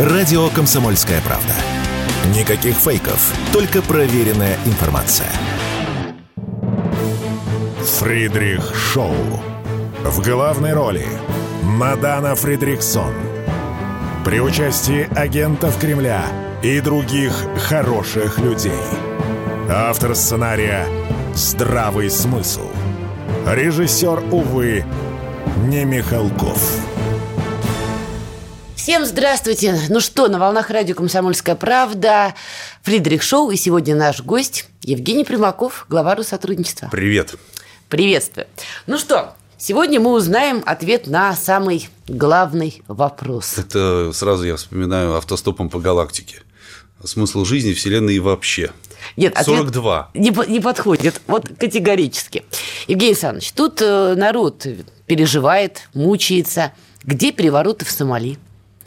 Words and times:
Радио 0.00 0.48
«Комсомольская 0.48 1.20
правда». 1.20 1.52
Никаких 2.34 2.74
фейков, 2.74 3.34
только 3.52 3.82
проверенная 3.82 4.56
информация. 4.64 5.28
Фридрих 7.98 8.74
Шоу. 8.74 9.14
В 10.02 10.22
главной 10.22 10.72
роли 10.72 11.04
Мадана 11.62 12.34
Фридриксон. 12.34 13.12
При 14.24 14.40
участии 14.40 15.06
агентов 15.18 15.78
Кремля 15.78 16.24
и 16.62 16.80
других 16.80 17.34
хороших 17.68 18.38
людей. 18.38 18.72
Автор 19.68 20.14
сценария 20.14 20.86
«Здравый 21.34 22.08
смысл». 22.08 22.70
Режиссер, 23.46 24.22
увы, 24.32 24.82
не 25.66 25.84
Михалков. 25.84 26.80
Всем 28.90 29.06
здравствуйте. 29.06 29.78
Ну 29.88 30.00
что, 30.00 30.26
на 30.26 30.40
волнах 30.40 30.68
радио 30.68 30.96
«Комсомольская 30.96 31.54
правда» 31.54 32.34
Фридрих 32.82 33.22
Шоу. 33.22 33.52
И 33.52 33.56
сегодня 33.56 33.94
наш 33.94 34.20
гость 34.20 34.66
Евгений 34.82 35.22
Примаков, 35.22 35.86
глава 35.88 36.16
Россотрудничества. 36.16 36.88
Привет. 36.90 37.36
Приветствую. 37.88 38.48
Ну 38.88 38.98
что, 38.98 39.36
сегодня 39.58 40.00
мы 40.00 40.10
узнаем 40.12 40.64
ответ 40.66 41.06
на 41.06 41.36
самый 41.36 41.88
главный 42.08 42.82
вопрос. 42.88 43.58
Это 43.58 44.10
сразу 44.12 44.42
я 44.42 44.56
вспоминаю 44.56 45.14
автостопом 45.14 45.70
по 45.70 45.78
галактике. 45.78 46.42
Смысл 47.04 47.44
жизни, 47.44 47.74
Вселенной 47.74 48.16
и 48.16 48.18
вообще. 48.18 48.72
Нет, 49.16 49.38
42. 49.40 50.10
Не, 50.14 50.34
не 50.48 50.58
подходит, 50.58 51.20
вот 51.28 51.46
категорически. 51.60 52.42
Евгений 52.88 53.12
Александрович, 53.12 53.52
тут 53.52 53.80
э, 53.82 54.16
народ 54.16 54.66
переживает, 55.06 55.88
мучается. 55.94 56.72
Где 57.04 57.30
перевороты 57.30 57.84
в 57.84 57.90
Сомали? 57.92 58.36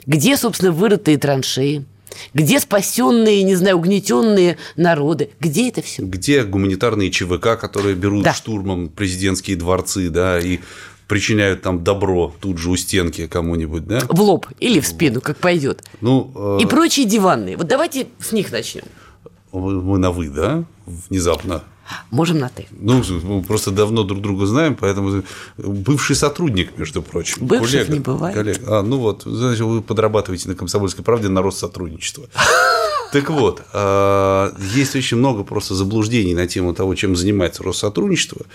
Где, 0.05 0.37
собственно, 0.37 0.71
вырытые 0.71 1.17
траншеи? 1.17 1.85
Где 2.33 2.59
спасенные, 2.59 3.43
не 3.43 3.55
знаю, 3.55 3.77
угнетенные 3.77 4.57
народы? 4.75 5.29
Где 5.39 5.69
это 5.69 5.81
все? 5.81 6.03
Где 6.03 6.43
гуманитарные 6.43 7.09
ЧВК, 7.09 7.59
которые 7.59 7.95
берут 7.95 8.23
да. 8.23 8.33
штурмом 8.33 8.89
президентские 8.89 9.57
дворцы, 9.57 10.09
да, 10.09 10.39
и 10.39 10.59
причиняют 11.07 11.61
там 11.61 11.83
добро 11.83 12.33
тут 12.39 12.57
же 12.57 12.69
у 12.69 12.75
стенки 12.75 13.27
кому-нибудь, 13.27 13.85
да? 13.87 14.01
В 14.07 14.21
лоб 14.21 14.47
или 14.59 14.79
в 14.79 14.87
спину, 14.87 15.21
как 15.21 15.37
пойдет. 15.37 15.83
Ну, 16.01 16.31
э... 16.59 16.63
И 16.63 16.65
прочие 16.65 17.05
диванные. 17.05 17.57
Вот 17.57 17.67
давайте 17.67 18.07
с 18.19 18.31
них 18.31 18.51
начнем. 18.51 18.83
Мы 19.51 19.97
на 19.97 20.11
вы, 20.11 20.29
да? 20.29 20.63
Внезапно. 20.85 21.63
Можем 22.11 22.39
на 22.39 22.49
ты. 22.49 22.67
Ну, 22.71 23.03
мы 23.23 23.43
просто 23.43 23.71
давно 23.71 24.03
друг 24.03 24.21
друга 24.21 24.45
знаем, 24.45 24.75
поэтому 24.75 25.23
бывший 25.57 26.15
сотрудник, 26.15 26.77
между 26.77 27.01
прочим. 27.01 27.45
Бывших 27.45 27.71
коллега, 27.71 27.93
не 27.93 27.99
бывает. 27.99 28.35
Коллега. 28.35 28.79
А, 28.79 28.83
ну 28.83 28.97
вот, 28.97 29.23
значит, 29.25 29.61
вы 29.61 29.81
подрабатываете 29.81 30.49
на 30.49 30.55
комсомольской 30.55 31.03
правде 31.03 31.29
на 31.29 31.41
рост 31.41 31.59
сотрудничества. 31.59 32.27
Так 33.13 33.29
вот, 33.29 33.61
а, 33.73 34.51
есть 34.73 34.95
очень 34.95 35.17
много 35.17 35.43
просто 35.43 35.75
заблуждений 35.75 36.33
на 36.33 36.47
тему 36.47 36.73
того, 36.73 36.95
чем 36.95 37.15
занимается 37.15 37.61
Россотрудничество. 37.61 38.47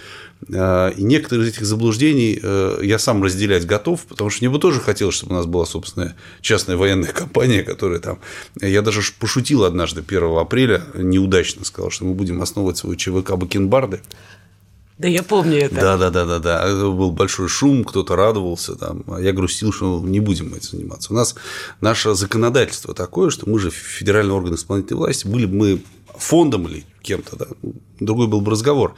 А, 0.53 0.89
и 0.89 1.05
некоторые 1.05 1.47
из 1.47 1.55
этих 1.55 1.65
заблуждений 1.65 2.41
э, 2.43 2.81
я 2.83 2.99
сам 2.99 3.23
разделять 3.23 3.67
готов, 3.67 4.01
потому 4.07 4.31
что 4.31 4.43
мне 4.43 4.51
бы 4.51 4.59
тоже 4.59 4.81
хотелось, 4.81 5.15
чтобы 5.15 5.35
у 5.35 5.37
нас 5.37 5.47
была 5.47 5.65
собственная 5.65 6.17
частная 6.41 6.77
военная 6.77 7.13
компания, 7.13 7.63
которая 7.63 8.01
там... 8.01 8.19
Я 8.61 8.83
даже 8.83 9.01
пошутил 9.21 9.63
однажды 9.63 10.03
1 10.05 10.37
апреля, 10.37 10.83
неудачно 10.95 11.65
сказал, 11.65 11.93
что 11.93 12.07
мы 12.07 12.15
будем 12.15 12.43
основывать 12.43 12.79
свою 12.79 12.97
ЧВК 12.97 13.37
Бакенбарды. 13.37 14.01
Да, 14.99 15.07
я 15.07 15.23
помню 15.23 15.59
это. 15.59 15.77
Да, 15.77 15.97
да, 15.97 16.11
да, 16.11 16.27
да, 16.27 16.39
да. 16.39 16.67
Это 16.67 16.91
был 16.91 17.13
большой 17.13 17.49
шум, 17.49 17.85
кто-то 17.85 18.17
радовался, 18.17 18.75
там, 18.75 19.05
а 19.07 19.21
я 19.21 19.33
грустил, 19.33 19.73
что 19.73 20.01
не 20.01 20.19
будем 20.19 20.55
этим 20.55 20.71
заниматься. 20.71 21.13
У 21.13 21.17
нас 21.17 21.37
наше 21.81 22.15
законодательство 22.15 22.95
такое, 22.95 23.31
что 23.31 23.49
мы 23.49 23.61
же 23.61 23.71
федеральный 23.71 24.35
орган 24.35 24.55
исполнительной 24.55 24.99
власти, 24.99 25.27
были 25.27 25.47
бы 25.47 25.55
мы 25.55 25.83
фондом 26.17 26.67
или 26.67 26.85
кем-то, 27.03 27.37
да, 27.37 27.47
другой 28.01 28.27
был 28.27 28.41
бы 28.41 28.51
разговор. 28.51 28.95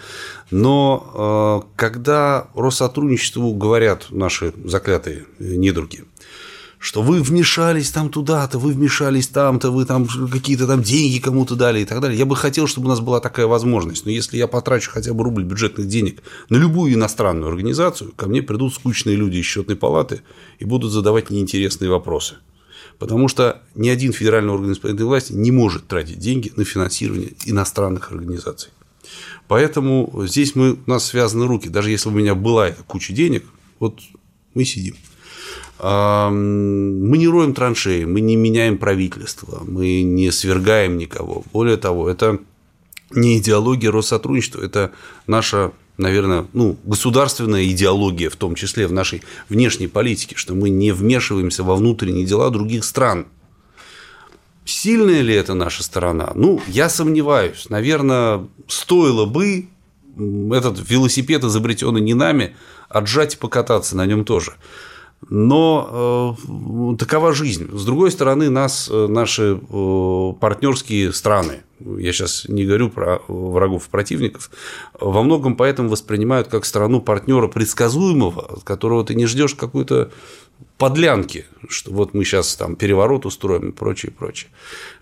Но 0.50 1.62
э, 1.64 1.76
когда 1.76 2.48
Россотрудничеству 2.54 3.52
говорят 3.52 4.06
наши 4.10 4.54
заклятые 4.64 5.26
недруги, 5.38 6.04
что 6.80 7.02
вы 7.02 7.22
вмешались 7.22 7.90
там 7.90 8.08
туда-то, 8.08 8.58
вы 8.58 8.72
вмешались 8.72 9.28
там-то, 9.28 9.70
вы 9.70 9.84
там 9.84 10.08
какие-то 10.32 10.66
там 10.66 10.82
деньги 10.82 11.18
кому-то 11.18 11.54
дали 11.54 11.80
и 11.80 11.84
так 11.84 12.00
далее. 12.00 12.18
Я 12.18 12.24
бы 12.24 12.34
хотел, 12.34 12.66
чтобы 12.66 12.86
у 12.86 12.88
нас 12.88 13.00
была 13.00 13.20
такая 13.20 13.46
возможность. 13.46 14.06
Но 14.06 14.10
если 14.10 14.38
я 14.38 14.46
потрачу 14.46 14.90
хотя 14.90 15.12
бы 15.12 15.22
рубль 15.22 15.44
бюджетных 15.44 15.86
денег 15.86 16.22
на 16.48 16.56
любую 16.56 16.94
иностранную 16.94 17.50
организацию, 17.50 18.12
ко 18.16 18.26
мне 18.26 18.42
придут 18.42 18.72
скучные 18.72 19.14
люди 19.14 19.36
из 19.36 19.44
счетной 19.44 19.76
палаты 19.76 20.22
и 20.58 20.64
будут 20.64 20.90
задавать 20.90 21.28
неинтересные 21.28 21.90
вопросы. 21.90 22.36
Потому 22.98 23.28
что 23.28 23.62
ни 23.74 23.90
один 23.90 24.14
федеральный 24.14 24.52
орган 24.54 24.72
исполнительной 24.72 25.08
власти 25.08 25.34
не 25.34 25.50
может 25.50 25.86
тратить 25.86 26.18
деньги 26.18 26.50
на 26.56 26.64
финансирование 26.64 27.32
иностранных 27.44 28.10
организаций. 28.10 28.70
Поэтому 29.48 30.10
здесь 30.26 30.54
мы, 30.54 30.78
у 30.86 30.90
нас 30.90 31.04
связаны 31.04 31.46
руки. 31.46 31.68
Даже 31.68 31.90
если 31.90 32.08
у 32.08 32.12
меня 32.12 32.34
была 32.34 32.68
эта 32.68 32.82
куча 32.84 33.12
денег, 33.12 33.44
вот 33.80 34.00
мы 34.54 34.64
сидим. 34.64 34.96
Мы 35.82 37.16
не 37.16 37.26
роем 37.26 37.54
траншеи, 37.54 38.04
мы 38.04 38.20
не 38.20 38.36
меняем 38.36 38.76
правительство, 38.76 39.62
мы 39.66 40.02
не 40.02 40.30
свергаем 40.30 40.98
никого. 40.98 41.42
Более 41.52 41.78
того, 41.78 42.10
это 42.10 42.38
не 43.10 43.38
идеология 43.38 43.90
Россотрудничества, 43.90 44.62
это 44.62 44.92
наша, 45.26 45.72
наверное, 45.96 46.46
ну, 46.52 46.76
государственная 46.84 47.64
идеология, 47.64 48.28
в 48.28 48.36
том 48.36 48.56
числе 48.56 48.86
в 48.86 48.92
нашей 48.92 49.22
внешней 49.48 49.88
политике, 49.88 50.36
что 50.36 50.54
мы 50.54 50.68
не 50.68 50.92
вмешиваемся 50.92 51.64
во 51.64 51.76
внутренние 51.76 52.26
дела 52.26 52.50
других 52.50 52.84
стран. 52.84 53.26
Сильная 54.66 55.22
ли 55.22 55.34
это 55.34 55.54
наша 55.54 55.82
сторона? 55.82 56.32
Ну, 56.34 56.60
я 56.68 56.90
сомневаюсь. 56.90 57.70
Наверное, 57.70 58.46
стоило 58.68 59.24
бы 59.24 59.66
этот 60.52 60.78
велосипед, 60.90 61.42
изобретенный 61.42 62.02
не 62.02 62.14
нами, 62.14 62.54
отжать 62.90 63.34
и 63.34 63.38
покататься 63.38 63.96
на 63.96 64.04
нем 64.04 64.26
тоже. 64.26 64.52
Но 65.28 66.36
э, 66.48 66.96
такова 66.96 67.32
жизнь. 67.34 67.68
С 67.76 67.84
другой 67.84 68.10
стороны, 68.10 68.48
нас 68.48 68.88
э, 68.90 69.06
наши 69.06 69.60
э, 69.60 70.32
партнерские 70.40 71.12
страны, 71.12 71.60
я 71.78 72.12
сейчас 72.12 72.46
не 72.48 72.64
говорю 72.64 72.88
про 72.88 73.20
врагов 73.28 73.86
и 73.86 73.90
противников, 73.90 74.50
во 74.98 75.22
многом 75.22 75.56
поэтому 75.56 75.90
воспринимают 75.90 76.48
как 76.48 76.64
страну 76.64 77.02
партнера 77.02 77.48
предсказуемого, 77.48 78.56
от 78.56 78.64
которого 78.64 79.04
ты 79.04 79.14
не 79.14 79.26
ждешь 79.26 79.54
какой-то 79.54 80.10
подлянки, 80.78 81.44
что 81.68 81.92
вот 81.92 82.14
мы 82.14 82.24
сейчас 82.24 82.56
там 82.56 82.74
переворот 82.74 83.26
устроим 83.26 83.70
и 83.70 83.72
прочее, 83.72 84.12
прочее. 84.12 84.50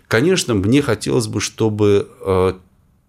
Конечно, 0.09 0.53
мне 0.53 0.81
хотелось 0.81 1.27
бы, 1.27 1.39
чтобы 1.39 2.09
э, 2.21 2.53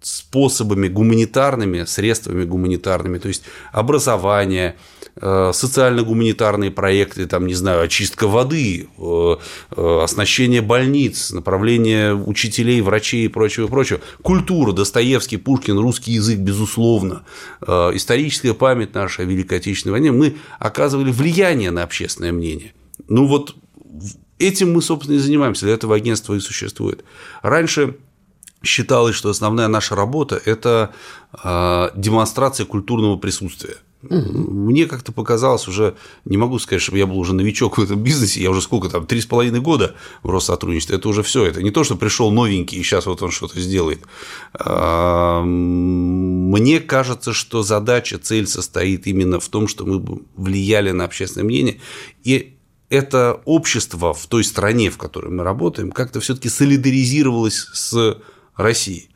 способами 0.00 0.86
гуманитарными, 0.86 1.84
средствами 1.84 2.44
гуманитарными, 2.44 3.18
то 3.18 3.28
есть 3.28 3.42
образование, 3.72 4.76
э, 4.76 4.99
социально-гуманитарные 5.20 6.70
проекты, 6.70 7.26
там, 7.26 7.46
не 7.46 7.54
знаю, 7.54 7.82
очистка 7.82 8.26
воды, 8.28 8.88
э, 8.96 9.36
э, 9.76 10.00
оснащение 10.02 10.62
больниц, 10.62 11.32
направление 11.32 12.14
учителей, 12.14 12.80
врачей 12.80 13.26
и 13.26 13.28
прочего, 13.28 13.66
прочего. 13.66 14.00
Культура, 14.22 14.72
Достоевский, 14.72 15.36
Пушкин, 15.36 15.78
русский 15.78 16.12
язык, 16.12 16.38
безусловно, 16.38 17.24
историческая 17.60 18.54
память 18.54 18.94
наша 18.94 19.22
о 19.22 19.24
Великой 19.24 19.58
Отечественной 19.58 19.92
войне, 19.92 20.12
мы 20.12 20.36
оказывали 20.58 21.10
влияние 21.10 21.70
на 21.70 21.82
общественное 21.82 22.32
мнение. 22.32 22.72
Ну 23.08 23.26
вот 23.26 23.56
этим 24.38 24.72
мы, 24.72 24.80
собственно, 24.80 25.16
и 25.16 25.18
занимаемся, 25.18 25.66
для 25.66 25.74
этого 25.74 25.96
агентство 25.96 26.34
и 26.34 26.40
существует. 26.40 27.04
Раньше 27.42 27.96
считалось, 28.62 29.16
что 29.16 29.30
основная 29.30 29.68
наша 29.68 29.94
работа– 29.94 30.40
это 30.44 30.94
демонстрация 31.42 32.66
культурного 32.66 33.16
присутствия. 33.16 33.76
Угу. 34.02 34.50
Мне 34.50 34.86
как-то 34.86 35.12
показалось 35.12 35.68
уже, 35.68 35.94
не 36.24 36.38
могу 36.38 36.58
сказать, 36.58 36.80
чтобы 36.80 36.98
я 36.98 37.06
был 37.06 37.18
уже 37.18 37.34
новичок 37.34 37.76
в 37.76 37.82
этом 37.82 38.02
бизнесе, 38.02 38.42
я 38.42 38.50
уже 38.50 38.62
сколько 38.62 38.88
там, 38.88 39.06
три 39.06 39.20
с 39.20 39.26
половиной 39.26 39.60
года 39.60 39.94
в 40.22 40.30
Россотрудничестве, 40.30 40.96
это 40.96 41.08
уже 41.08 41.22
все, 41.22 41.44
это 41.44 41.62
не 41.62 41.70
то, 41.70 41.84
что 41.84 41.96
пришел 41.96 42.30
новенький 42.30 42.78
и 42.78 42.82
сейчас 42.82 43.04
вот 43.06 43.22
он 43.22 43.30
что-то 43.30 43.60
сделает. 43.60 44.00
Мне 45.42 46.80
кажется, 46.80 47.34
что 47.34 47.62
задача, 47.62 48.18
цель 48.18 48.46
состоит 48.46 49.06
именно 49.06 49.38
в 49.38 49.48
том, 49.48 49.68
что 49.68 49.84
мы 49.84 50.22
влияли 50.34 50.92
на 50.92 51.04
общественное 51.04 51.44
мнение, 51.44 51.80
и 52.24 52.56
это 52.88 53.40
общество 53.44 54.14
в 54.14 54.26
той 54.26 54.44
стране, 54.44 54.90
в 54.90 54.96
которой 54.96 55.30
мы 55.30 55.44
работаем, 55.44 55.92
как-то 55.92 56.20
все-таки 56.20 56.48
солидаризировалось 56.48 57.68
с 57.72 58.18
России. 58.56 59.10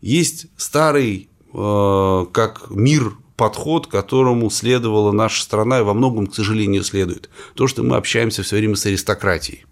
Есть 0.00 0.46
старый, 0.56 1.28
э, 1.52 2.26
как 2.32 2.70
мир, 2.70 3.12
подход, 3.40 3.86
которому 3.86 4.50
следовала 4.50 5.12
наша 5.12 5.42
страна, 5.42 5.78
и 5.78 5.82
во 5.82 5.94
многом, 5.94 6.26
к 6.26 6.34
сожалению, 6.34 6.84
следует. 6.84 7.30
То, 7.54 7.68
что 7.68 7.82
мы 7.82 7.96
общаемся 7.96 8.42
все 8.42 8.56
время 8.56 8.76
с 8.76 8.84
аристократией. 8.84 9.64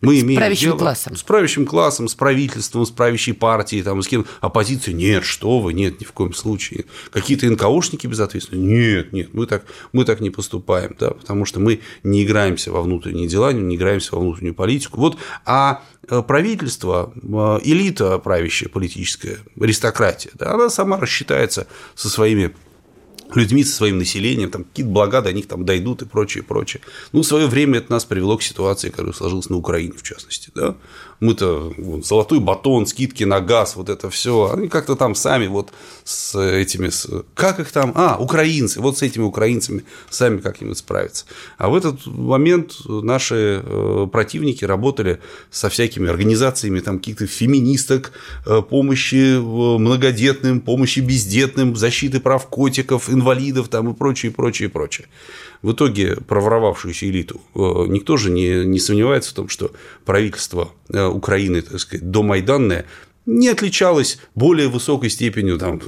Мы 0.00 0.16
с 0.16 0.22
имеем 0.22 0.40
правящим 0.40 0.70
дело 0.70 0.78
классом. 0.78 1.14
с 1.14 1.22
правящим 1.22 1.66
классом, 1.66 2.08
с 2.08 2.16
правительством, 2.16 2.84
с 2.84 2.90
правящей 2.90 3.32
партией, 3.32 3.84
там, 3.84 4.02
с 4.02 4.08
кем 4.08 4.26
оппозиция. 4.40 4.92
Нет, 4.92 5.22
что 5.22 5.60
вы, 5.60 5.72
нет, 5.72 6.00
ни 6.00 6.04
в 6.04 6.10
коем 6.10 6.34
случае. 6.34 6.86
Какие-то 7.12 7.48
НКОшники 7.48 8.08
безответственные. 8.08 8.96
Нет, 8.96 9.12
нет, 9.12 9.28
мы 9.34 9.46
так, 9.46 9.66
мы 9.92 10.04
так 10.04 10.18
не 10.20 10.30
поступаем, 10.30 10.96
да, 10.98 11.10
потому 11.10 11.44
что 11.44 11.60
мы 11.60 11.82
не 12.02 12.24
играемся 12.24 12.72
во 12.72 12.82
внутренние 12.82 13.28
дела, 13.28 13.52
не 13.52 13.76
играемся 13.76 14.16
во 14.16 14.22
внутреннюю 14.22 14.56
политику. 14.56 14.98
Вот, 14.98 15.16
а 15.46 15.84
э, 16.08 16.22
правительство, 16.26 17.12
э, 17.14 17.60
элита 17.62 18.18
правящая 18.18 18.68
политическая, 18.68 19.38
аристократия, 19.60 20.32
да, 20.34 20.54
она 20.54 20.70
сама 20.70 20.96
рассчитается 20.96 21.68
со 21.94 22.08
своими 22.08 22.52
людьми, 23.36 23.64
со 23.64 23.74
своим 23.74 23.98
населением, 23.98 24.50
там 24.50 24.64
какие-то 24.64 24.90
блага 24.90 25.22
до 25.22 25.32
них 25.32 25.46
там 25.46 25.64
дойдут 25.64 26.02
и 26.02 26.06
прочее, 26.06 26.42
прочее. 26.42 26.82
Ну, 27.12 27.22
в 27.22 27.26
свое 27.26 27.46
время 27.46 27.78
это 27.78 27.92
нас 27.92 28.04
привело 28.04 28.36
к 28.36 28.42
ситуации, 28.42 28.90
которая 28.90 29.12
сложилась 29.12 29.48
на 29.50 29.56
Украине, 29.56 29.92
в 29.96 30.02
частности, 30.02 30.50
да. 30.54 30.76
Мы-то 31.20 31.72
вот, 31.76 32.06
золотой 32.06 32.40
батон, 32.40 32.86
скидки 32.86 33.24
на 33.24 33.40
газ, 33.40 33.76
вот 33.76 33.88
это 33.88 34.10
все, 34.10 34.52
они 34.52 34.68
как-то 34.68 34.96
там 34.96 35.14
сами 35.14 35.46
вот 35.46 35.70
с 36.04 36.34
этими, 36.38 36.88
с... 36.88 37.08
как 37.34 37.60
их 37.60 37.70
там, 37.72 37.92
а, 37.94 38.16
украинцы, 38.18 38.80
вот 38.80 38.98
с 38.98 39.02
этими 39.02 39.22
украинцами 39.22 39.84
сами 40.08 40.38
как-нибудь 40.38 40.78
справятся. 40.78 41.26
А 41.58 41.68
в 41.68 41.74
этот 41.74 42.06
момент 42.06 42.72
наши 42.86 43.62
э, 43.62 44.06
противники 44.10 44.64
работали 44.64 45.20
со 45.50 45.68
всякими 45.68 46.08
организациями 46.08 46.80
там 46.80 46.98
каких-то 46.98 47.26
феминисток, 47.26 48.12
э, 48.46 48.62
помощи 48.62 49.38
многодетным, 49.38 50.60
помощи 50.60 51.00
бездетным, 51.00 51.76
защиты 51.76 52.20
прав 52.20 52.46
котиков, 52.48 53.10
инвалидов 53.10 53.68
там 53.68 53.90
и 53.90 53.94
прочее, 53.94 54.32
прочее, 54.32 54.68
прочее. 54.68 55.06
В 55.62 55.72
итоге 55.72 56.16
проворовавшуюся 56.16 57.06
элиту 57.06 57.40
э, 57.54 57.58
никто 57.88 58.16
же 58.16 58.30
не, 58.30 58.64
не 58.64 58.78
сомневается 58.78 59.30
в 59.30 59.34
том, 59.34 59.48
что 59.48 59.72
правительство 60.06 60.72
э, 60.88 61.04
Украины, 61.06 61.60
так 61.60 61.78
сказать, 61.78 62.10
домайданное, 62.10 62.86
не 63.26 63.48
отличалось 63.48 64.18
более 64.34 64.68
высокой 64.68 65.10
степенью 65.10 65.58
там, 65.58 65.80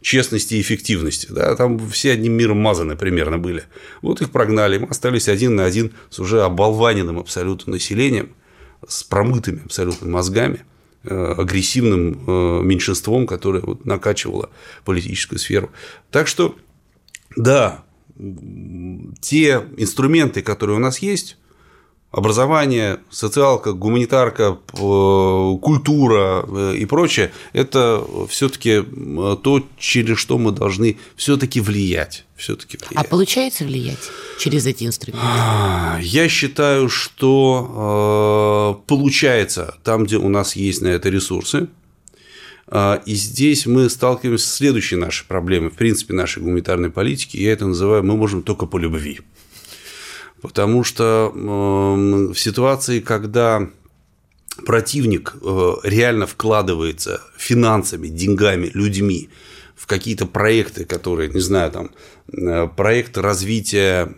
честности 0.00 0.54
и 0.54 0.60
эффективности. 0.60 1.26
Да? 1.30 1.56
Там 1.56 1.88
все 1.90 2.12
одним 2.12 2.34
миром 2.34 2.58
мазаны 2.58 2.96
примерно 2.96 3.36
были. 3.38 3.64
Вот 4.00 4.22
их 4.22 4.30
прогнали, 4.30 4.78
мы 4.78 4.86
остались 4.88 5.28
один 5.28 5.56
на 5.56 5.64
один 5.64 5.92
с 6.08 6.20
уже 6.20 6.42
оболваненным 6.42 7.18
абсолютно 7.18 7.72
населением, 7.72 8.30
с 8.86 9.02
промытыми 9.02 9.62
абсолютно 9.64 10.08
мозгами 10.08 10.64
э, 11.02 11.34
агрессивным 11.36 12.64
меньшинством, 12.64 13.26
которое 13.26 13.60
вот 13.60 13.84
накачивало 13.84 14.50
политическую 14.84 15.40
сферу. 15.40 15.72
Так 16.12 16.28
что, 16.28 16.54
да, 17.34 17.85
те 19.20 19.66
инструменты, 19.76 20.42
которые 20.42 20.76
у 20.76 20.80
нас 20.80 21.00
есть, 21.00 21.36
образование, 22.10 23.00
социалка, 23.10 23.72
гуманитарка, 23.72 24.58
культура 24.72 26.44
э, 26.46 26.76
и 26.78 26.86
прочее, 26.86 27.30
это 27.52 28.02
все-таки 28.28 28.82
то, 29.42 29.62
через 29.78 30.18
что 30.18 30.38
мы 30.38 30.52
должны 30.52 30.96
все-таки 31.16 31.60
влиять. 31.60 32.24
Все-таки. 32.34 32.78
А 32.94 33.04
получается 33.04 33.64
влиять 33.64 34.10
через 34.38 34.66
эти 34.66 34.84
инструменты? 34.84 35.26
Я 36.02 36.28
считаю, 36.28 36.88
что 36.88 38.76
э, 38.78 38.86
получается 38.86 39.76
там, 39.84 40.04
где 40.04 40.16
у 40.16 40.28
нас 40.28 40.54
есть 40.56 40.82
на 40.82 40.88
это 40.88 41.08
ресурсы, 41.08 41.56
а, 41.64 41.68
и 42.72 43.14
здесь 43.14 43.66
мы 43.66 43.88
сталкиваемся 43.88 44.46
с 44.46 44.54
следующей 44.54 44.96
нашей 44.96 45.26
проблемой, 45.26 45.70
в 45.70 45.74
принципе, 45.74 46.14
нашей 46.14 46.42
гуманитарной 46.42 46.90
политики. 46.90 47.36
Я 47.36 47.52
это 47.52 47.66
называю 47.66 48.02
«мы 48.02 48.16
можем 48.16 48.42
только 48.42 48.66
по 48.66 48.76
любви». 48.76 49.20
Потому 50.42 50.84
что 50.84 51.32
в 51.34 52.34
ситуации, 52.34 53.00
когда 53.00 53.68
противник 54.64 55.34
э, 55.42 55.72
реально 55.84 56.26
вкладывается 56.26 57.22
финансами, 57.36 58.08
деньгами, 58.08 58.70
людьми 58.72 59.30
в 59.86 59.88
какие-то 59.88 60.26
проекты, 60.26 60.84
которые, 60.84 61.30
не 61.30 61.38
знаю, 61.38 61.70
там, 61.70 61.90
э, 62.32 62.66
проект 62.76 63.16
развития 63.16 64.12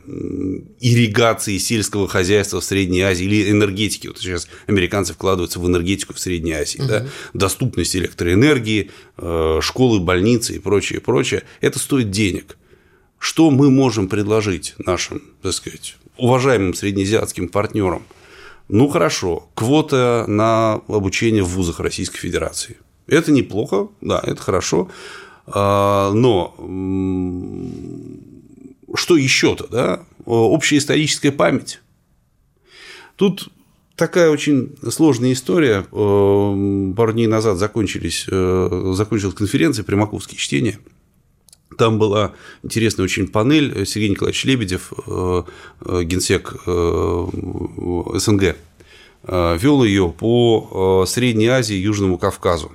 ирригации 0.81 1.59
сельского 1.59 2.09
хозяйства 2.09 2.63
в 2.63 2.65
Средней 2.65 3.03
Азии 3.03 3.27
или 3.27 3.51
энергетики. 3.51 4.07
Вот 4.07 4.17
сейчас 4.17 4.49
американцы 4.67 5.13
вкладываются 5.13 5.61
в 5.61 5.67
энергетику 5.67 6.15
в 6.15 6.19
Средней 6.19 6.53
Азии. 6.53 6.79
Угу. 6.79 6.89
Да? 6.89 7.07
Доступность 7.35 7.95
электроэнергии, 7.95 8.91
э, 9.19 9.59
школы, 9.61 10.01
больницы 10.01 10.57
и 10.57 10.59
прочее, 10.59 11.03
прочее. 11.03 11.43
Это 11.61 11.79
стоит 11.79 12.11
денег. 12.11 12.57
Что 13.19 13.51
мы 13.51 13.71
можем 13.71 14.09
предложить 14.09 14.75
нашим, 14.79 15.23
так 15.43 15.53
сказать, 15.53 15.97
уважаемым 16.17 16.73
среднеазиатским 16.73 17.51
партнерам? 17.51 18.05
Ну 18.69 18.89
хорошо, 18.89 19.51
квота 19.55 20.25
на 20.29 20.81
обучение 20.89 21.43
в 21.43 21.49
вузах 21.49 21.81
Российской 21.81 22.21
Федерации. 22.21 22.79
Это 23.07 23.33
неплохо, 23.33 23.89
да, 24.01 24.23
это 24.25 24.41
хорошо. 24.41 24.89
А, 25.55 26.13
но 26.13 26.55
что 28.95 29.17
еще-то, 29.17 29.67
да? 29.69 30.05
Общая 30.25 30.79
историческая 30.79 31.33
память. 31.33 31.81
Тут 33.17 33.49
такая 33.97 34.31
очень 34.31 34.77
сложная 34.91 35.33
история. 35.33 35.83
Пару 35.91 37.13
дней 37.13 37.27
назад 37.27 37.59
закончились, 37.59 38.27
э, 38.31 38.93
закончилась 38.95 39.35
конференция 39.35 39.85
«Примаковские 39.85 40.39
чтения». 40.39 40.79
Там 41.77 41.99
была 41.99 42.33
интересная 42.63 43.05
очень 43.05 43.29
панель. 43.29 43.87
Сергей 43.87 44.11
Николаевич 44.11 44.45
Лебедев, 44.45 44.93
э, 45.07 45.43
э, 45.81 46.03
генсек 46.05 46.55
СНГ, 48.21 48.57
вел 49.25 49.85
ее 49.85 50.15
по 50.17 51.05
Средней 51.07 51.49
Азии 51.49 51.77
и 51.77 51.83
Южному 51.83 52.19
Кавказу. 52.19 52.73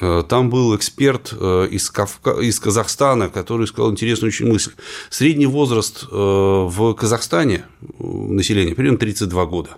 Э, 0.00 0.22
там 0.28 0.50
был 0.50 0.76
эксперт 0.76 1.32
э, 1.38 1.68
из, 1.70 1.90
Кавка... 1.90 2.40
из 2.40 2.58
Казахстана, 2.60 3.28
который 3.28 3.66
сказал 3.66 3.92
интересную 3.92 4.28
очень 4.28 4.46
мысль. 4.46 4.72
Средний 5.10 5.46
возраст 5.46 6.04
э, 6.04 6.06
в 6.10 6.94
Казахстане 6.94 7.66
населения 7.98 8.74
примерно 8.74 8.98
32 8.98 9.46
года. 9.46 9.70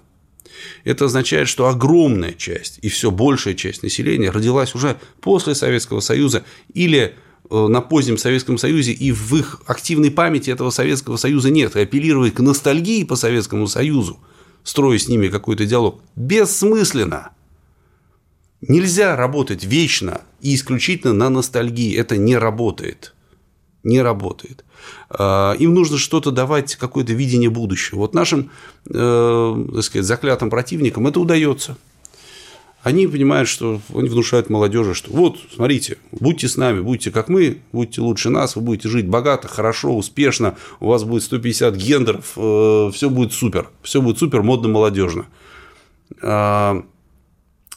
Это 0.85 1.05
означает, 1.05 1.49
что 1.49 1.69
огромная 1.69 2.33
часть 2.33 2.79
и 2.83 2.89
все 2.89 3.11
большая 3.11 3.55
часть 3.55 3.83
населения 3.83 4.31
родилась 4.31 4.75
уже 4.75 4.99
после 5.21 5.55
Советского 5.55 6.01
Союза 6.01 6.45
или 6.73 7.15
на 7.51 7.81
позднем 7.81 8.19
Советском 8.19 8.59
Союзе, 8.59 8.93
и 8.93 9.11
в 9.11 9.35
их 9.35 9.63
активной 9.67 10.11
памяти 10.11 10.51
этого 10.51 10.69
Советского 10.69 11.17
Союза 11.17 11.51
нет. 11.51 11.77
И 11.77 11.81
апеллировать 11.81 12.35
к 12.35 12.41
ностальгии 12.41 13.05
по 13.05 13.17
Советскому 13.17 13.67
Союзу, 13.69 14.19
строя 14.65 14.99
с 14.99 15.09
ними 15.09 15.29
какой-то 15.29 15.65
диалог, 15.65 16.03
бессмысленно. 16.15 17.31
Нельзя 18.61 19.15
работать 19.15 19.65
вечно 19.65 20.23
и 20.41 20.55
исключительно 20.55 21.13
на 21.13 21.31
ностальгии. 21.31 21.97
Это 21.97 22.17
не 22.17 22.37
работает. 22.37 23.15
Не 23.85 24.03
работает. 24.03 24.65
А, 25.11 25.53
им 25.53 25.75
нужно 25.75 25.97
что-то 25.97 26.33
давать, 26.33 26.75
какое-то 26.75 27.13
видение 27.13 27.51
будущего. 27.51 28.01
Вот 28.01 28.15
нашим, 28.15 28.51
э, 28.91 29.67
так 29.75 29.85
сказать, 29.85 30.07
заклятым 30.07 30.51
противникам 30.51 31.07
это 31.07 31.21
удается. 31.21 31.77
Они 32.83 33.07
понимают, 33.07 33.49
что 33.49 33.81
они 33.95 34.09
внушают 34.09 34.51
молодежи, 34.51 34.95
что 34.95 35.13
вот, 35.13 35.39
смотрите, 35.55 35.99
будьте 36.13 36.49
с 36.49 36.57
нами, 36.57 36.81
будьте 36.81 37.11
как 37.11 37.29
мы, 37.29 37.59
будьте 37.73 38.01
лучше 38.01 38.31
нас, 38.31 38.55
вы 38.55 38.63
будете 38.63 38.89
жить 38.89 39.07
богато, 39.09 39.49
хорошо, 39.49 39.97
успешно, 39.97 40.57
у 40.79 40.87
вас 40.87 41.03
будет 41.05 41.25
150 41.25 41.75
гендеров, 41.75 42.33
э, 42.37 42.91
все 42.95 43.11
будет 43.11 43.33
супер, 43.33 43.69
все 43.83 44.01
будет 44.01 44.19
супер, 44.19 44.43
модно, 44.43 44.69
молодежно. 44.69 45.27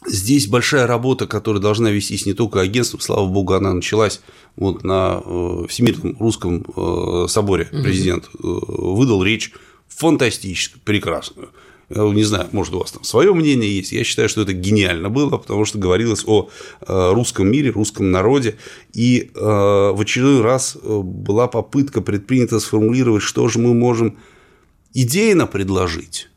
Здесь 0.06 0.48
большая 0.48 0.86
работа, 0.86 1.26
которая 1.26 1.62
должна 1.62 1.90
вестись 1.90 2.26
не 2.26 2.32
только 2.32 2.60
агентством, 2.60 3.00
слава 3.00 3.26
богу, 3.26 3.54
она 3.54 3.72
началась 3.72 4.20
вот 4.56 4.82
на 4.82 5.22
э, 5.24 5.64
Всемирном 5.68 6.16
русском 6.18 6.64
э, 6.76 7.26
соборе. 7.28 7.66
Президент 7.66 8.24
э, 8.24 8.28
выдал 8.42 9.22
речь 9.22 9.52
фантастическую, 9.88 10.82
прекрасную. 10.84 11.50
Не 11.88 12.24
знаю, 12.24 12.48
может, 12.52 12.74
у 12.74 12.78
вас 12.78 12.90
там 12.92 13.04
свое 13.04 13.34
мнение 13.34 13.76
есть. 13.76 13.92
Я 13.92 14.02
считаю, 14.02 14.28
что 14.28 14.40
это 14.40 14.54
гениально 14.54 15.10
было, 15.10 15.36
потому 15.36 15.66
что 15.66 15.78
говорилось 15.78 16.24
о 16.26 16.48
русском 16.86 17.50
мире, 17.50 17.68
русском 17.68 18.10
народе. 18.10 18.56
И 18.94 19.30
в 19.34 20.00
очередной 20.00 20.40
раз 20.40 20.78
была 20.82 21.48
попытка 21.48 22.00
предпринята 22.00 22.60
сформулировать, 22.60 23.22
что 23.22 23.46
же 23.48 23.58
мы 23.58 23.74
можем 23.74 24.16
идейно 24.94 25.46
предложить 25.46 26.30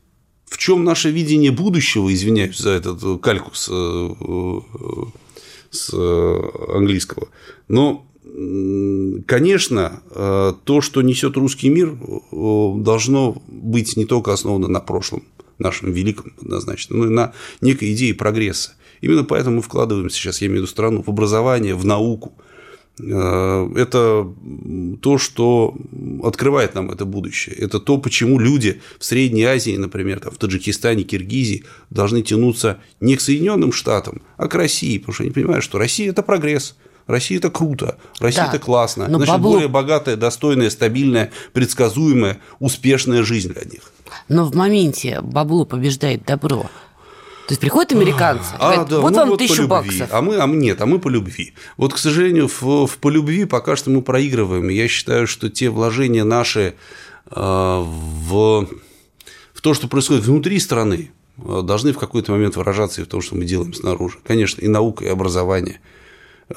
в 0.46 0.58
чем 0.58 0.84
наше 0.84 1.12
видение 1.12 1.52
будущего, 1.52 2.14
извиняюсь 2.14 2.58
за 2.58 2.72
этот 2.72 3.22
калькус 3.22 3.70
э, 3.72 4.10
э, 4.20 4.60
с 5.72 5.94
английского, 5.94 7.28
но 7.68 8.06
Конечно, 9.28 10.02
э, 10.10 10.54
то, 10.66 10.82
что 10.82 11.02
несет 11.02 11.38
русский 11.38 11.70
мир, 11.70 11.96
должно 12.32 13.42
быть 13.48 13.96
не 13.96 14.06
только 14.06 14.34
основано 14.34 14.68
на 14.68 14.82
прошлом, 14.82 15.24
нашем 15.58 15.94
великом 15.94 16.34
однозначно, 16.42 16.98
но 16.98 17.06
и 17.06 17.10
на 17.10 17.34
некой 17.62 17.94
идее 17.94 18.14
прогресса. 18.14 18.74
Именно 19.00 19.24
поэтому 19.24 19.58
мы 19.58 19.62
вкладываем 19.62 20.10
сейчас, 20.10 20.42
я 20.42 20.48
имею 20.48 20.62
в 20.62 20.64
виду 20.64 20.72
страну, 20.72 21.02
в 21.02 21.08
образование, 21.08 21.75
в 21.75 21.86
науку, 21.86 22.34
Э, 22.38 22.45
это 22.98 24.28
то, 25.02 25.18
что 25.18 25.75
открывает 26.24 26.75
нам 26.75 26.92
это 26.92 27.06
будущее. 27.06 27.56
Это 27.56 27.80
то, 27.80 27.98
почему 27.98 28.40
люди 28.40 28.82
в 29.00 29.06
Средней 29.06 29.44
Азии, 29.44 29.75
например, 29.75 30.20
там, 30.20 30.32
в 30.32 30.38
Таджикистане, 30.38 31.04
Киргизии 31.04 31.66
должны 31.90 32.22
тянуться 32.22 32.80
не 33.02 33.18
к 33.18 33.22
Соединенным 33.22 33.74
Штатам, 33.74 34.22
а 34.38 34.48
к 34.48 34.56
России, 34.56 34.98
потому 34.98 35.14
что 35.14 35.24
они 35.24 35.32
понимают, 35.32 35.64
что 35.64 35.78
Россия– 35.78 36.10
это 36.12 36.24
прогресс. 36.24 36.75
Россия 37.08 37.38
это 37.38 37.52
круто, 37.52 38.00
Россия 38.20 38.46
да, 38.46 38.50
это 38.50 38.60
классно. 38.60 39.06
Значит, 39.06 39.28
бабло... 39.28 39.52
более 39.54 39.68
богатая, 39.68 40.16
достойная, 40.16 40.72
стабильная, 40.72 41.32
предсказуемая, 41.54 42.40
успешная 42.60 43.22
жизнь 43.22 43.54
для 43.54 43.64
них. 43.64 43.92
Но 44.28 44.46
в 44.46 44.56
моменте 44.56 45.22
бабло 45.22 45.66
побеждает 45.66 46.25
добро. 46.25 46.66
То 47.48 47.52
есть 47.52 47.62
приходят 47.62 47.92
американцы, 47.92 48.54
а, 48.58 48.58
говорят, 48.58 48.90
да, 48.90 49.00
вот 49.00 49.12
ну, 49.12 49.18
вам 49.18 49.30
вот 49.30 49.38
тысячу 49.38 49.68
баксов. 49.68 50.10
А 50.12 50.22
мы, 50.22 50.38
а 50.38 50.48
мы 50.48 50.56
нет, 50.56 50.82
а 50.82 50.88
мы 50.88 50.98
по 50.98 51.10
любви. 51.10 51.54
Вот, 51.78 51.94
к 51.94 52.00
сожалению, 52.00 52.48
в, 52.48 52.88
в 52.88 52.98
по 52.98 53.10
любви 53.10 53.46
пока 53.46 53.75
что 53.75 53.92
мы 53.92 54.02
проигрываем. 54.02 54.68
Я 54.70 54.88
считаю, 54.88 55.28
что 55.28 55.50
те 55.52 55.70
вложения 55.70 56.24
наши 56.24 56.74
э, 57.30 57.36
в, 57.36 58.68
в 59.54 59.62
то, 59.62 59.74
что 59.75 59.88
происходит 59.88 60.25
внутри 60.25 60.60
страны, 60.60 61.12
э, 61.38 61.62
должны 61.62 61.94
в 61.94 62.00
какой-то 62.00 62.32
момент 62.32 62.56
выражаться 62.56 63.02
и 63.02 63.04
в 63.04 63.08
том, 63.08 63.22
что 63.22 63.36
мы 63.36 63.46
делаем 63.46 63.75
снаружи. 63.75 64.18
Конечно, 64.25 64.62
и 64.62 64.68
наука, 64.68 65.06
и 65.06 65.08
образование, 65.08 65.82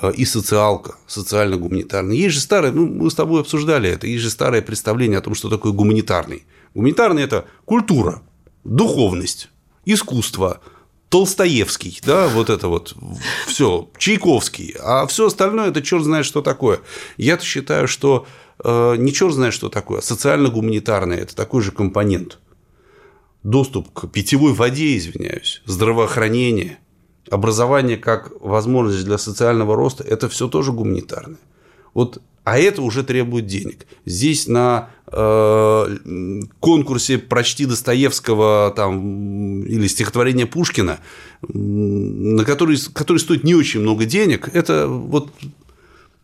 э, 0.00 0.10
и 0.16 0.24
социалка, 0.24 0.94
социально-гуманитарная. 1.06 2.16
Есть 2.16 2.36
же 2.36 2.40
старое, 2.40 2.72
ну, 2.72 2.86
мы 2.86 3.10
с 3.10 3.14
тобой 3.14 3.42
обсуждали 3.42 3.90
это, 3.90 4.06
есть 4.06 4.22
же 4.22 4.30
старое 4.30 4.62
представление 4.62 5.18
о 5.18 5.22
том, 5.22 5.34
что 5.34 5.50
такое 5.50 5.72
гуманитарный. 5.72 6.46
Гуманитарный– 6.72 7.22
это 7.24 7.44
культура, 7.66 8.22
духовность, 8.64 9.50
искусство– 9.84 10.62
Толстоевский, 11.08 12.00
да, 12.04 12.28
вот 12.28 12.50
это 12.50 12.68
вот 12.68 12.94
все, 13.46 13.88
Чайковский, 13.96 14.76
а 14.78 15.06
все 15.06 15.26
остальное 15.26 15.70
это 15.70 15.80
черт 15.80 16.04
знает, 16.04 16.26
что 16.26 16.42
такое. 16.42 16.80
Я 17.16 17.38
считаю, 17.38 17.88
что 17.88 18.26
э, 18.62 18.96
не 18.98 19.12
черт 19.12 19.32
знает, 19.32 19.54
что 19.54 19.70
такое, 19.70 20.00
а 20.00 20.02
социально-гуманитарное 20.02 21.18
это 21.18 21.34
такой 21.34 21.62
же 21.62 21.72
компонент. 21.72 22.38
Доступ 23.42 23.90
к 23.92 24.08
питьевой 24.08 24.52
воде, 24.52 24.98
извиняюсь, 24.98 25.62
здравоохранение, 25.64 26.78
образование 27.30 27.96
как 27.96 28.32
возможность 28.40 29.04
для 29.04 29.16
социального 29.16 29.76
роста 29.76 30.04
это 30.04 30.28
все 30.28 30.46
тоже 30.48 30.72
гуманитарное. 30.72 31.38
Вот 31.94 32.20
а 32.48 32.58
это 32.58 32.80
уже 32.80 33.04
требует 33.04 33.46
денег. 33.46 33.86
Здесь 34.06 34.46
на 34.46 34.88
э, 35.06 36.46
конкурсе 36.60 37.18
«Прочти 37.18 37.66
Достоевского» 37.66 38.72
там, 38.74 39.64
или 39.64 39.86
стихотворение 39.86 40.46
Пушкина, 40.46 40.98
на 41.42 42.44
который, 42.46 42.78
который 42.94 43.18
стоит 43.18 43.44
не 43.44 43.54
очень 43.54 43.80
много 43.80 44.06
денег, 44.06 44.48
это 44.54 44.88
вот 44.88 45.30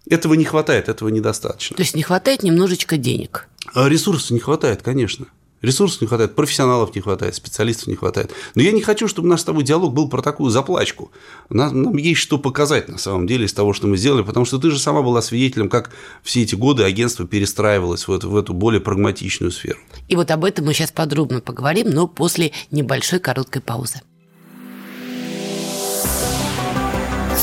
этого 0.09 0.33
не 0.33 0.45
хватает, 0.45 0.88
этого 0.88 1.11
недостаточно. 1.11 1.76
То 1.76 1.83
есть 1.83 1.95
не 1.95 2.02
хватает 2.02 2.43
немножечко 2.43 2.97
денег. 2.97 3.47
А 3.75 3.87
ресурсов 3.87 4.31
не 4.31 4.40
хватает, 4.40 4.83
конечно. 4.83 5.26
Ресурсов 5.64 6.02
не 6.02 6.06
хватает, 6.06 6.35
профессионалов 6.35 6.94
не 6.94 7.00
хватает, 7.00 7.35
специалистов 7.35 7.87
не 7.88 7.97
хватает. 7.97 8.33
Но 8.54 8.62
я 8.62 8.71
не 8.71 8.83
хочу, 8.83 9.09
чтобы 9.09 9.28
наш 9.28 9.40
с 9.40 9.44
тобой 9.44 9.64
диалог 9.64 9.94
был 9.94 10.09
про 10.09 10.21
такую 10.21 10.50
заплачку. 10.50 11.11
Нам, 11.49 11.83
нам 11.83 11.97
есть 11.97 12.21
что 12.21 12.38
показать 12.38 12.88
на 12.88 12.99
самом 12.99 13.26
деле 13.26 13.47
из 13.47 13.54
того, 13.54 13.73
что 13.73 13.87
мы 13.87 13.97
сделали, 13.97 14.23
потому 14.23 14.44
что 14.44 14.59
ты 14.59 14.71
же 14.71 14.78
сама 14.78 15.00
была 15.00 15.23
свидетелем, 15.23 15.71
как 15.71 15.90
все 16.23 16.42
эти 16.42 16.54
годы 16.54 16.85
агентство 16.85 17.26
перестраивалось 17.26 18.06
в 18.06 18.12
эту, 18.12 18.28
в 18.28 18.37
эту 18.37 18.52
более 18.52 18.80
прагматичную 18.80 19.50
сферу. 19.50 19.78
И 20.09 20.16
вот 20.16 20.30
об 20.30 20.44
этом 20.44 20.66
мы 20.66 20.75
сейчас 20.75 20.92
подробно 20.92 21.40
поговорим, 21.40 21.90
но 21.90 22.06
после 22.06 22.52
небольшой 22.71 23.18
короткой 23.18 23.62
паузы. 23.62 24.02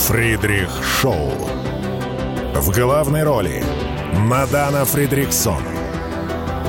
Фридрих 0.08 0.70
Шоу. 1.01 1.32
В 2.54 2.72
главной 2.72 3.24
роли 3.24 3.63
Мадана 4.13 4.86
Фридриксон– 4.86 5.63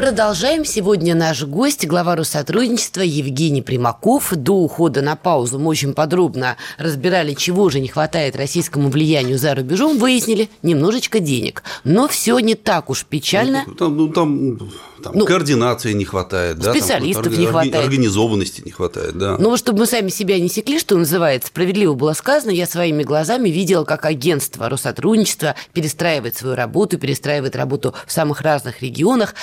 Продолжаем. 0.00 0.64
Сегодня 0.64 1.14
наш 1.14 1.42
гость, 1.44 1.86
глава 1.86 2.16
Россотрудничества 2.16 3.02
Евгений 3.02 3.60
Примаков. 3.60 4.32
До 4.34 4.54
ухода 4.54 5.02
на 5.02 5.14
паузу 5.14 5.58
мы 5.58 5.66
очень 5.66 5.92
подробно 5.92 6.56
разбирали, 6.78 7.34
чего 7.34 7.68
же 7.68 7.80
не 7.80 7.88
хватает 7.88 8.34
российскому 8.34 8.88
влиянию 8.88 9.36
за 9.36 9.54
рубежом. 9.54 9.98
Выяснили 9.98 10.48
немножечко 10.62 11.20
денег. 11.20 11.62
Но 11.84 12.08
все 12.08 12.38
не 12.38 12.54
так 12.54 12.88
уж 12.88 13.04
печально. 13.04 13.64
Ну, 13.66 13.74
там, 13.74 13.96
ну, 13.98 14.08
там, 14.08 14.58
там 15.02 15.12
ну, 15.14 15.26
координации 15.26 15.92
не 15.92 16.06
хватает. 16.06 16.64
Специалистов 16.64 17.24
да, 17.24 17.30
там, 17.30 17.38
не 17.38 17.46
хватает. 17.46 17.74
Организованности 17.74 18.62
не 18.64 18.70
хватает, 18.70 19.18
да. 19.18 19.36
Ну, 19.38 19.54
чтобы 19.58 19.80
мы 19.80 19.86
сами 19.86 20.08
себя 20.08 20.40
не 20.40 20.48
секли, 20.48 20.78
что 20.78 20.96
называется, 20.96 21.48
справедливо 21.48 21.92
было 21.92 22.14
сказано, 22.14 22.52
я 22.52 22.66
своими 22.66 23.02
глазами 23.02 23.50
видела, 23.50 23.84
как 23.84 24.06
агентство 24.06 24.70
Россотрудничества 24.70 25.56
перестраивает 25.74 26.36
свою 26.36 26.56
работу, 26.56 26.96
перестраивает 26.96 27.54
работу 27.54 27.94
в 28.06 28.12
самых 28.12 28.40
разных 28.40 28.80
регионах. 28.80 29.34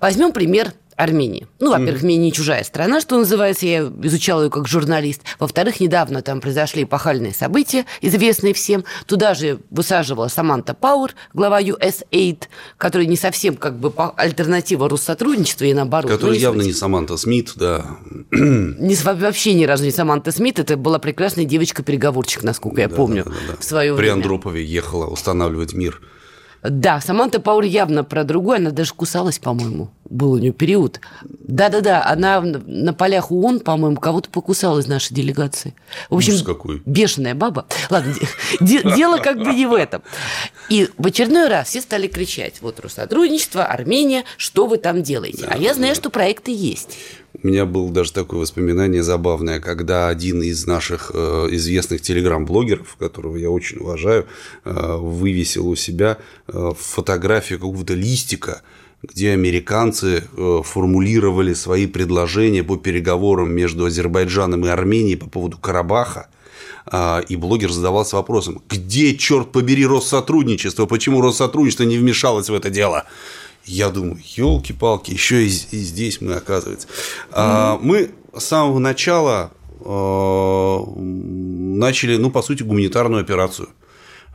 Возьмем 0.00 0.32
пример 0.32 0.72
Армении. 1.00 1.46
Ну, 1.58 1.70
во-первых, 1.70 2.02
мне 2.02 2.16
не 2.16 2.32
чужая 2.32 2.62
страна, 2.62 3.00
что 3.00 3.18
называется, 3.18 3.66
я 3.66 3.90
изучала 4.02 4.44
ее 4.44 4.50
как 4.50 4.68
журналист. 4.68 5.22
Во-вторых, 5.38 5.80
недавно 5.80 6.20
там 6.20 6.40
произошли 6.40 6.82
эпохальные 6.82 7.32
события, 7.32 7.86
известные 8.02 8.52
всем. 8.52 8.84
Туда 9.06 9.34
же 9.34 9.60
высаживала 9.70 10.28
Саманта 10.28 10.74
Пауэр, 10.74 11.14
глава 11.32 11.62
USAID, 11.62 12.44
который 12.76 13.06
не 13.06 13.16
совсем 13.16 13.56
как 13.56 13.78
бы 13.78 13.92
альтернатива 14.16 14.88
Россотрудничества 14.88 15.64
и 15.64 15.74
наоборот. 15.74 16.10
Который 16.10 16.34
ну, 16.34 16.40
явно 16.40 16.62
не 16.62 16.72
Саманта 16.72 17.16
Смит, 17.16 17.52
да. 17.56 17.84
Не, 18.30 18.94
вообще 18.94 19.54
ни 19.54 19.64
разу 19.64 19.84
не 19.84 19.90
Саманта 19.90 20.32
Смит, 20.32 20.58
это 20.58 20.76
была 20.76 20.98
прекрасная 20.98 21.44
девочка-переговорчик, 21.44 22.42
насколько 22.42 22.82
я 22.82 22.88
да, 22.88 22.96
помню, 22.96 23.24
да, 23.24 23.30
да, 23.30 23.36
да. 23.48 23.56
в 23.58 23.64
свое 23.64 23.94
При 23.94 24.02
время. 24.02 24.14
Андропове 24.14 24.64
ехала 24.64 25.06
устанавливать 25.06 25.72
мир. 25.72 26.00
Да, 26.62 27.00
Саманта 27.00 27.40
Пауэр 27.40 27.64
явно 27.64 28.04
про 28.04 28.24
другое, 28.24 28.58
она 28.58 28.70
даже 28.70 28.92
кусалась, 28.92 29.38
по-моему, 29.38 29.90
был 30.10 30.32
у 30.32 30.38
нее 30.38 30.52
период. 30.52 31.00
Да-да-да, 31.22 32.04
она 32.04 32.40
на 32.40 32.92
полях 32.92 33.30
ООН, 33.30 33.60
по-моему, 33.60 33.96
кого-то 33.96 34.28
покусала 34.28 34.80
из 34.80 34.86
нашей 34.86 35.14
делегации. 35.14 35.74
В 36.10 36.16
общем, 36.16 36.34
Ужас 36.34 36.44
какой. 36.44 36.82
бешеная 36.84 37.34
баба. 37.34 37.66
Ладно, 37.88 38.14
дело 38.60 39.18
как 39.18 39.38
бы 39.38 39.54
не 39.54 39.66
в 39.66 39.72
этом. 39.72 40.02
И 40.68 40.88
в 40.98 41.06
очередной 41.06 41.48
раз 41.48 41.68
все 41.68 41.80
стали 41.80 42.08
кричать, 42.08 42.60
вот 42.60 42.80
Россотрудничество, 42.80 43.64
Армения, 43.64 44.24
что 44.36 44.66
вы 44.66 44.78
там 44.78 45.02
делаете? 45.02 45.46
А 45.48 45.56
я 45.56 45.74
знаю, 45.74 45.94
что 45.94 46.10
проекты 46.10 46.52
есть. 46.52 46.98
У 47.42 47.46
меня 47.46 47.64
было 47.64 47.90
даже 47.90 48.12
такое 48.12 48.40
воспоминание 48.40 49.02
забавное, 49.02 49.60
когда 49.60 50.08
один 50.08 50.42
из 50.42 50.66
наших 50.66 51.12
э, 51.14 51.48
известных 51.52 52.02
телеграм-блогеров, 52.02 52.96
которого 52.96 53.36
я 53.36 53.50
очень 53.50 53.78
уважаю, 53.78 54.26
э, 54.64 54.96
вывесил 54.96 55.68
у 55.68 55.76
себя 55.76 56.18
э, 56.48 56.72
фотографию 56.76 57.60
какого-то 57.60 57.94
листика, 57.94 58.62
где 59.02 59.32
американцы 59.32 60.24
формулировали 60.64 61.54
свои 61.54 61.86
предложения 61.86 62.62
по 62.62 62.76
переговорам 62.76 63.50
между 63.52 63.86
Азербайджаном 63.86 64.66
и 64.66 64.68
Арменией 64.68 65.16
по 65.16 65.28
поводу 65.28 65.58
Карабаха. 65.58 66.28
И 67.28 67.36
блогер 67.36 67.70
задавался 67.70 68.16
вопросом, 68.16 68.62
где, 68.68 69.14
черт 69.16 69.52
побери, 69.52 69.86
Россотрудничество, 69.86 70.86
почему 70.86 71.20
Россотрудничество 71.20 71.84
не 71.84 71.98
вмешалось 71.98 72.48
в 72.48 72.54
это 72.54 72.68
дело? 72.70 73.04
Я 73.64 73.90
думаю, 73.90 74.18
елки-палки, 74.24 75.12
еще 75.12 75.44
и, 75.44 75.48
здесь 75.48 76.20
мы, 76.20 76.34
оказывается. 76.34 76.88
Mm-hmm. 77.30 77.78
Мы 77.82 78.10
с 78.36 78.44
самого 78.44 78.78
начала 78.78 79.52
а, 79.84 80.84
начали, 80.96 82.16
ну, 82.16 82.30
по 82.30 82.42
сути, 82.42 82.62
гуманитарную 82.62 83.22
операцию 83.22 83.68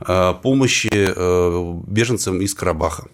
а, 0.00 0.34
помощи 0.34 0.88
беженцам 1.90 2.40
из 2.40 2.54
Карабаха. 2.54 3.08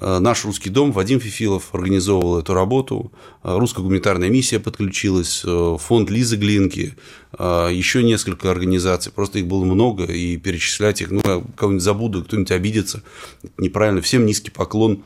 Наш 0.00 0.44
русский 0.44 0.70
дом, 0.70 0.92
Вадим 0.92 1.20
Фифилов 1.20 1.74
организовывал 1.74 2.38
эту 2.38 2.54
работу, 2.54 3.12
русская 3.42 3.82
гуманитарная 3.82 4.28
миссия 4.28 4.60
подключилась, 4.60 5.44
фонд 5.80 6.10
Лизы 6.10 6.36
Глинки, 6.36 6.94
еще 7.38 8.02
несколько 8.02 8.50
организаций, 8.50 9.10
просто 9.12 9.40
их 9.40 9.46
было 9.46 9.64
много, 9.64 10.04
и 10.04 10.36
перечислять 10.36 11.00
их, 11.00 11.10
ну, 11.10 11.20
кого-нибудь 11.56 11.82
забуду, 11.82 12.24
кто-нибудь 12.24 12.52
обидится, 12.52 13.02
неправильно, 13.56 14.00
всем 14.00 14.24
низкий 14.24 14.50
поклон, 14.50 15.02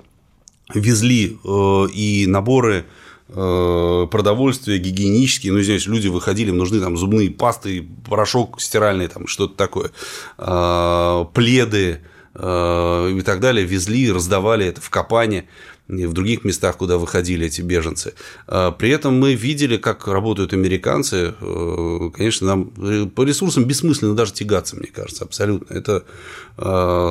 везли 0.74 1.38
э, 1.44 1.86
и 1.92 2.26
наборы 2.26 2.84
э, 3.28 4.06
продовольствия 4.10 4.78
гигиенические, 4.78 5.52
ну, 5.52 5.60
здесь 5.60 5.86
люди 5.86 6.08
выходили, 6.08 6.50
им 6.50 6.58
нужны 6.58 6.80
там 6.80 6.96
зубные 6.96 7.30
пасты, 7.30 7.86
порошок 8.08 8.60
стиральный, 8.60 9.08
там 9.08 9.26
что-то 9.26 9.54
такое, 9.54 9.90
э, 10.38 11.24
пледы 11.34 12.00
и 12.34 13.22
так 13.24 13.40
далее, 13.40 13.66
везли, 13.66 14.10
раздавали 14.10 14.66
это 14.66 14.80
в 14.80 14.88
Капане. 14.88 15.44
в 15.88 16.12
других 16.12 16.44
местах, 16.44 16.78
куда 16.78 16.96
выходили 16.96 17.46
эти 17.46 17.60
беженцы. 17.60 18.14
А, 18.46 18.70
при 18.70 18.90
этом 18.90 19.18
мы 19.18 19.34
видели, 19.34 19.76
как 19.76 20.06
работают 20.08 20.54
американцы. 20.54 21.34
Э, 21.38 22.10
конечно, 22.14 22.46
нам 22.46 23.10
по 23.10 23.24
ресурсам 23.24 23.64
бессмысленно 23.64 24.14
даже 24.14 24.32
тягаться, 24.32 24.76
мне 24.76 24.86
кажется, 24.86 25.24
абсолютно. 25.24 25.74
Это 25.74 26.04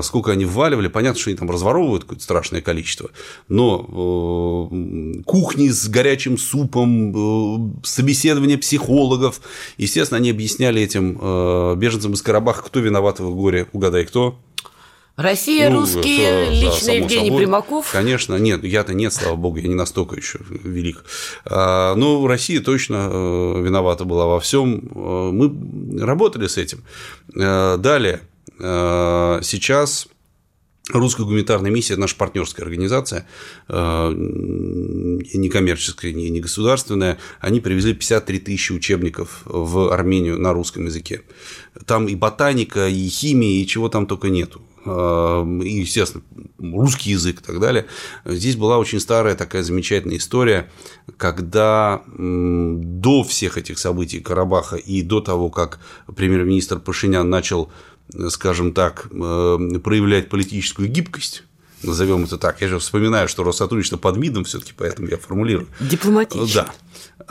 сколько 0.03 0.31
они 0.31 0.45
вваливали, 0.45 0.87
понятно, 0.87 1.19
что 1.19 1.31
они 1.31 1.37
там 1.37 1.49
разворовывают 1.49 2.03
какое-то 2.03 2.23
страшное 2.23 2.61
количество, 2.61 3.09
но 3.47 4.69
э, 4.71 5.23
кухни 5.23 5.69
с 5.69 5.87
горячим 5.89 6.37
супом, 6.37 7.11
э, 7.11 7.71
собеседование 7.83 8.59
психологов, 8.59 9.41
естественно, 9.77 10.19
они 10.19 10.29
объясняли 10.29 10.81
этим 10.81 11.15
беженцам 11.77 12.13
из 12.13 12.21
Карабаха, 12.21 12.61
кто 12.63 12.79
виноват 12.79 13.19
в 13.19 13.33
горе, 13.35 13.67
угадай, 13.73 14.05
кто? 14.05 14.37
Россия, 15.21 15.69
ну, 15.69 15.81
русские, 15.81 16.29
это, 16.29 16.51
лично 16.51 16.87
да, 16.87 16.93
Евгений 16.93 17.29
собой. 17.29 17.41
Примаков. 17.41 17.91
Конечно, 17.91 18.35
нет, 18.35 18.63
я-то 18.63 18.93
нет, 18.93 19.13
слава 19.13 19.35
богу, 19.35 19.57
я 19.57 19.67
не 19.67 19.75
настолько 19.75 20.15
еще 20.15 20.39
велик. 20.49 21.03
А, 21.45 21.95
но 21.95 22.25
Россия 22.27 22.61
точно 22.61 23.09
э, 23.11 23.61
виновата 23.63 24.05
была 24.05 24.25
во 24.25 24.39
всем. 24.39 24.89
Э, 24.93 25.31
мы 25.31 26.03
работали 26.03 26.47
с 26.47 26.57
этим. 26.57 26.83
Э, 27.35 27.77
далее, 27.77 28.21
сейчас 28.59 30.07
Русская 30.89 31.23
гуманитарная 31.23 31.71
миссия– 31.71 31.93
это 31.95 32.01
наша 32.01 32.15
партнерская 32.15 32.65
организация, 32.65 33.27
некоммерческая, 33.69 36.11
не 36.11 36.39
государственная. 36.39 37.17
Они 37.39 37.59
привезли 37.59 37.93
53 37.93 38.39
тысячи 38.39 38.71
учебников 38.71 39.41
в 39.45 39.91
Армению 39.91 40.39
на 40.39 40.53
русском 40.53 40.85
языке. 40.85 41.21
Там 41.85 42.07
и 42.07 42.15
ботаника, 42.15 42.87
и 42.87 43.07
химия, 43.07 43.63
и 43.63 43.67
чего 43.67 43.89
там 43.89 44.05
только 44.05 44.29
нету. 44.29 44.61
Эм, 44.83 45.61
и, 45.61 45.69
естественно, 45.81 46.23
русский 46.57 47.11
язык 47.11 47.41
и 47.41 47.43
так 47.43 47.59
далее. 47.59 47.85
Здесь 48.25 48.55
была 48.55 48.79
очень 48.79 49.00
старая 49.00 49.35
такая 49.35 49.61
замечательная 49.61 50.17
история, 50.17 50.71
когда 51.17 52.01
до 52.07 53.23
всех 53.23 53.57
этих 53.57 53.77
событий 53.77 54.19
Карабаха 54.19 54.77
и 54.77 55.03
до 55.03 55.21
того, 55.21 55.50
как 55.50 55.79
премьер-министр 56.15 56.79
Пашинян 56.79 57.29
начал, 57.29 57.69
скажем 58.29 58.73
так, 58.73 59.07
э, 59.11 59.79
проявлять 59.83 60.29
политическую 60.29 60.89
гибкость, 60.89 61.43
назовем 61.83 62.23
это 62.23 62.38
так. 62.38 62.61
Я 62.61 62.67
же 62.67 62.79
вспоминаю, 62.79 63.27
что 63.27 63.43
Россотрудничество 63.43 63.97
под 63.97 64.17
МИДом 64.17 64.45
все-таки, 64.45 64.73
поэтому 64.75 65.07
я 65.09 65.17
формулирую. 65.17 65.67
Дипломатично. 65.79 66.47
Да. 66.53 66.73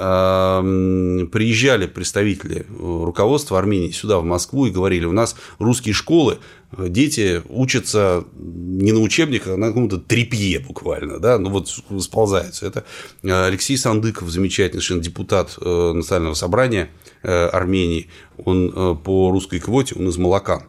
Приезжали 0.01 1.87
представители 1.87 2.65
руководства 2.79 3.59
Армении 3.59 3.91
сюда, 3.91 4.19
в 4.19 4.25
Москву, 4.25 4.65
и 4.65 4.71
говорили, 4.71 5.05
у 5.05 5.13
нас 5.13 5.37
русские 5.59 5.93
школы, 5.93 6.39
дети 6.79 7.43
учатся 7.49 8.25
не 8.35 8.93
на 8.93 9.01
учебниках, 9.01 9.55
а 9.55 9.57
на 9.57 9.69
каком-то 9.69 9.99
трепье 9.99 10.61
буквально, 10.61 11.19
да, 11.19 11.39
ну 11.39 11.51
вот 11.51 11.69
сползаются. 11.69 12.67
Это 12.67 12.85
Алексей 13.23 13.77
Сандыков, 13.77 14.31
замечательный 14.31 14.81
совершенно 14.81 15.03
депутат 15.03 15.59
э, 15.61 15.93
Национального 15.93 16.35
собрания 16.35 16.91
э, 17.23 17.47
Армении, 17.49 18.09
он 18.43 18.73
э, 18.75 18.95
по 19.05 19.31
русской 19.31 19.59
квоте, 19.59 19.97
он 19.99 20.09
из 20.09 20.17
Малакан 20.17 20.63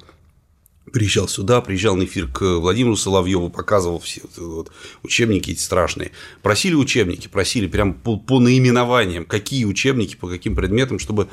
приезжал 0.91 1.27
сюда, 1.27 1.61
приезжал 1.61 1.95
на 1.95 2.03
эфир 2.03 2.27
к 2.27 2.41
Владимиру 2.41 2.95
Соловьеву, 2.95 3.49
показывал 3.49 3.99
все 3.99 4.21
вот, 4.37 4.71
учебники 5.03 5.51
эти 5.51 5.59
страшные. 5.59 6.11
Просили 6.41 6.75
учебники, 6.75 7.27
просили 7.27 7.67
прям 7.67 7.93
по, 7.93 8.17
по 8.17 8.39
наименованиям, 8.39 9.25
какие 9.25 9.65
учебники, 9.65 10.15
по 10.15 10.27
каким 10.27 10.55
предметам, 10.55 10.99
чтобы 10.99 11.27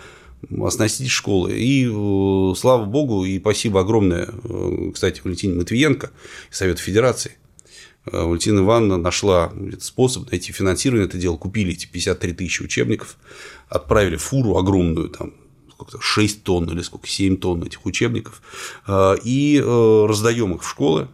оснастить 0.61 1.11
школы. 1.11 1.59
И 1.59 1.87
э, 1.87 2.55
слава 2.57 2.85
богу, 2.85 3.25
и 3.25 3.39
спасибо 3.39 3.81
огромное, 3.81 4.29
э, 4.45 4.91
кстати, 4.93 5.21
Валентине 5.23 5.55
Матвиенко 5.55 6.11
и 6.51 6.55
Совету 6.55 6.81
Федерации. 6.81 7.33
Э, 8.07 8.23
Валентина 8.23 8.61
Ивановна 8.61 8.97
нашла 8.97 9.53
способ 9.81 10.31
найти 10.31 10.53
финансирование, 10.53 11.07
это 11.07 11.19
дело, 11.19 11.37
купили 11.37 11.73
эти 11.73 11.87
53 11.87 12.33
тысячи 12.35 12.63
учебников, 12.63 13.17
отправили 13.69 14.17
фуру 14.17 14.57
огромную, 14.57 15.09
там, 15.09 15.35
сколько-то 15.79 16.03
6 16.03 16.43
тонн 16.43 16.69
или 16.71 16.83
сколько, 16.83 17.07
7 17.07 17.37
тонн 17.37 17.63
этих 17.63 17.87
учебников, 17.87 18.43
э, 18.87 19.17
и 19.23 19.63
э, 19.65 20.07
раздаем 20.09 20.55
их 20.55 20.63
в 20.63 20.69
школы. 20.69 21.09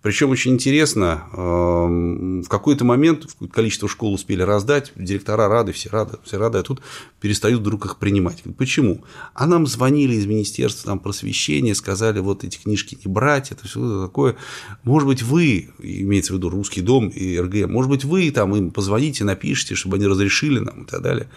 Причем 0.00 0.28
очень 0.28 0.52
интересно, 0.52 1.24
эм, 1.32 2.42
в 2.42 2.48
какой-то 2.50 2.84
момент 2.84 3.26
количество 3.50 3.88
школ 3.88 4.12
успели 4.12 4.42
раздать, 4.42 4.92
директора 4.96 5.48
рады, 5.48 5.72
все 5.72 5.88
рады, 5.88 6.18
все 6.24 6.36
рады, 6.36 6.58
а 6.58 6.62
тут 6.62 6.82
перестают 7.22 7.62
вдруг 7.62 7.86
их 7.86 7.96
принимать. 7.96 8.42
Почему? 8.58 9.02
А 9.32 9.46
нам 9.46 9.66
звонили 9.66 10.14
из 10.14 10.26
Министерства 10.26 10.90
там, 10.90 10.98
просвещения, 10.98 11.74
сказали, 11.74 12.20
вот 12.20 12.44
эти 12.44 12.58
книжки 12.58 12.98
не 13.02 13.10
брать, 13.10 13.50
это 13.50 13.66
все 13.66 14.04
такое. 14.04 14.36
Может 14.82 15.08
быть, 15.08 15.22
вы, 15.22 15.70
имеется 15.78 16.34
в 16.34 16.36
виду 16.36 16.50
Русский 16.50 16.82
дом 16.82 17.08
и 17.08 17.38
РГ, 17.38 17.66
может 17.70 17.90
быть, 17.90 18.04
вы 18.04 18.30
там 18.30 18.54
им 18.54 18.72
позвоните, 18.72 19.24
напишите, 19.24 19.74
чтобы 19.74 19.96
они 19.96 20.06
разрешили 20.06 20.58
нам 20.58 20.82
и 20.82 20.86
так 20.86 21.00
далее 21.00 21.30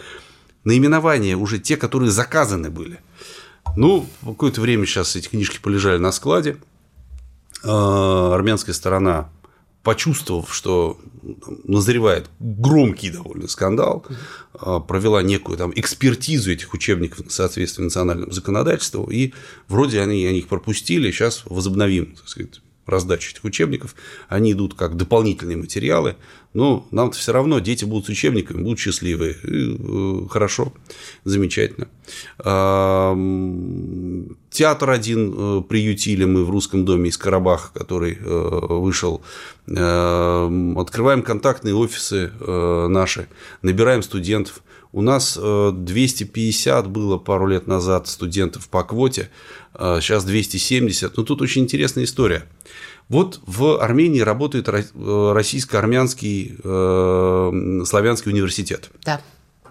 наименования 0.68 1.38
уже 1.38 1.60
те, 1.60 1.78
которые 1.78 2.12
заказаны 2.12 2.70
были. 2.70 3.00
Ну, 3.78 4.06
какое-то 4.24 4.60
время 4.60 4.86
сейчас 4.86 5.16
эти 5.16 5.30
книжки 5.30 5.60
полежали 5.62 5.98
на 5.98 6.12
складе. 6.12 6.58
А, 7.64 8.34
армянская 8.36 8.76
сторона, 8.76 9.30
почувствовав, 9.82 10.54
что 10.54 11.00
назревает 11.64 12.30
громкий 12.40 13.10
довольно 13.10 13.48
скандал, 13.48 14.06
а, 14.54 14.82
провела 14.82 15.24
некую 15.24 15.58
там 15.58 15.72
экспертизу 15.74 16.52
этих 16.52 16.74
учебников 16.74 17.28
в 17.28 17.32
соответствии 17.32 17.84
национальному 17.84 18.32
законодательству, 18.34 19.10
и 19.10 19.34
вроде 19.70 20.02
они, 20.02 20.26
они 20.26 20.40
их 20.40 20.48
пропустили, 20.50 21.12
сейчас 21.12 21.44
возобновим 21.46 22.16
так 22.16 22.28
сказать, 22.28 22.62
раздачу 22.88 23.32
этих 23.32 23.44
учебников, 23.44 23.96
они 24.30 24.54
идут 24.54 24.74
как 24.74 24.96
дополнительные 24.98 25.58
материалы, 25.58 26.16
но 26.54 26.88
нам-то 26.92 27.18
все 27.18 27.34
равно 27.34 27.60
дети 27.60 27.86
будут 27.86 28.08
с 28.08 28.10
учебниками, 28.10 28.64
будут 28.64 28.80
счастливы, 28.80 29.38
э, 29.44 30.28
хорошо, 30.30 30.74
замечательно. 31.24 31.88
Театр 34.58 34.90
один 34.90 35.36
э, 35.38 35.62
приютили 35.62 36.26
мы 36.26 36.44
в 36.44 36.50
русском 36.50 36.84
доме 36.84 37.10
из 37.10 37.18
Карабаха, 37.18 37.70
который 37.74 38.18
э, 38.20 38.60
вышел. 38.70 39.22
Открываем 39.68 41.22
контактные 41.22 41.76
офисы 41.76 42.32
наши, 42.40 43.28
набираем 43.62 44.02
студентов. 44.02 44.64
У 44.94 45.02
нас 45.02 45.38
250 45.38 46.88
было 46.88 47.18
пару 47.18 47.48
лет 47.48 47.68
назад 47.68 48.08
студентов 48.08 48.70
по 48.70 48.84
квоте, 48.86 49.30
сейчас 49.76 50.24
270. 50.24 51.18
Но 51.18 51.24
тут 51.24 51.42
очень 51.42 51.64
интересная 51.64 52.06
история. 52.06 52.46
Вот 53.10 53.40
в 53.46 53.82
Армении 53.82 54.20
работает 54.20 54.68
э, 54.68 55.32
российско-армянский 55.34 56.58
э, 56.62 57.84
славянский 57.86 58.32
университет. 58.32 58.90
Да. 59.04 59.22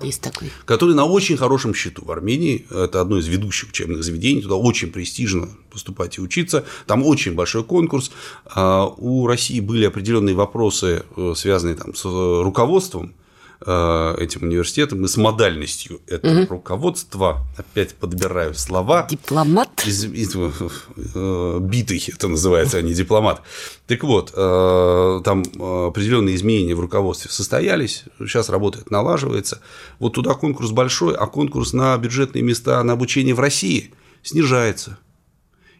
Есть 0.02 0.22
такой. 0.22 0.50
Который 0.64 0.94
на 0.94 1.04
очень 1.04 1.36
хорошем 1.36 1.74
счету 1.74 2.04
в 2.04 2.10
Армении. 2.10 2.66
Это 2.70 3.00
одно 3.00 3.18
из 3.18 3.26
ведущих 3.26 3.70
учебных 3.70 4.02
заведений. 4.02 4.42
Туда 4.42 4.56
очень 4.56 4.90
престижно 4.90 5.48
поступать 5.70 6.18
и 6.18 6.20
учиться. 6.20 6.64
Там 6.86 7.04
очень 7.04 7.34
большой 7.34 7.64
конкурс. 7.64 8.10
А 8.46 8.86
у 8.86 9.26
России 9.26 9.60
были 9.60 9.84
определенные 9.86 10.34
вопросы, 10.34 11.04
э, 11.16 11.32
связанные 11.36 11.76
там, 11.76 11.94
с 11.94 12.04
руководством 12.04 13.14
Э, 13.16 13.25
этим 13.66 14.44
университетом 14.44 15.04
и 15.04 15.08
с 15.08 15.16
модальностью 15.16 16.00
этого 16.06 16.42
угу. 16.42 16.54
руководства, 16.54 17.44
опять 17.56 17.94
подбираю 17.94 18.54
слова. 18.54 19.08
Дипломат. 19.10 19.68
Из, 19.84 20.04
из, 20.04 20.36
э, 20.36 21.58
битый 21.60 22.02
это 22.06 22.28
называется, 22.28 22.78
а 22.78 22.82
не 22.82 22.94
дипломат. 22.94 23.42
Так 23.86 24.04
вот, 24.04 24.32
э, 24.34 25.20
там 25.24 25.40
определенные 25.88 26.36
изменения 26.36 26.74
в 26.74 26.80
руководстве 26.80 27.30
состоялись, 27.30 28.04
сейчас 28.20 28.48
работает, 28.48 28.90
налаживается. 28.90 29.60
Вот 29.98 30.14
туда 30.14 30.34
конкурс 30.34 30.70
большой, 30.70 31.16
а 31.16 31.26
конкурс 31.26 31.72
на 31.72 31.96
бюджетные 31.98 32.42
места 32.42 32.82
на 32.84 32.92
обучение 32.92 33.34
в 33.34 33.40
России 33.40 33.92
снижается. 34.22 34.98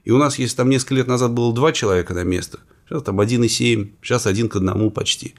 И 0.05 0.11
у 0.11 0.19
нас, 0.19 0.39
если 0.39 0.57
там 0.57 0.71
несколько 0.71 0.95
лет 0.95 1.07
назад 1.07 1.33
было 1.33 1.53
два 1.55 1.73
человека 1.73 2.15
на 2.15 2.25
место– 2.25 2.59
Сейчас 2.89 3.03
там 3.03 3.21
1,7, 3.21 3.91
сейчас 4.03 4.27
один 4.27 4.49
к 4.49 4.57
одному 4.57 4.91
почти. 4.91 5.35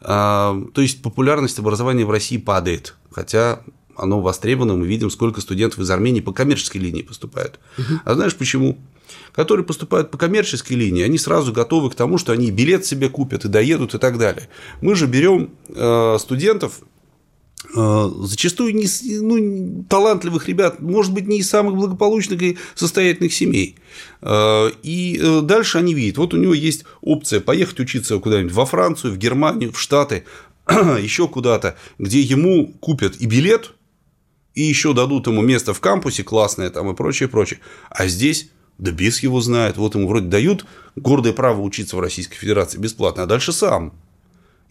А, 0.00 0.56
то 0.72 0.80
есть 0.80 1.02
популярность 1.02 1.58
образования 1.58 2.04
в 2.04 2.10
России 2.10 2.36
падает, 2.36 2.94
хотя 3.10 3.60
оно 3.96 4.20
востребовано, 4.20 4.74
мы 4.74 4.86
видим, 4.86 5.10
сколько 5.10 5.40
студентов 5.40 5.80
из 5.80 5.90
Армении 5.90 6.20
по 6.20 6.32
коммерческой 6.32 6.78
линии 6.78 7.02
поступают. 7.02 7.58
Угу. 7.78 8.00
А 8.04 8.14
знаешь 8.14 8.36
почему? 8.36 8.78
Которые 9.32 9.66
поступают 9.66 10.10
по 10.10 10.18
коммерческой 10.18 10.74
линии, 10.74 11.02
они 11.02 11.18
сразу 11.18 11.52
готовы 11.52 11.90
к 11.90 11.94
тому, 11.94 12.18
что 12.18 12.32
они 12.32 12.50
билет 12.50 12.86
себе 12.86 13.08
купят 13.08 13.44
и 13.44 13.48
доедут 13.48 13.94
и 13.94 13.98
так 13.98 14.18
далее. 14.18 14.48
Мы 14.80 14.94
же 14.94 15.06
берем 15.06 15.50
э, 15.68 16.16
студентов 16.18 16.80
зачастую 17.74 18.74
не, 18.74 18.86
ну, 19.20 19.84
талантливых 19.88 20.48
ребят, 20.48 20.80
может 20.80 21.12
быть, 21.12 21.26
не 21.26 21.38
из 21.38 21.48
самых 21.48 21.76
благополучных 21.76 22.42
и 22.42 22.58
состоятельных 22.74 23.32
семей. 23.32 23.76
Э, 24.20 24.70
и 24.82 25.18
э, 25.22 25.40
дальше 25.42 25.78
они 25.78 25.94
видят, 25.94 26.18
вот 26.18 26.34
у 26.34 26.36
него 26.36 26.54
есть 26.54 26.84
опция 27.00 27.40
поехать 27.40 27.80
учиться 27.80 28.18
куда-нибудь 28.18 28.52
во 28.52 28.66
Францию, 28.66 29.12
в 29.12 29.16
Германию, 29.16 29.72
в 29.72 29.80
Штаты, 29.80 30.24
еще 30.68 31.28
куда-то, 31.28 31.76
где 31.98 32.20
ему 32.20 32.74
купят 32.80 33.16
и 33.20 33.26
билет, 33.26 33.72
и 34.54 34.62
еще 34.62 34.92
дадут 34.92 35.26
ему 35.26 35.40
место 35.40 35.72
в 35.72 35.80
кампусе 35.80 36.24
классное 36.24 36.68
там 36.70 36.90
и 36.90 36.94
прочее, 36.94 37.28
прочее. 37.28 37.60
А 37.90 38.06
здесь 38.06 38.50
да 38.78 38.90
без 38.90 39.22
его 39.22 39.40
знает. 39.40 39.76
Вот 39.76 39.94
ему 39.94 40.08
вроде 40.08 40.26
дают 40.26 40.66
гордое 40.96 41.32
право 41.32 41.60
учиться 41.60 41.96
в 41.96 42.00
Российской 42.00 42.36
Федерации 42.36 42.78
бесплатно, 42.78 43.22
а 43.22 43.26
дальше 43.26 43.52
сам. 43.52 43.94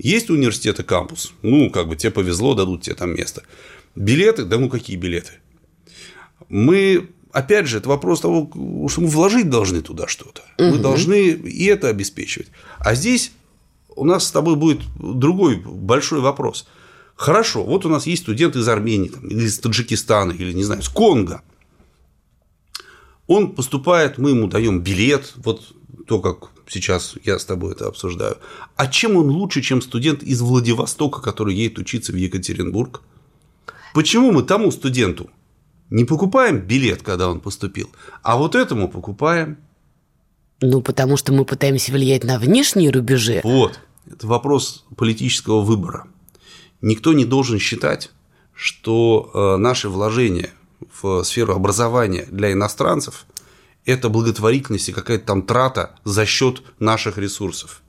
Есть 0.03 0.31
университеты 0.31 0.83
кампус, 0.83 1.33
ну, 1.43 1.69
как 1.69 1.87
бы 1.87 1.95
тебе 1.95 2.11
повезло, 2.11 2.55
дадут 2.55 2.81
тебе 2.81 2.95
там 2.95 3.13
место. 3.13 3.43
Билеты, 3.95 4.45
да 4.45 4.57
ну 4.57 4.67
какие 4.67 4.97
билеты? 4.97 5.33
Мы, 6.49 7.09
опять 7.31 7.67
же, 7.67 7.77
это 7.77 7.87
вопрос 7.87 8.21
того, 8.21 8.49
что 8.89 9.01
мы 9.01 9.07
вложить 9.07 9.49
должны 9.49 9.81
туда 9.81 10.07
что-то. 10.07 10.41
Угу. 10.57 10.75
Мы 10.75 10.77
должны 10.79 11.29
и 11.29 11.65
это 11.65 11.87
обеспечивать. 11.89 12.47
А 12.79 12.95
здесь 12.95 13.31
у 13.95 14.03
нас 14.03 14.25
с 14.25 14.31
тобой 14.31 14.55
будет 14.55 14.81
другой 14.97 15.57
большой 15.63 16.21
вопрос. 16.21 16.67
Хорошо, 17.15 17.63
вот 17.63 17.85
у 17.85 17.89
нас 17.89 18.07
есть 18.07 18.23
студент 18.23 18.55
из 18.55 18.67
Армении, 18.67 19.09
там, 19.09 19.27
или 19.27 19.43
из 19.43 19.59
Таджикистана, 19.59 20.31
или, 20.31 20.51
не 20.53 20.63
знаю, 20.63 20.81
из 20.81 20.89
Конго. 20.89 21.43
Он 23.27 23.51
поступает, 23.51 24.17
мы 24.17 24.31
ему 24.31 24.47
даем 24.47 24.79
билет, 24.79 25.33
вот 25.35 25.73
то, 26.07 26.19
как 26.19 26.50
сейчас 26.67 27.15
я 27.24 27.39
с 27.39 27.45
тобой 27.45 27.74
это 27.74 27.88
обсуждаю. 27.88 28.38
А 28.76 28.88
чем 28.88 29.15
он 29.15 29.30
лучше, 29.30 29.62
чем 29.62 29.82
студент 29.82 30.24
из 30.24 30.41
Владивостока, 30.41 31.21
который 31.21 31.56
едет 31.56 31.80
учиться 31.80 32.12
в 32.12 32.15
Екатеринбург? 32.15 33.02
Почему 33.93 34.32
мы 34.32 34.43
тому 34.43 34.71
студенту 34.71 35.30
не 35.89 36.06
покупаем 36.06 36.60
билет, 36.60 37.02
когда 37.02 37.30
он 37.30 37.39
поступил, 37.39 37.89
а 38.24 38.38
вот 38.38 38.56
этому 38.56 38.89
покупаем? 38.89 39.58
Ну, 40.62 40.82
потому 40.82 41.17
что 41.17 41.34
мы 41.34 41.43
пытаемся 41.43 41.91
влиять 41.91 42.24
на 42.24 42.39
внешние 42.39 42.91
рубежи. 42.91 43.41
Вот. 43.43 43.80
Это 44.10 44.28
вопрос 44.28 44.86
политического 44.95 45.62
выбора. 45.62 46.08
Никто 46.82 47.13
не 47.13 47.26
должен 47.26 47.60
считать, 47.60 48.12
что 48.54 49.32
э, 49.34 49.58
наши 49.58 49.89
вложения 49.89 50.52
в 51.02 51.24
сферу 51.24 51.56
образования 51.56 52.28
для 52.30 52.52
иностранцев– 52.52 53.26
это 53.85 54.09
благотворительность 54.09 54.89
и 54.89 54.93
какая-то 54.93 55.25
там 55.25 55.41
трата 55.43 55.95
за 56.03 56.25
счет 56.25 56.61
наших 56.79 57.17
ресурсов. 57.17 57.81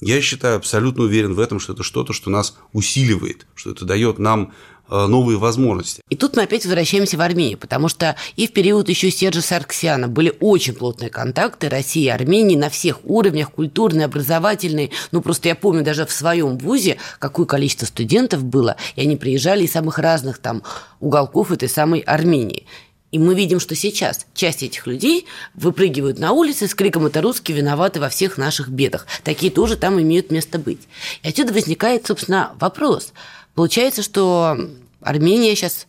Я 0.00 0.20
считаю, 0.20 0.56
абсолютно 0.56 1.04
уверен 1.04 1.34
в 1.34 1.40
этом, 1.40 1.60
что 1.60 1.74
это 1.74 1.84
что-то, 1.84 2.12
что 2.12 2.28
нас 2.28 2.56
усиливает, 2.72 3.46
что 3.54 3.70
это 3.70 3.84
дает 3.84 4.18
нам 4.18 4.52
Э, 4.94 5.06
новые 5.06 5.38
возможности. 5.38 6.02
И 6.10 6.16
тут 6.16 6.36
мы 6.36 6.42
опять 6.42 6.66
возвращаемся 6.66 7.16
в 7.16 7.22
Армению, 7.22 7.56
потому 7.56 7.88
что 7.88 8.14
и 8.36 8.46
в 8.46 8.52
период 8.52 8.90
еще 8.90 9.10
Сержа 9.10 9.40
Сарксяна 9.40 10.06
были 10.06 10.36
очень 10.38 10.74
плотные 10.74 11.08
контакты 11.08 11.70
России 11.70 12.04
и 12.04 12.08
Армении 12.08 12.56
на 12.56 12.68
всех 12.68 12.98
уровнях, 13.04 13.52
культурный, 13.52 14.04
образовательный. 14.04 14.90
Ну, 15.10 15.22
просто 15.22 15.48
я 15.48 15.54
помню 15.54 15.82
даже 15.82 16.04
в 16.04 16.12
своем 16.12 16.58
вузе, 16.58 16.98
какое 17.20 17.46
количество 17.46 17.86
студентов 17.86 18.44
было, 18.44 18.76
и 18.94 19.00
они 19.00 19.16
приезжали 19.16 19.64
из 19.64 19.72
самых 19.72 19.98
разных 19.98 20.36
там 20.36 20.62
уголков 21.00 21.52
этой 21.52 21.70
самой 21.70 22.00
Армении. 22.00 22.66
И 23.12 23.18
мы 23.18 23.34
видим, 23.34 23.60
что 23.60 23.74
сейчас 23.74 24.26
часть 24.34 24.62
этих 24.62 24.86
людей 24.86 25.26
выпрыгивают 25.54 26.18
на 26.18 26.32
улицы 26.32 26.66
с 26.66 26.74
криком 26.74 27.06
«Это 27.06 27.20
русские 27.20 27.58
виноваты 27.58 28.00
во 28.00 28.08
всех 28.08 28.38
наших 28.38 28.70
бедах». 28.70 29.06
Такие 29.22 29.52
тоже 29.52 29.76
там 29.76 30.00
имеют 30.00 30.30
место 30.30 30.58
быть. 30.58 30.80
И 31.22 31.28
отсюда 31.28 31.52
возникает, 31.52 32.06
собственно, 32.06 32.52
вопрос. 32.58 33.12
Получается, 33.54 34.02
что 34.02 34.58
Армения 35.02 35.54
сейчас 35.54 35.86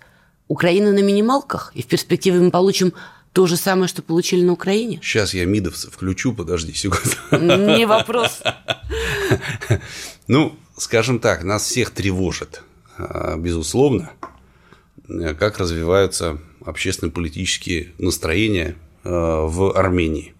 Украина 0.49 0.91
на 0.91 0.99
минималках, 0.99 1.71
и 1.73 1.81
в 1.81 1.87
перспективе 1.87 2.41
мы 2.41 2.51
получим 2.51 2.93
то 3.31 3.47
же 3.47 3.55
самое, 3.55 3.87
что 3.87 4.01
получили 4.01 4.43
на 4.43 4.51
Украине? 4.51 4.99
Сейчас 5.01 5.33
я 5.33 5.45
мидовцев 5.45 5.93
включу, 5.93 6.33
подожди 6.33 6.73
секунду. 6.73 7.15
Не 7.31 7.85
вопрос. 7.85 8.41
Ну, 10.27 10.55
скажем 10.77 11.19
так, 11.19 11.43
нас 11.43 11.63
всех 11.63 11.91
тревожит, 11.91 12.63
а, 12.97 13.35
безусловно, 13.37 14.11
как 15.07 15.59
развиваются 15.59 16.39
общественно-политические 16.65 17.89
настроения 17.97 18.75
а, 19.03 19.45
в 19.45 19.75
Армении. 19.77 20.33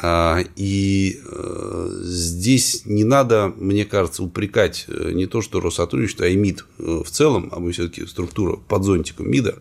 А, 0.00 0.40
и 0.54 1.20
э, 1.24 1.90
здесь 2.02 2.82
не 2.84 3.04
надо, 3.04 3.52
мне 3.56 3.84
кажется, 3.84 4.22
упрекать 4.22 4.84
э, 4.86 5.12
не 5.12 5.26
то, 5.26 5.40
что 5.40 5.60
Россотрудничество, 5.60 6.26
а 6.26 6.28
и 6.28 6.36
МИД 6.36 6.66
э, 6.78 7.02
в 7.04 7.10
целом, 7.10 7.48
а 7.52 7.58
мы 7.58 7.72
все-таки 7.72 8.06
структура 8.06 8.56
под 8.56 8.84
зонтиком 8.84 9.30
МИДа, 9.30 9.58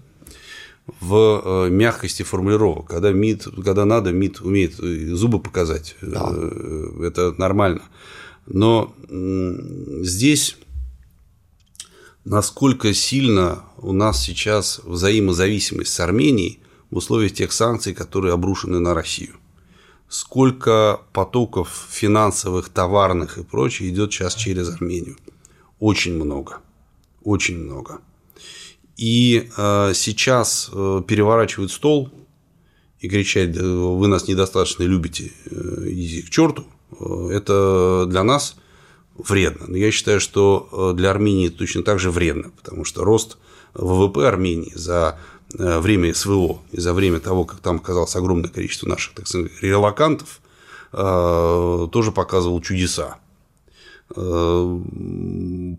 в 1.01 1.67
мягкости 1.69 2.23
формулировок. 2.23 2.87
Когда 2.87 3.11
МИД, 3.11 3.47
когда 3.63 3.83
надо, 3.83 4.11
МИД 4.11 4.39
умеет 4.41 4.75
зубы 4.75 5.39
показать. 5.39 5.97
Да. 6.01 6.33
Это 7.01 7.35
нормально. 7.37 7.81
Но 8.45 8.95
здесь 9.09 10.55
насколько 12.29 12.93
сильно 12.93 13.63
у 13.77 13.91
нас 13.91 14.21
сейчас 14.21 14.81
взаимозависимость 14.83 15.93
с 15.93 15.99
Арменией 15.99 16.59
в 16.91 16.97
условиях 16.97 17.33
тех 17.33 17.51
санкций, 17.51 17.93
которые 17.93 18.33
обрушены 18.33 18.79
на 18.79 18.93
Россию 18.93 19.35
сколько 20.09 21.01
потоков 21.13 21.87
финансовых, 21.89 22.69
товарных 22.69 23.37
и 23.37 23.43
прочее 23.43 23.89
идет 23.89 24.13
сейчас 24.13 24.35
через 24.35 24.69
Армению. 24.69 25.17
Очень 25.79 26.15
много. 26.15 26.61
Очень 27.23 27.57
много. 27.57 27.99
И 28.95 29.49
э, 29.55 29.91
сейчас 29.93 30.69
э, 30.71 31.03
переворачивают 31.07 31.71
стол 31.71 32.09
и 32.99 33.09
кричать, 33.09 33.55
вы 33.55 34.07
нас 34.07 34.27
недостаточно 34.27 34.83
любите, 34.83 35.31
э, 35.45 35.83
иди 35.89 36.23
к 36.23 36.29
черту, 36.29 36.65
э, 36.99 37.29
это 37.31 38.05
для 38.07 38.23
нас 38.23 38.55
вредно. 39.17 39.65
Но 39.67 39.77
я 39.77 39.91
считаю, 39.91 40.19
что 40.19 40.69
э, 40.71 40.97
для 40.97 41.11
Армении 41.11 41.49
точно 41.49 41.83
так 41.83 41.99
же 41.99 42.11
вредно, 42.11 42.51
потому 42.55 42.85
что 42.85 43.03
рост 43.03 43.37
ВВП 43.73 44.27
Армении 44.27 44.71
за 44.75 45.19
Э, 45.57 45.79
время 45.79 46.13
СВО 46.13 46.59
и 46.71 46.79
за 46.79 46.93
время 46.93 47.19
того, 47.21 47.45
как 47.45 47.59
там 47.59 47.77
оказалось 47.77 48.15
огромное 48.17 48.49
количество 48.49 48.87
наших, 48.87 49.13
так 49.13 49.27
сказать, 49.27 49.51
релакантов, 49.61 50.41
э, 50.91 51.87
тоже 51.91 52.11
показывал 52.11 52.61
чудеса. 52.61 53.17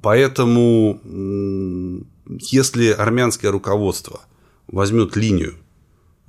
Поэтому, 0.02 1.00
если 2.26 2.90
армянское 2.90 3.50
руководство 3.50 4.20
возьмет 4.66 5.16
линию 5.16 5.54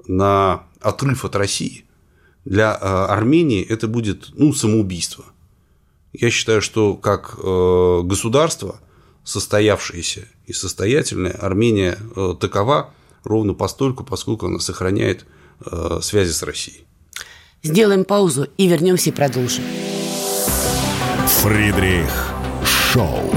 на 0.07 0.63
отрыв 0.79 1.25
от 1.25 1.35
России, 1.35 1.83
для 2.45 2.73
Армении 2.73 3.61
это 3.61 3.89
будет 3.89 4.29
ну, 4.35 4.53
самоубийство. 4.53 5.25
Я 6.13 6.29
считаю, 6.31 6.61
что 6.61 6.95
как 6.95 7.35
государство, 7.37 8.79
состоявшееся 9.23 10.27
и 10.47 10.53
состоятельное, 10.53 11.33
Армения 11.33 11.97
такова, 12.39 12.93
ровно 13.23 13.53
постольку, 13.53 14.03
поскольку 14.03 14.47
она 14.47 14.59
сохраняет 14.59 15.25
э, 15.65 15.99
связи 16.01 16.31
с 16.31 16.41
Россией. 16.43 16.85
Сделаем 17.61 18.05
паузу 18.05 18.47
и 18.57 18.67
вернемся 18.67 19.09
и 19.09 19.13
продолжим. 19.13 19.63
Фридрих 21.27 22.33
Шоу. 22.65 23.31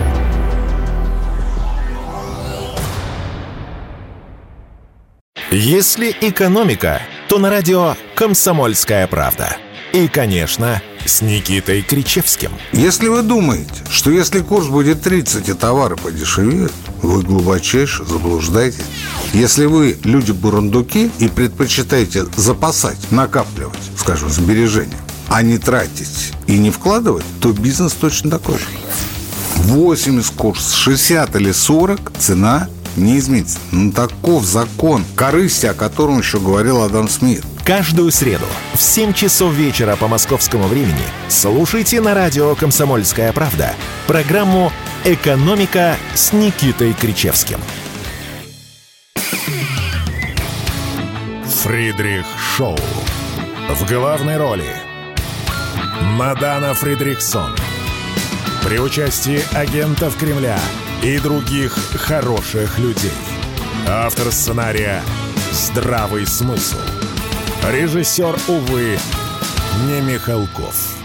Если 5.50 6.16
экономика, 6.22 7.02
то 7.28 7.38
на 7.38 7.50
радио 7.50 7.94
«Комсомольская 8.14 9.06
правда». 9.06 9.56
И, 9.92 10.08
конечно, 10.08 10.80
с 11.06 11.22
Никитой 11.22 11.82
Кричевским. 11.82 12.50
Если 12.72 13.08
вы 13.08 13.22
думаете, 13.22 13.72
что 13.90 14.10
если 14.10 14.40
курс 14.40 14.68
будет 14.68 15.02
30 15.02 15.48
и 15.48 15.52
товары 15.54 15.96
подешевеют, 15.96 16.72
вы 17.02 17.22
глубочайше 17.22 18.04
заблуждаетесь. 18.04 18.84
Если 19.32 19.66
вы 19.66 19.98
люди-бурундуки 20.04 21.10
и 21.18 21.28
предпочитаете 21.28 22.26
запасать, 22.36 22.98
накапливать, 23.10 23.78
скажем, 23.96 24.30
сбережения, 24.30 24.98
а 25.28 25.42
не 25.42 25.58
тратить 25.58 26.32
и 26.46 26.58
не 26.58 26.70
вкладывать, 26.70 27.24
то 27.40 27.52
бизнес 27.52 27.92
точно 27.92 28.30
такой 28.30 28.58
же. 28.58 28.64
80 29.56 30.34
курс, 30.34 30.74
60 30.74 31.36
или 31.36 31.52
40 31.52 32.12
цена 32.18 32.68
не 32.96 33.18
изменится. 33.18 33.58
Ну, 33.70 33.92
таков 33.92 34.44
закон 34.44 35.04
корысти, 35.16 35.66
о 35.66 35.74
котором 35.74 36.18
еще 36.18 36.38
говорил 36.38 36.82
Адам 36.82 37.08
Смит. 37.08 37.44
Каждую 37.64 38.10
среду 38.10 38.46
в 38.74 38.82
7 38.82 39.12
часов 39.12 39.52
вечера 39.52 39.94
по 39.94 40.08
московскому 40.08 40.64
времени 40.64 41.04
слушайте 41.28 42.00
на 42.00 42.12
радио 42.12 42.56
«Комсомольская 42.56 43.32
правда» 43.32 43.72
программу 44.08 44.72
«Экономика» 45.04 45.96
с 46.12 46.32
Никитой 46.32 46.92
Кричевским. 46.92 47.60
Фридрих 51.62 52.26
Шоу. 52.56 52.76
В 53.70 53.88
главной 53.88 54.38
роли 54.38 54.66
Мадана 56.16 56.74
Фридрихсон. 56.74 57.54
При 58.64 58.80
участии 58.80 59.40
агентов 59.54 60.16
Кремля 60.16 60.58
и 61.00 61.16
других 61.20 61.78
хороших 61.94 62.80
людей. 62.80 63.12
Автор 63.86 64.32
сценария 64.32 65.00
«Здравый 65.52 66.26
смысл». 66.26 66.78
Режиссер, 67.70 68.36
увы, 68.48 68.98
не 69.86 70.00
Михалков. 70.00 70.96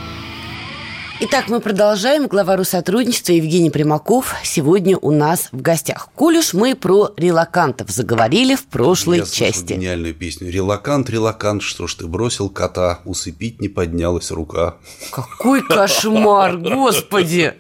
Итак, 1.20 1.50
мы 1.50 1.60
продолжаем. 1.60 2.28
Глава 2.28 2.56
Россотрудничества 2.58 3.34
Евгений 3.34 3.70
Примаков 3.70 4.34
сегодня 4.44 4.98
у 4.98 5.12
нас 5.12 5.50
в 5.52 5.62
гостях. 5.62 6.10
Уж 6.18 6.54
мы 6.54 6.76
про 6.76 7.12
релакантов 7.16 7.92
заговорили 7.92 8.56
в 8.56 8.66
прошлой 8.66 9.20
Я 9.20 9.26
части. 9.26 9.74
гениальную 9.74 10.16
песню. 10.16 10.52
Релакант, 10.52 11.12
релакант, 11.12 11.62
что 11.62 11.86
ж 11.86 11.94
ты 11.94 12.08
бросил 12.08 12.50
кота, 12.50 13.02
усыпить 13.06 13.62
не 13.62 13.68
поднялась 13.68 14.32
рука. 14.32 14.78
Какой 15.12 15.62
кошмар, 15.62 16.58
господи! 16.58 17.54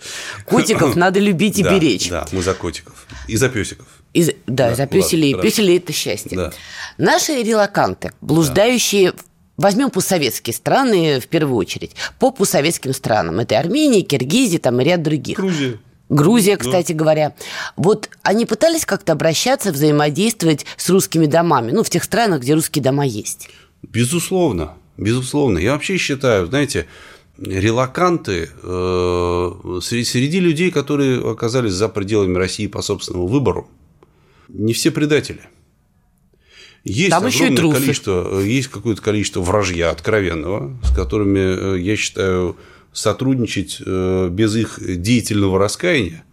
Котиков 0.46 0.96
надо 0.96 1.20
любить 1.20 1.60
и 1.60 1.64
да, 1.64 1.72
беречь. 1.72 2.10
Да, 2.10 2.26
мы 2.32 2.42
за 2.42 2.56
котиков. 2.56 3.06
И 3.28 3.38
за 3.38 3.50
песиков. 3.50 3.86
И 4.14 4.24
да, 4.48 4.70
Да, 4.70 4.76
за 4.76 4.88
пёселей. 4.88 5.34
ладно, 5.34 5.50
Пёселей– 5.50 5.78
это 5.80 5.94
счастье. 5.94 6.38
Да. 6.38 6.52
Наши 6.98 7.44
релаканты, 7.44 8.12
блуждающие, 8.22 9.14
возьмем 9.58 9.90
постсоветские 9.90 10.54
страны 10.54 11.20
в 11.20 11.28
первую 11.28 11.58
очередь, 11.58 11.92
по 12.20 12.32
постсоветским 12.32 12.94
странам. 12.94 13.40
Это 13.40 13.60
Армения, 13.60 14.02
Киргизия 14.02 14.60
там, 14.60 14.80
и 14.82 14.84
ряд 14.84 15.04
других. 15.04 15.38
Грузия. 15.38 15.80
Грузия, 16.10 16.56
кстати 16.56 16.94
говоря. 16.94 17.36
Вот 17.76 18.10
они 18.22 18.46
пытались 18.46 18.86
как-то 18.86 19.12
обращаться, 19.12 19.72
взаимодействовать 19.74 20.66
с 20.78 20.90
русскими 20.90 21.26
домами, 21.26 21.72
ну, 21.72 21.84
в 21.84 21.90
тех 21.90 22.04
странах, 22.04 22.42
где 22.42 22.54
русские 22.54 22.82
дома 22.82 23.06
есть. 23.06 23.50
Безусловно, 23.84 24.76
безусловно. 24.96 25.58
Я 25.60 25.74
вообще 25.74 25.98
считаю, 25.98 26.48
знаете, 26.48 26.88
релаканты 27.38 28.50
э, 28.64 29.80
среди, 29.84 30.04
среди 30.06 30.40
людей, 30.40 30.72
которые 30.72 31.30
оказались 31.30 31.74
за 31.74 31.90
пределами 31.90 32.38
России 32.38 32.68
по 32.68 32.82
собственному 32.82 33.28
выбору, 33.28 33.70
не 34.50 34.74
все 34.74 34.92
предатели. 34.92 35.42
Есть 36.84 37.10
Там 37.10 37.26
еще 37.26 37.40
и 37.40 37.48
огромное 37.48 37.58
трусы. 37.58 37.80
количество, 37.82 38.40
э, 38.42 38.48
есть 38.48 38.70
какое-то 38.70 39.02
количество 39.02 39.42
вражья 39.42 39.90
откровенного, 39.90 40.78
с 40.84 40.96
которыми, 40.96 41.76
э, 41.76 41.80
я 41.80 41.98
считаю, 41.98 42.56
сотрудничать 42.94 43.82
э, 43.86 44.30
без 44.32 44.56
их 44.56 44.80
деятельного 45.02 45.60
раскаяния 45.60 46.24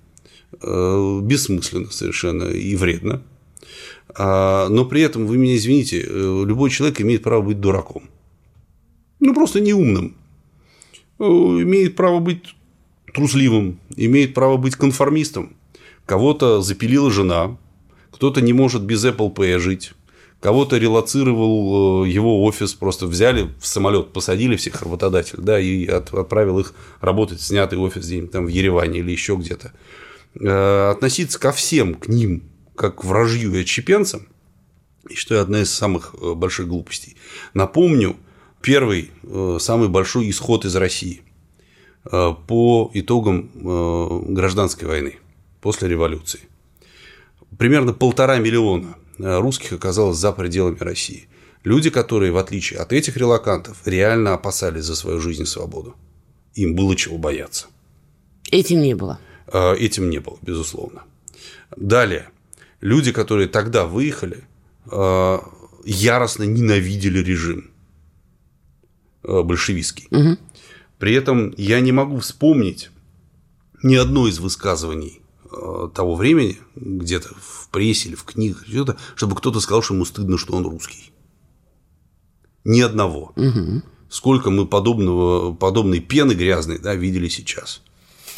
бессмысленно 0.62 1.90
совершенно 1.90 2.44
и 2.44 2.77
вредно. 2.77 3.22
А, 4.14 4.68
Но 4.68 4.85
при 4.85 5.03
этом, 5.03 5.27
вы 5.27 5.37
меня 5.37 5.57
извините, 5.57 6.00
любой 6.00 6.70
человек 6.70 7.00
имеет 7.00 7.24
право 7.24 7.42
быть 7.42 7.59
дураком. 7.59 8.05
Ну, 9.18 9.35
просто 9.35 9.61
неумным. 9.61 10.16
Имеет 11.18 11.96
право 11.96 12.20
быть 12.20 12.55
трусливым, 13.12 13.81
имеет 13.96 14.33
право 14.33 14.57
быть 14.57 14.77
конформистом. 14.77 15.57
Кого-то 16.07 16.62
запилила 16.62 17.11
жена, 17.11 17.57
кто-то 18.14 18.40
не 18.40 18.53
может 18.53 18.83
без 18.83 19.05
Apple 19.05 19.35
Pay 19.35 19.59
жить, 19.59 19.92
кого-то 20.40 20.79
релацировал 20.79 22.05
э, 22.05 22.09
его 22.09 22.44
офис, 22.44 22.74
просто 22.74 23.07
взяли 23.07 23.50
в 23.61 23.66
самолет, 23.66 24.12
посадили 24.12 24.57
всех 24.57 24.83
работодателей, 24.83 25.42
да, 25.42 25.59
и 25.59 25.87
от- 25.87 26.12
отправил 26.14 26.59
их 26.61 26.74
работать 27.00 27.40
снятый 27.40 27.79
офис 27.79 28.07
где-нибудь 28.07 28.31
там 28.31 28.44
в 28.46 28.48
Ереване 28.48 29.00
или 29.00 29.11
еще 29.11 29.37
где-то. 29.37 29.72
Э, 30.40 30.90
Относиться 30.90 31.40
ко 31.40 31.50
всем, 31.53 31.94
к 31.94 32.09
ним, 32.09 32.42
как 32.77 32.96
к 33.00 33.05
вражью 33.05 33.55
и 33.55 33.62
отщепенцам, 33.62 34.29
и 35.09 35.14
что 35.14 35.40
одна 35.40 35.62
из 35.62 35.72
самых 35.72 36.14
э, 36.20 36.35
больших 36.35 36.68
глупостей. 36.68 37.16
Напомню, 37.53 38.16
первый, 38.62 39.11
самый 39.59 39.88
большой 39.88 40.31
исход 40.31 40.64
из 40.64 40.74
России 40.77 41.20
по 42.03 42.90
итогам 42.94 43.50
гражданской 44.35 44.88
войны 44.88 45.16
после 45.61 45.88
революции. 45.88 46.40
Примерно 47.59 47.93
полтора 47.93 48.38
миллиона 48.38 48.97
э, 49.19 49.38
русских 49.38 49.73
оказалось 49.73 50.19
за 50.19 50.33
пределами 50.33 50.79
России. 50.79 51.29
Люди, 51.62 51.90
которые, 51.90 52.33
в 52.33 52.37
отличие 52.37 52.81
от 52.81 52.93
этих 52.93 53.17
релакантов, 53.17 53.87
реально 53.87 54.35
опасались 54.35 54.85
за 54.85 54.97
свою 54.97 55.21
жизнь 55.21 55.43
и 55.43 55.47
свободу. 55.47 55.95
Им 56.55 56.75
было 56.75 56.95
чего 56.97 57.19
бояться. 57.19 57.67
Этим 58.51 58.81
не 58.81 58.95
было. 58.95 59.19
Э, 59.53 59.75
Этим 59.75 60.11
не 60.11 60.19
было, 60.19 60.38
безусловно. 60.43 61.03
Далее. 61.77 62.29
Люди, 62.81 63.12
которые 63.12 63.49
тогда 63.49 63.87
выехали, 63.87 64.45
э, 64.90 65.38
яростно 65.85 66.45
ненавидели 66.45 67.19
режим 67.19 67.71
большевистский. 69.23 70.07
При 70.99 71.14
этом 71.14 71.55
я 71.57 71.81
не 71.81 71.93
могу 71.93 72.19
вспомнить 72.19 72.90
ни 73.83 73.95
одно 73.95 74.29
из 74.29 74.38
высказываний 74.38 75.23
того 75.95 76.14
времени, 76.14 76.59
где-то 76.75 77.29
в 77.40 77.69
прессе 77.71 78.09
или 78.09 78.17
в 78.17 78.25
книгах, 78.25 78.64
что-то, 78.67 78.97
чтобы 79.14 79.37
кто-то 79.37 79.61
сказал, 79.61 79.83
что 79.83 79.95
ему 79.95 80.05
стыдно, 80.05 80.38
что 80.38 80.55
он 80.55 80.64
русский. 80.67 81.12
Ни 82.64 82.81
одного. 82.81 83.35
Сколько 84.09 84.51
мы 84.51 84.67
подобного, 84.67 85.53
подобной 85.55 86.01
пены 86.01 86.33
грязной 86.33 86.79
да, 86.79 86.95
видели 86.95 87.29
сейчас. 87.29 87.83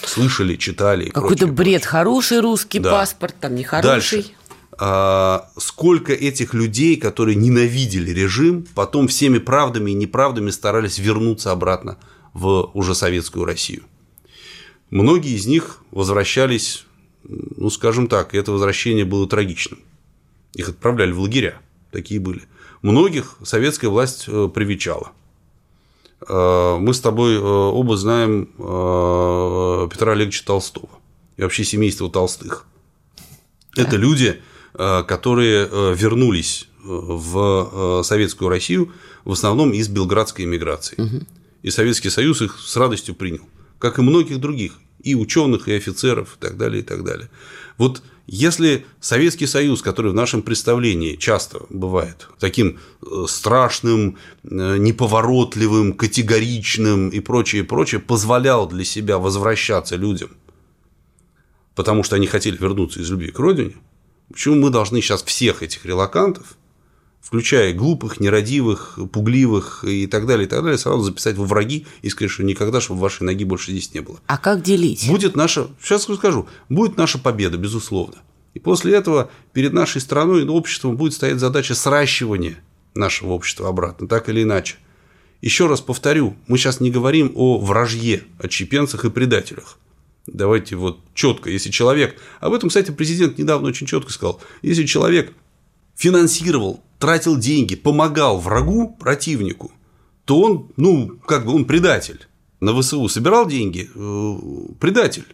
Слышали, 0.02 0.57
читали. 0.57 1.11
Какой-то 1.11 1.46
прочее, 1.46 1.52
бред. 1.52 1.85
Хороший 1.85 2.40
русский 2.40 2.79
Да. 2.79 2.92
паспорт, 2.92 3.35
там 3.40 3.55
нехороший. 3.55 4.18
Дальше. 4.18 4.35
А, 4.79 5.48
сколько 5.57 6.12
этих 6.12 6.52
людей, 6.52 6.96
которые 6.96 7.35
ненавидели 7.35 8.11
режим, 8.11 8.66
потом 8.74 9.09
всеми 9.09 9.38
правдами 9.38 9.90
и 9.90 9.94
неправдами 9.94 10.50
старались 10.50 10.98
вернуться 10.98 11.50
обратно 11.50 11.96
в 12.35 12.70
уже 12.74 12.94
советскую 12.94 13.46
Россию. 13.46 13.85
Многие 14.90 15.35
из 15.35 15.46
них 15.46 15.79
возвращались, 15.90 16.85
ну, 17.28 17.70
скажем 17.70 18.08
так, 18.08 18.34
это 18.34 18.52
возвращение 18.52 19.04
было 19.04 19.28
трагичным. 19.28 19.80
Их 20.54 20.68
отправляли 20.68 21.12
в 21.12 21.20
лагеря, 21.20 21.60
такие 21.90 22.20
были. 22.20 22.42
Многих 22.82 23.36
советская 23.42 23.90
власть 23.90 24.24
э, 24.28 24.48
привечала. 24.52 25.12
Э, 26.28 26.76
Мы 26.78 26.94
с 26.94 27.00
тобой 27.00 27.34
э, 27.34 27.40
оба 27.40 27.96
знаем 27.96 28.46
Петра 28.46 30.12
Олеговича 30.12 30.44
Толстого 30.44 30.88
и 31.36 31.42
вообще 31.42 31.64
семейство 31.64 32.10
Толстых. 32.10 32.66
Это 33.76 33.96
люди, 33.96 34.40
которые 34.72 35.94
вернулись 35.94 36.68
в 36.82 38.02
советскую 38.04 38.48
Россию 38.48 38.90
в 39.24 39.32
основном 39.32 39.72
из 39.72 39.88
белградской 39.88 40.46
эмиграции. 40.46 41.26
И 41.62 41.70
Советский 41.70 42.08
Союз 42.08 42.40
их 42.40 42.58
с 42.58 42.74
радостью 42.76 43.14
принял, 43.14 43.46
как 43.78 43.98
и 43.98 44.02
многих 44.02 44.40
других, 44.40 44.78
и 45.10 45.14
ученых, 45.14 45.68
и 45.68 45.74
офицеров, 45.74 46.36
и 46.36 46.40
так 46.40 46.56
далее, 46.56 46.80
и 46.80 46.84
так 46.84 47.04
далее. 47.04 47.28
Вот 47.78 48.02
если 48.26 48.84
Советский 49.00 49.46
Союз, 49.46 49.82
который 49.82 50.10
в 50.10 50.14
нашем 50.14 50.42
представлении 50.42 51.16
часто 51.16 51.60
бывает 51.70 52.28
таким 52.38 52.78
э, 53.02 53.24
страшным, 53.28 54.18
э, 54.42 54.76
неповоротливым, 54.78 55.92
категоричным 55.92 57.10
и 57.10 57.20
прочее, 57.20 57.64
прочее, 57.64 58.00
позволял 58.00 58.68
для 58.68 58.84
себя 58.84 59.18
возвращаться 59.18 59.96
людям 59.96 60.30
потому 61.76 62.02
что 62.02 62.16
они 62.16 62.26
хотели 62.26 62.56
вернуться 62.56 63.00
из 63.00 63.08
любви 63.10 63.30
к 63.30 63.38
родине, 63.38 63.76
почему 64.32 64.56
мы 64.56 64.70
должны 64.70 65.00
сейчас 65.00 65.22
всех 65.22 65.62
этих 65.62 65.84
релакантов, 65.86 66.56
включая 67.26 67.74
глупых, 67.74 68.20
нерадивых, 68.20 69.00
пугливых 69.12 69.84
и 69.84 70.06
так 70.06 70.26
далее, 70.26 70.46
и 70.46 70.48
так 70.48 70.62
далее, 70.62 70.78
сразу 70.78 71.02
записать 71.02 71.36
во 71.36 71.44
враги 71.44 71.84
и 72.02 72.08
сказать, 72.08 72.30
что 72.30 72.44
никогда, 72.44 72.80
чтобы 72.80 73.00
вашей 73.00 73.24
ноги 73.24 73.42
больше 73.42 73.72
здесь 73.72 73.92
не 73.92 74.00
было. 74.00 74.20
А 74.28 74.38
как 74.38 74.62
делить? 74.62 75.08
Будет 75.08 75.34
наша, 75.34 75.66
сейчас 75.82 76.04
скажу, 76.04 76.46
будет 76.68 76.96
наша 76.96 77.18
победа, 77.18 77.56
безусловно. 77.56 78.14
И 78.54 78.60
после 78.60 78.94
этого 78.94 79.28
перед 79.52 79.72
нашей 79.72 80.00
страной 80.00 80.44
и 80.44 80.48
обществом 80.48 80.96
будет 80.96 81.14
стоять 81.14 81.40
задача 81.40 81.74
сращивания 81.74 82.58
нашего 82.94 83.32
общества 83.32 83.68
обратно, 83.68 84.06
так 84.06 84.28
или 84.28 84.44
иначе. 84.44 84.76
Еще 85.42 85.66
раз 85.66 85.80
повторю, 85.80 86.36
мы 86.46 86.58
сейчас 86.58 86.78
не 86.78 86.92
говорим 86.92 87.32
о 87.34 87.58
вражье, 87.58 88.22
отщепенцах 88.38 89.04
и 89.04 89.10
предателях. 89.10 89.78
Давайте 90.28 90.76
вот 90.76 91.00
четко, 91.12 91.50
если 91.50 91.70
человек, 91.70 92.20
об 92.38 92.52
этом, 92.52 92.68
кстати, 92.68 92.92
президент 92.92 93.36
недавно 93.36 93.68
очень 93.68 93.86
четко 93.86 94.12
сказал, 94.12 94.40
если 94.62 94.86
человек 94.86 95.32
финансировал, 95.96 96.80
тратил 96.98 97.37
деньги, 97.37 97.74
помогал 97.74 98.38
врагу, 98.38 98.96
противнику, 98.98 99.72
то 100.24 100.40
он, 100.40 100.70
ну, 100.76 101.18
как 101.26 101.46
бы 101.46 101.54
он 101.54 101.64
предатель. 101.64 102.26
На 102.61 102.78
ВСУ 102.80 103.09
собирал 103.09 103.46
деньги, 103.46 103.90
э, 103.94 104.74
предатель. 104.80 105.26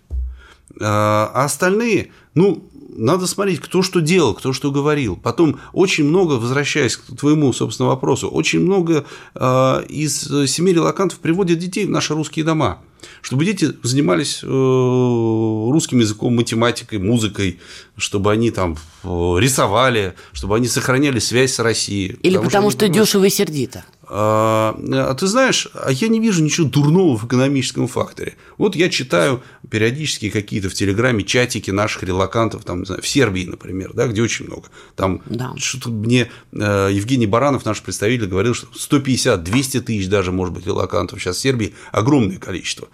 А 0.81 1.31
остальные, 1.35 2.13
ну, 2.35 2.65
надо 2.97 3.27
смотреть, 3.27 3.61
кто 3.61 3.83
что 3.83 4.01
делал, 4.01 4.35
кто 4.35 4.53
что 4.53 4.71
говорил. 4.71 5.17
Потом 5.17 5.59
очень 5.73 6.05
много, 6.05 6.35
возвращаясь 6.35 6.97
к 6.97 7.17
твоему, 7.17 7.53
собственно, 7.53 7.89
вопросу, 7.89 8.29
очень 8.29 8.61
много 8.61 9.05
э, 9.35 9.85
из 9.89 10.21
семей 10.51 10.75
релакантов 10.75 11.19
приводят 11.19 11.59
детей 11.59 11.87
в 11.87 11.91
наши 11.91 12.15
русские 12.15 12.45
дома, 12.45 12.79
чтобы 13.21 13.45
дети 13.45 13.73
занимались 13.83 14.41
э, 14.43 14.47
русским 14.47 15.99
языком, 15.99 16.35
математикой, 16.37 16.99
музыкой, 16.99 17.59
чтобы 17.97 18.33
они 18.33 18.51
там 18.51 18.77
э, 19.05 19.09
рисовали, 19.39 20.15
чтобы 20.33 20.57
они 20.57 20.69
сохраняли 20.69 21.19
связь 21.19 21.55
с 21.55 21.59
Россией. 21.59 22.17
Или 22.23 22.37
потому, 22.39 22.71
что, 22.71 22.85
они 22.85 22.93
понимают- 22.93 23.09
дешево 23.09 23.25
и 23.25 23.31
сердито. 23.31 23.85
А, 24.15 24.77
а 24.93 25.15
ты 25.15 25.27
знаешь, 25.27 25.69
а 25.73 25.91
я 25.91 26.09
не 26.09 26.21
вижу 26.21 26.45
ничего 26.45 26.69
дурного 26.69 27.17
в 27.17 27.27
экономическом 27.27 27.89
факторе. 27.89 28.35
Вот 28.59 28.77
я 28.77 28.91
читаю 28.91 29.43
периодически 29.71 30.29
какие-то 30.29 30.69
в 30.69 30.75
Телеграме 30.75 31.25
чатики 31.25 31.71
наших 31.71 32.03
релакантов, 32.03 32.63
там, 32.63 32.81
не 32.81 32.85
знаю, 32.85 33.01
в 33.01 33.09
Сербии, 33.09 33.47
например, 33.47 33.95
да, 33.95 34.07
где 34.09 34.21
очень 34.21 34.45
много. 34.49 34.69
Там 34.97 35.23
Да. 35.25 35.55
что-то 35.57 35.89
мне 35.89 36.31
э, 36.53 36.91
Евгений 36.93 37.27
Баранов, 37.27 37.65
наш 37.65 37.81
представитель, 37.81 38.27
говорил, 38.27 38.53
что 38.53 38.67
150-200 38.67 39.81
тысяч 39.81 40.09
даже, 40.09 40.31
может 40.31 40.53
быть, 40.53 40.67
релакантов 40.67 41.19
сейчас 41.19 41.37
в 41.37 41.41
Сербии, 41.41 41.73
огромное 41.91 42.37
количество. 42.37 42.89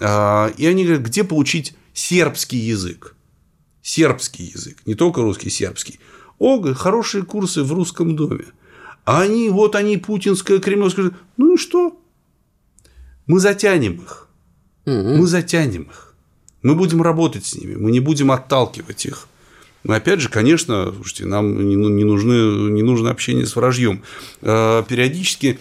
А, 0.00 0.50
И 0.56 0.64
они 0.64 0.84
говорят, 0.84 1.02
где 1.04 1.22
получить 1.22 1.74
сербский 1.92 2.56
язык? 2.56 3.14
Сербский 3.82 4.44
язык, 4.44 4.78
не 4.86 4.94
только 4.94 5.20
русский, 5.20 5.50
сербский. 5.50 6.00
О, 6.38 6.72
хорошие 6.72 7.24
курсы 7.24 7.62
в 7.62 7.72
русском 7.74 8.16
доме. 8.16 8.46
А 9.04 9.22
они, 9.22 9.48
вот 9.50 9.74
они, 9.74 9.96
путинская, 9.96 10.58
кремлевская, 10.60 11.10
ну 11.36 11.54
и 11.54 11.56
что? 11.56 11.98
Мы 13.26 13.40
затянем 13.40 13.94
их. 13.96 14.28
Мы 15.18 15.26
затянем 15.26 15.82
их. 15.82 16.14
Мы 16.62 16.74
будем 16.76 17.02
работать 17.02 17.44
с 17.44 17.54
ними, 17.56 17.74
мы 17.74 17.90
не 17.90 18.00
будем 18.00 18.30
отталкивать 18.30 19.04
их. 19.06 19.26
Но 19.84 19.94
опять 19.94 20.20
же, 20.20 20.28
конечно, 20.28 20.92
слушайте, 20.94 21.26
нам 21.26 21.68
не, 21.68 21.74
ну- 21.74 21.88
не 21.88 22.04
нужны, 22.04 22.70
не 22.70 22.82
нужно 22.82 23.10
общение 23.10 23.46
с 23.46 23.56
вражьем. 23.56 24.02
Э, 24.40 24.84
Периодически 24.88 25.58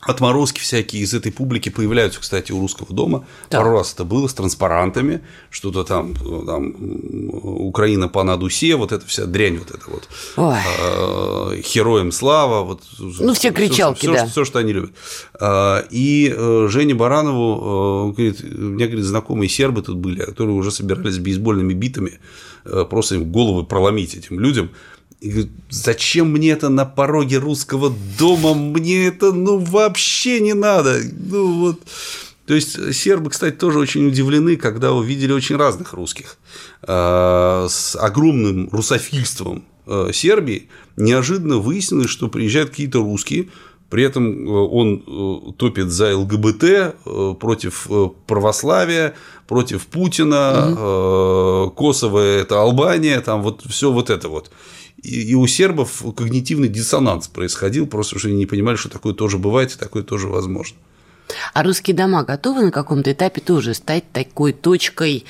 отморозки 0.00 0.60
всякие 0.60 1.02
из 1.02 1.12
этой 1.12 1.30
публики 1.30 1.68
появляются, 1.68 2.20
кстати, 2.20 2.52
у 2.52 2.60
русского 2.60 2.94
дома. 2.94 3.26
Да. 3.50 3.58
Пару 3.58 3.72
раз 3.72 3.92
это 3.92 4.04
было 4.04 4.28
с 4.28 4.34
транспарантами, 4.34 5.20
что-то 5.50 5.84
там, 5.84 6.14
там 6.14 6.74
Украина 7.32 8.08
по 8.08 8.22
надусе, 8.22 8.76
вот 8.76 8.92
эта 8.92 9.06
вся 9.06 9.26
дрянь, 9.26 9.58
вот 9.58 9.70
это 9.70 9.84
вот. 9.88 10.08
Ой. 10.36 10.58
Э, 10.80 11.60
Героям 11.74 12.12
слава. 12.12 12.64
Вот, 12.64 12.82
Ну, 12.98 13.34
все 13.34 13.50
кричалки, 13.50 14.00
все, 14.00 14.12
да. 14.12 14.26
Все, 14.26 14.44
что 14.44 14.58
они 14.58 14.72
любят. 14.72 14.92
А, 15.38 15.84
И 15.90 16.32
э, 16.34 16.66
Жене 16.70 16.94
Баранову, 16.94 18.10
э, 18.10 18.12
говорит, 18.14 18.40
у 18.42 18.62
меня, 18.62 18.86
говорит, 18.86 19.04
знакомые 19.04 19.48
сербы 19.48 19.82
тут 19.82 19.96
были, 19.96 20.20
которые 20.24 20.56
уже 20.56 20.70
собирались 20.70 21.18
бейсбольными 21.18 21.74
битами, 21.74 22.20
э, 22.64 22.84
просто 22.88 23.16
им 23.16 23.30
головы 23.30 23.64
проломить 23.64 24.14
этим 24.14 24.40
людям. 24.40 24.70
И 25.20 25.28
говорит, 25.28 25.50
зачем 25.68 26.32
мне 26.32 26.50
это 26.50 26.70
на 26.70 26.86
пороге 26.86 27.38
русского 27.38 27.92
дома? 28.18 28.54
Мне 28.54 29.08
это, 29.08 29.32
ну, 29.32 29.58
вообще 29.58 30.40
не 30.40 30.54
надо. 30.54 31.00
Ну, 31.12 31.58
вот. 31.60 31.80
То 32.46 32.54
есть 32.54 32.94
сербы, 32.94 33.30
кстати, 33.30 33.54
тоже 33.54 33.78
очень 33.78 34.08
удивлены, 34.08 34.56
когда 34.56 34.92
увидели 34.92 35.32
очень 35.32 35.56
разных 35.56 35.92
русских 35.92 36.38
э, 36.82 37.66
с 37.68 37.96
огромным 37.96 38.70
русофильством 38.70 39.64
э, 39.86 40.10
Сербии. 40.12 40.68
Неожиданно 40.96 41.58
выяснилось, 41.58 42.10
что 42.10 42.28
приезжают 42.28 42.70
какие-то 42.70 42.98
русские, 43.00 43.50
при 43.90 44.04
этом 44.04 44.48
э, 44.48 44.50
он 44.50 45.04
э, 45.06 45.52
топит 45.58 45.90
за 45.90 46.16
ЛГБТ, 46.16 47.38
против 47.38 47.86
православия, 48.26 49.14
против 49.46 49.86
Путина, 49.86 50.74
э, 50.78 51.70
Косово 51.76 52.20
это 52.20 52.62
Албания, 52.62 53.20
там 53.20 53.42
вот 53.42 53.62
все 53.68 53.92
вот 53.92 54.08
это 54.08 54.28
вот. 54.28 54.50
И 55.02 55.34
у 55.34 55.46
сербов 55.46 56.02
когнитивный 56.14 56.68
диссонанс 56.68 57.28
происходил, 57.28 57.86
просто 57.86 58.16
они 58.24 58.36
не 58.36 58.46
понимали, 58.46 58.76
что 58.76 58.90
такое 58.90 59.14
тоже 59.14 59.38
бывает 59.38 59.72
и 59.74 59.78
такое 59.78 60.02
тоже 60.02 60.28
возможно. 60.28 60.76
А 61.54 61.62
русские 61.62 61.96
дома 61.96 62.22
готовы 62.24 62.64
на 62.64 62.70
каком-то 62.70 63.12
этапе 63.12 63.40
тоже 63.40 63.72
стать 63.74 64.10
такой 64.12 64.52
точкой 64.52 65.24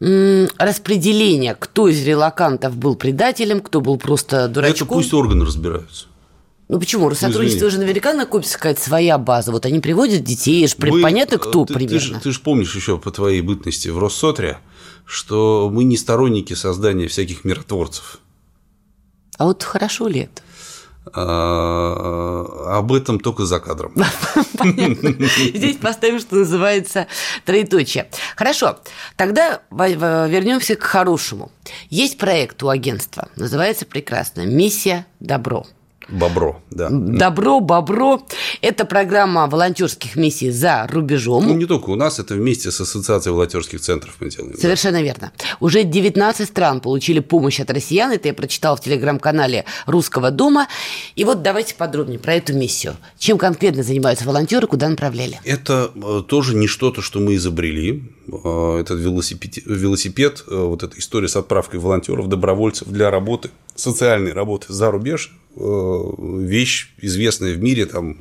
распределения, 0.00 1.54
кто 1.54 1.88
из 1.88 2.04
релакантов 2.06 2.76
был 2.76 2.96
предателем, 2.96 3.60
кто 3.60 3.80
был 3.80 3.98
просто 3.98 4.36
Это 4.44 4.48
дурачком. 4.48 4.88
пусть 4.88 5.12
органы 5.14 5.44
разбираются. 5.44 6.06
Ну 6.68 6.80
почему? 6.80 7.08
Россотрудничество 7.08 7.68
извини. 7.68 7.70
же 7.70 7.78
наверняка 7.86 8.12
накопится 8.12 8.56
какая-то 8.56 8.80
своя 8.80 9.18
база. 9.18 9.52
Вот 9.52 9.64
они 9.66 9.78
приводят 9.80 10.24
детей, 10.24 10.66
ж 10.66 10.74
Мы- 10.78 11.00
понятно, 11.00 11.38
кто 11.38 11.64
ты, 11.64 11.74
примерно. 11.74 12.20
Ты 12.20 12.32
же 12.32 12.40
помнишь 12.40 12.74
еще 12.74 12.98
по 12.98 13.10
твоей 13.10 13.40
бытности 13.40 13.88
в 13.88 13.98
Россотре, 13.98 14.58
что 15.04 15.70
мы 15.72 15.84
не 15.84 15.96
сторонники 15.96 16.54
создания 16.54 17.06
всяких 17.06 17.44
миротворцев. 17.44 18.18
А 19.38 19.44
вот 19.44 19.62
хорошо 19.62 20.08
ли 20.08 20.20
это? 20.20 20.42
А, 21.12 22.78
об 22.78 22.92
этом 22.92 23.20
только 23.20 23.44
за 23.44 23.60
кадром. 23.60 23.94
Понятно. 24.58 25.14
Здесь 25.54 25.76
поставим, 25.76 26.18
что 26.18 26.36
называется, 26.36 27.06
троеточие. 27.44 28.10
Хорошо, 28.34 28.78
тогда 29.16 29.60
вернемся 29.70 30.74
к 30.74 30.82
хорошему. 30.82 31.52
Есть 31.90 32.18
проект 32.18 32.62
у 32.62 32.68
агентства, 32.68 33.28
называется 33.36 33.86
прекрасно 33.86 34.46
«Миссия 34.46 35.06
добро». 35.20 35.66
Бобро, 36.08 36.62
да. 36.70 36.88
Добро, 36.90 37.60
бобро– 37.60 38.20
это 38.60 38.84
программа 38.84 39.48
волонтерских 39.48 40.14
миссий 40.14 40.50
за 40.50 40.86
рубежом. 40.90 41.46
Ну, 41.46 41.54
не 41.54 41.66
только 41.66 41.90
у 41.90 41.96
нас, 41.96 42.20
это 42.20 42.34
вместе 42.34 42.70
с 42.70 42.80
Ассоциацией 42.80 43.34
волонтерских 43.34 43.80
центров 43.80 44.14
мы 44.20 44.30
делаем. 44.30 44.52
да. 44.54 44.60
Совершенно 44.60 45.02
верно. 45.02 45.32
Уже 45.58 45.82
19 45.82 46.48
стран 46.48 46.80
получили 46.80 47.18
помощь 47.18 47.58
от 47.60 47.70
россиян. 47.70 48.12
Это 48.12 48.28
я 48.28 48.34
прочитала 48.34 48.76
в 48.76 48.80
телеграм-канале 48.80 49.64
Русского 49.86 50.30
дома. 50.30 50.68
И 51.16 51.24
вот 51.24 51.42
давайте 51.42 51.74
подробнее 51.74 52.20
про 52.20 52.34
эту 52.34 52.54
миссию. 52.54 52.96
Чем 53.18 53.36
конкретно 53.36 53.82
занимаются 53.82 54.24
волонтеры, 54.26 54.68
куда 54.68 54.88
направляли? 54.88 55.40
Это 55.44 55.90
э, 55.94 56.22
тоже 56.28 56.54
не 56.54 56.68
что-то, 56.68 57.02
что 57.02 57.18
мы 57.18 57.34
изобрели. 57.34 58.15
Э, 58.28 58.78
Этот 58.80 58.98
велосипед, 59.00 59.64
велосипед, 59.66 60.44
э, 60.48 60.54
вот 60.54 60.82
эта 60.82 60.98
история 60.98 61.28
с 61.28 61.36
отправкой 61.36 61.80
волонтеров, 61.80 62.28
добровольцев 62.28 62.88
для 62.88 63.10
работы, 63.10 63.50
социальной 63.74 64.32
работы 64.32 64.72
за 64.72 64.90
рубеж, 64.90 65.36
э, 65.56 66.02
вещь 66.18 66.92
известная 67.00 67.54
в 67.54 67.62
мире, 67.62 67.86
там 67.86 68.18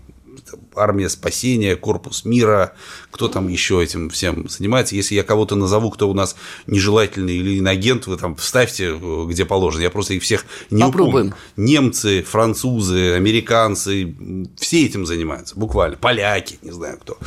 там, 0.49 0.59
армия 0.75 1.09
спасения, 1.09 1.75
корпус 1.75 2.25
мира, 2.25 2.73
кто 3.11 3.27
там 3.27 3.47
еще 3.47 3.83
этим 3.83 4.09
всем 4.09 4.47
занимается. 4.49 4.95
Если 4.95 5.15
я 5.15 5.23
кого-то 5.23 5.55
назову, 5.55 5.89
кто 5.89 6.09
у 6.09 6.13
нас 6.13 6.35
нежелательный 6.67 7.37
или 7.37 7.59
инагент, 7.59 8.07
вы 8.07 8.17
там 8.17 8.35
вставьте, 8.35 8.97
э, 8.99 9.25
где 9.27 9.45
положено. 9.45 9.81
Я 9.81 9.89
просто 9.89 10.13
их 10.13 10.23
всех 10.23 10.45
не 10.69 10.83
Попробуем. 10.83 11.27
упомню. 11.27 11.35
Немцы, 11.55 12.23
французы, 12.23 13.13
американцы, 13.13 14.15
все 14.57 14.85
этим 14.85 15.05
занимаются, 15.05 15.57
буквально. 15.57 15.97
Поляки, 15.97 16.59
не 16.61 16.71
знаю 16.71 16.97
кто. 17.01 17.17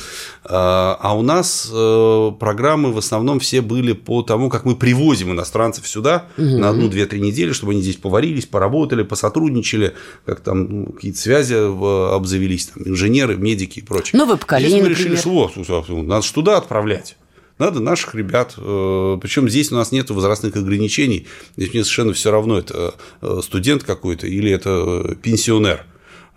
А 0.45 1.09
а 1.09 1.17
у 1.17 1.23
нас 1.23 1.71
э, 1.73 2.33
программы 2.39 2.93
в 2.93 2.99
основном 2.99 3.41
все 3.41 3.63
были 3.63 3.93
по 3.95 4.21
тому, 4.21 4.51
как 4.51 4.67
мы 4.67 4.77
привозим 4.77 5.33
иностранцев 5.33 5.89
сюда 5.89 6.27
на 6.37 6.69
одну, 6.69 6.89
две, 6.91 7.07
три 7.07 7.19
недели, 7.19 7.53
чтобы 7.53 7.73
они 7.73 7.81
здесь 7.81 7.97
поварились, 7.97 8.45
поработали, 8.45 9.05
посотрудничали, 9.05 9.95
как 10.27 10.41
там 10.41 10.65
ну, 10.65 10.93
какие-то 10.93 11.19
связи 11.19 11.55
э, 11.55 12.15
обзавелись, 12.15 12.67
там, 12.67 12.83
инженеры, 12.87 13.38
медики 13.39 13.79
и 13.79 13.83
прочее. 13.83 14.19
Новое 14.19 14.37
поколение, 14.37 14.71
Здесь 14.79 14.83
мы 14.83 14.89
решили, 14.91 15.17
например. 15.17 15.51
что 15.65 15.85
вот, 15.89 16.07
надо 16.07 16.33
туда 16.33 16.57
отправлять. 16.59 17.17
Надо 17.59 17.81
наших 17.81 18.15
ребят. 18.15 18.55
Причем 18.57 19.49
здесь 19.49 19.73
у 19.73 19.75
нас 19.75 19.91
нет 19.91 20.11
возрастных 20.11 20.55
ограничений. 20.57 21.27
Здесь 21.57 21.73
мне 21.73 21.83
совершенно 21.83 22.13
все 22.13 22.31
равно, 22.31 22.59
это 22.59 22.95
э, 23.21 23.41
студент 23.43 23.83
какой-то 23.83 24.29
или 24.29 24.51
это 24.53 24.71
э, 25.11 25.15
пенсионер. 25.17 25.85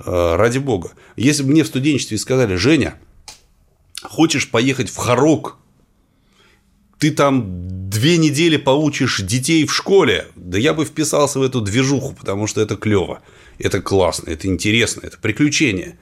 Э, 0.03 0.35
Ради 0.35 0.57
бога. 0.57 0.91
Если 1.15 1.43
бы 1.43 1.51
мне 1.51 1.63
в 1.63 1.67
студенчестве 1.67 2.17
сказали, 2.17 2.55
Женя, 2.55 2.95
хочешь 4.01 4.49
поехать 4.49 4.89
в 4.89 4.97
Харок, 4.97 5.57
ты 7.01 7.09
там 7.09 7.89
две 7.89 8.17
недели 8.17 8.57
поучишь 8.57 9.21
детей 9.21 9.65
в 9.65 9.73
школе, 9.73 10.27
да 10.35 10.59
я 10.59 10.71
бы 10.75 10.85
вписался 10.85 11.39
в 11.39 11.41
эту 11.41 11.59
движуху, 11.59 12.13
потому 12.13 12.45
что 12.45 12.61
это 12.61 12.75
клево, 12.75 13.21
это 13.57 13.81
классно, 13.81 14.29
это 14.29 14.47
интересно, 14.47 15.01
это 15.03 15.17
приключение. 15.17 15.97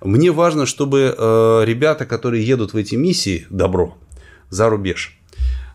Мне 0.00 0.30
важно, 0.30 0.64
чтобы 0.64 1.12
э, 1.18 1.62
ребята, 1.64 2.06
которые 2.06 2.46
едут 2.46 2.72
в 2.72 2.76
эти 2.76 2.94
миссии, 2.94 3.48
добро, 3.50 3.98
за 4.48 4.68
рубеж, 4.70 5.18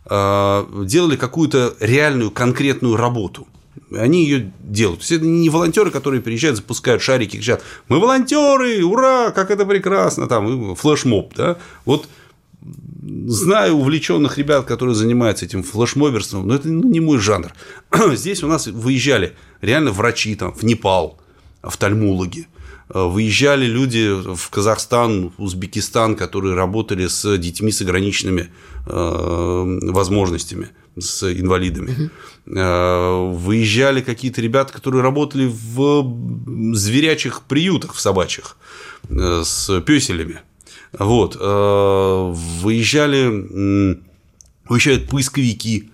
э, 0.09 0.65
делали 0.85 1.17
какую-то 1.17 1.75
реальную, 1.81 2.31
конкретную 2.31 2.95
работу. 2.95 3.49
Они 3.91 4.23
ее 4.23 4.53
делают. 4.61 5.05
То 5.05 5.13
это 5.13 5.25
не 5.25 5.49
волонтеры, 5.49 5.91
которые 5.91 6.21
приезжают, 6.21 6.55
запускают 6.55 7.01
шарики, 7.01 7.35
кричат: 7.35 7.63
Мы 7.89 7.99
волонтеры, 7.99 8.81
ура, 8.85 9.31
как 9.31 9.51
это 9.51 9.65
прекрасно! 9.65 10.27
Там 10.27 10.75
флешмоб, 10.75 11.33
да. 11.35 11.57
Вот 11.83 12.07
знаю 13.27 13.75
увлеченных 13.75 14.37
ребят, 14.37 14.65
которые 14.65 14.95
занимаются 14.95 15.45
этим 15.45 15.63
флешмоберством, 15.63 16.47
но 16.47 16.55
это 16.55 16.67
ну, 16.69 16.87
не 16.87 16.99
мой 16.99 17.19
жанр. 17.19 17.53
Здесь 18.13 18.43
у 18.43 18.47
нас 18.47 18.67
выезжали 18.67 19.35
реально 19.61 19.91
врачи 19.91 20.35
там, 20.35 20.53
в 20.53 20.63
Непал, 20.63 21.19
офтальмологи. 21.61 22.47
Э, 22.89 23.07
Выезжали 23.07 23.65
люди 23.65 24.09
в 24.35 24.49
Казахстан, 24.49 25.31
Узбекистан, 25.37 26.15
которые 26.15 26.55
работали 26.55 27.07
с 27.07 27.37
детьми 27.37 27.71
с 27.71 27.81
ограниченными 27.81 28.49
э, 28.87 29.79
возможностями, 29.91 30.69
с 30.97 31.23
инвалидами. 31.31 32.09
Э, 32.47 33.31
Выезжали 33.31 34.01
какие-то 34.01 34.41
ребята, 34.41 34.73
которые 34.73 35.03
работали 35.03 35.45
в 35.47 36.75
зверячих 36.75 37.41
приютах, 37.43 37.93
в 37.93 37.99
собачьих, 37.99 38.57
с 39.09 39.81
песелями. 39.81 40.41
Вот. 40.97 41.37
э, 41.39 42.33
Выезжали, 42.61 43.99
выезжают 44.67 45.07
поисковики, 45.09 45.91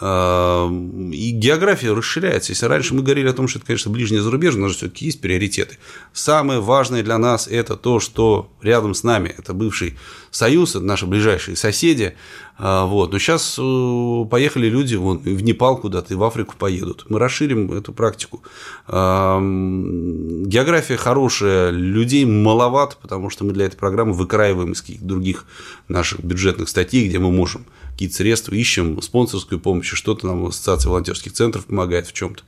И 0.00 1.30
география 1.32 1.92
расширяется. 1.92 2.52
Если 2.52 2.66
раньше 2.66 2.94
мы 2.94 3.02
говорили 3.02 3.28
о 3.28 3.32
том, 3.32 3.48
что 3.48 3.58
это, 3.58 3.66
конечно, 3.66 3.90
ближнее 3.90 4.22
зарубежье, 4.22 4.60
у 4.60 4.62
нас 4.62 4.72
же 4.72 4.78
все-таки 4.78 5.06
есть 5.06 5.20
приоритеты. 5.20 5.78
Самое 6.12 6.60
важное 6.60 7.02
для 7.02 7.18
нас– 7.18 7.48
это 7.50 7.76
то, 7.76 7.98
что 7.98 8.48
рядом 8.62 8.94
с 8.94 9.02
нами, 9.02 9.34
это 9.36 9.54
бывший 9.54 9.96
Союз, 10.30 10.76
это 10.76 10.84
наши 10.84 11.06
ближайшие 11.06 11.56
соседи. 11.56 12.14
А, 12.58 12.86
вот. 12.86 13.12
Но 13.12 13.18
сейчас 13.18 13.58
э, 13.58 14.24
поехали 14.30 14.68
люди 14.68 14.94
вон, 14.94 15.18
в 15.18 15.42
Непал 15.42 15.78
куда-то, 15.78 16.12
и 16.12 16.16
в 16.16 16.22
Африку 16.22 16.54
поедут. 16.58 17.06
Мы 17.08 17.18
расширим 17.18 17.72
эту 17.72 17.92
практику. 17.92 18.42
География 18.86 20.96
хорошая, 20.96 21.70
людей 21.70 22.24
маловато, 22.24 22.96
потому 23.00 23.30
что 23.30 23.44
мы 23.44 23.52
для 23.52 23.66
этой 23.66 23.76
программы 23.76 24.12
выкраиваем 24.12 24.72
из 24.72 24.82
других 25.00 25.44
наших 25.88 26.20
бюджетных 26.20 26.68
статей, 26.68 27.08
где 27.08 27.18
мы 27.18 27.30
можем 27.30 27.64
какие-то 27.98 28.14
средства, 28.14 28.54
ищем 28.54 29.02
спонсорскую 29.02 29.58
помощь, 29.58 29.92
что-то 29.92 30.28
нам 30.28 30.46
Ассоциация 30.46 30.88
волонтерских 30.88 31.32
центров 31.32 31.66
помогает 31.66 32.06
в 32.06 32.12
чем-то. 32.12 32.44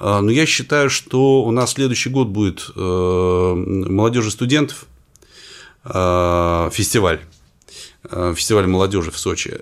А, 0.00 0.20
но 0.20 0.32
я 0.32 0.44
считаю, 0.44 0.90
что 0.90 1.44
у 1.44 1.52
нас 1.52 1.74
следующий 1.74 2.10
год 2.10 2.26
будет 2.26 2.68
э, 2.74 2.80
молодежи 3.54 4.32
студентов 4.32 4.86
э, 5.84 6.70
фестиваль 6.72 7.20
э, 8.10 8.34
фестиваль 8.36 8.66
молодежи 8.66 9.12
в 9.12 9.18
Сочи. 9.18 9.60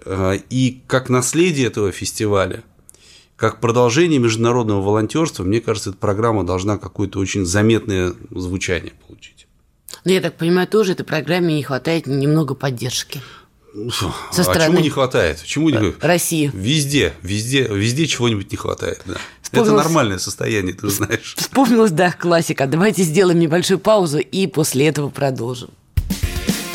И 0.48 0.80
как 0.86 1.10
наследие 1.10 1.66
этого 1.66 1.92
фестиваля, 1.92 2.64
как 3.36 3.60
продолжение 3.60 4.18
международного 4.18 4.80
волонтерства, 4.80 5.44
мне 5.44 5.60
кажется, 5.60 5.90
эта 5.90 5.98
программа 5.98 6.44
должна 6.44 6.78
какое-то 6.78 7.18
очень 7.18 7.44
заметное 7.44 8.14
звучание 8.30 8.94
получить. 9.06 9.46
Но 10.06 10.12
я 10.12 10.22
так 10.22 10.38
понимаю, 10.38 10.66
тоже 10.66 10.92
этой 10.92 11.04
программе 11.04 11.56
не 11.56 11.62
хватает 11.62 12.06
немного 12.06 12.54
поддержки. 12.54 13.20
Со 14.32 14.42
стороны... 14.42 14.64
А 14.64 14.66
чему 14.68 14.80
не 14.80 14.90
хватает? 14.90 15.42
Чему 15.44 15.70
не... 15.70 15.94
России. 16.00 16.50
Везде, 16.54 17.12
везде, 17.22 17.62
везде 17.68 18.06
чего-нибудь 18.06 18.50
не 18.50 18.56
хватает. 18.56 19.02
Да. 19.04 19.16
Вспомнилось... 19.42 19.68
Это 19.68 19.82
нормальное 19.84 20.18
состояние, 20.18 20.74
ты 20.74 20.88
знаешь. 20.88 21.34
Вспомнилась, 21.36 21.92
да, 21.92 22.12
классика. 22.12 22.66
Давайте 22.66 23.02
сделаем 23.02 23.38
небольшую 23.38 23.78
паузу 23.78 24.18
и 24.18 24.46
после 24.46 24.88
этого 24.88 25.10
продолжим. 25.10 25.70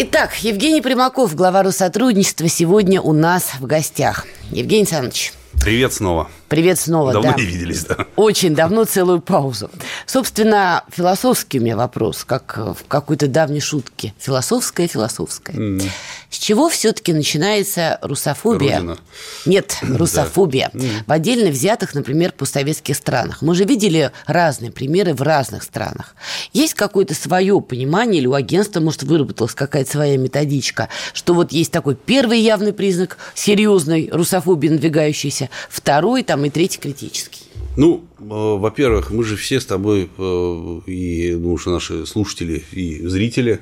Итак, 0.00 0.36
Евгений 0.44 0.80
Примаков, 0.80 1.34
глава 1.34 1.64
Россотрудничества, 1.64 2.46
сегодня 2.46 3.00
у 3.00 3.12
нас 3.12 3.54
в 3.58 3.66
гостях. 3.66 4.26
Евгений 4.52 4.82
Александрович. 4.82 5.32
Привет 5.60 5.92
снова. 5.92 6.30
Привет 6.48 6.80
снова, 6.80 7.12
давно 7.12 7.32
да. 7.32 7.36
не 7.36 7.44
виделись, 7.44 7.84
да. 7.84 8.06
Очень 8.16 8.54
давно, 8.54 8.84
целую 8.84 9.20
паузу. 9.20 9.70
Собственно, 10.06 10.82
философский 10.90 11.58
у 11.58 11.62
меня 11.62 11.76
вопрос, 11.76 12.24
как 12.24 12.56
в 12.56 12.88
какой-то 12.88 13.28
давней 13.28 13.60
шутке. 13.60 14.14
Философская, 14.18 14.88
философская. 14.88 15.54
Mm. 15.54 15.90
С 16.30 16.38
чего 16.38 16.70
все-таки 16.70 17.12
начинается 17.12 17.98
русофобия? 18.00 18.76
Родина. 18.76 18.98
Нет, 19.44 19.76
русофобия. 19.82 20.70
Да. 20.72 20.84
В 21.06 21.12
отдельно 21.12 21.50
взятых, 21.50 21.94
например, 21.94 22.32
постсоветских 22.32 22.96
странах. 22.96 23.42
Мы 23.42 23.54
же 23.54 23.64
видели 23.64 24.10
разные 24.26 24.70
примеры 24.70 25.12
в 25.12 25.20
разных 25.20 25.62
странах. 25.62 26.14
Есть 26.54 26.74
какое-то 26.74 27.14
свое 27.14 27.60
понимание, 27.60 28.20
или 28.20 28.26
у 28.26 28.32
агентства, 28.32 28.80
может, 28.80 29.02
выработалась 29.02 29.54
какая-то 29.54 29.90
своя 29.90 30.16
методичка, 30.16 30.88
что 31.12 31.34
вот 31.34 31.52
есть 31.52 31.72
такой 31.72 31.94
первый 31.94 32.40
явный 32.40 32.72
признак 32.72 33.18
серьезной 33.34 34.08
русофобии 34.10 34.68
надвигающейся, 34.68 35.50
второй 35.68 36.22
там 36.22 36.37
там 36.38 36.44
и 36.44 36.50
третий 36.50 36.78
критический. 36.78 37.42
Ну, 37.76 38.04
э, 38.20 38.24
во-первых, 38.24 39.10
мы 39.10 39.24
же 39.24 39.34
все 39.34 39.60
с 39.60 39.66
тобой, 39.66 40.08
э, 40.16 40.80
и 40.86 41.34
ну, 41.34 41.58
что 41.58 41.72
наши 41.72 42.06
слушатели 42.06 42.62
и 42.70 43.04
зрители, 43.08 43.60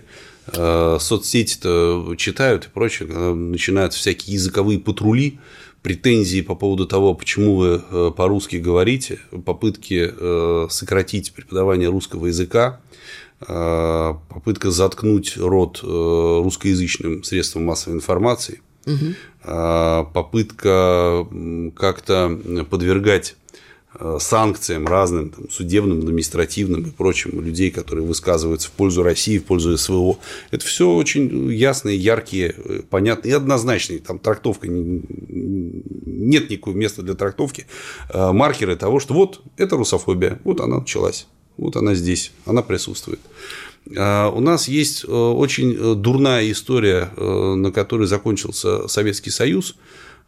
э, 0.52 0.98
соцсети-то 1.00 2.14
читают 2.18 2.66
и 2.66 2.68
прочее, 2.68 3.08
когда 3.08 3.34
начинаются 3.34 3.98
всякие 3.98 4.34
языковые 4.34 4.78
патрули, 4.78 5.38
претензии 5.80 6.42
по 6.42 6.54
поводу 6.54 6.86
того, 6.86 7.14
почему 7.14 7.56
вы 7.56 7.78
по-русски 8.12 8.56
говорите, 8.56 9.20
попытки 9.44 10.10
сократить 10.68 11.32
преподавание 11.32 11.88
русского 11.88 12.26
языка, 12.26 12.80
попытка 13.38 14.72
заткнуть 14.72 15.36
рот 15.36 15.80
русскоязычным 15.82 17.22
средствам 17.22 17.66
массовой 17.66 17.94
информации, 17.94 18.62
угу. 18.86 19.14
попытка 20.12 21.26
как-то 21.76 22.64
подвергать 22.70 23.36
а, 23.98 24.18
санкциям 24.18 24.86
разным, 24.86 25.30
там, 25.30 25.48
судебным, 25.48 26.00
административным 26.00 26.82
и 26.82 26.90
прочим 26.90 27.40
людей, 27.42 27.70
которые 27.70 28.04
высказываются 28.04 28.68
в 28.68 28.72
пользу 28.72 29.02
России, 29.02 29.38
в 29.38 29.44
пользу 29.44 29.76
СВО. 29.76 30.18
Это 30.50 30.66
все 30.66 30.90
очень 30.90 31.50
ясные, 31.52 31.96
яркие, 31.96 32.54
понятные 32.90 33.32
и 33.32 33.34
однозначные. 33.34 34.00
Там 34.00 34.18
трактовка 34.18 34.66
нет 34.68 36.50
никакого 36.50 36.74
места 36.74 37.02
для 37.02 37.14
трактовки. 37.14 37.66
А, 38.10 38.32
маркеры 38.32 38.76
того, 38.76 39.00
что 39.00 39.14
вот 39.14 39.40
это 39.56 39.76
русофобия, 39.76 40.40
вот 40.44 40.60
она 40.60 40.80
началась, 40.80 41.26
вот 41.56 41.76
она 41.76 41.94
здесь, 41.94 42.32
она 42.44 42.62
присутствует. 42.62 43.20
А, 43.94 44.30
у 44.30 44.40
нас 44.40 44.68
есть 44.68 45.04
э, 45.04 45.08
очень 45.08 45.74
э, 45.74 45.94
дурная 45.94 46.50
история, 46.50 47.10
э, 47.16 47.54
на 47.54 47.70
которой 47.70 48.06
закончился 48.06 48.88
Советский 48.88 49.30
Союз. 49.30 49.76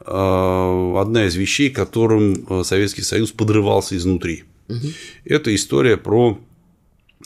А, 0.00 1.00
одна 1.00 1.26
из 1.26 1.34
вещей, 1.34 1.70
которым 1.70 2.64
Советский 2.64 3.02
Союз 3.02 3.32
подрывался 3.32 3.96
изнутри. 3.96 4.44
Угу. 4.68 4.86
Это 5.24 5.54
история 5.54 5.96
про 5.96 6.38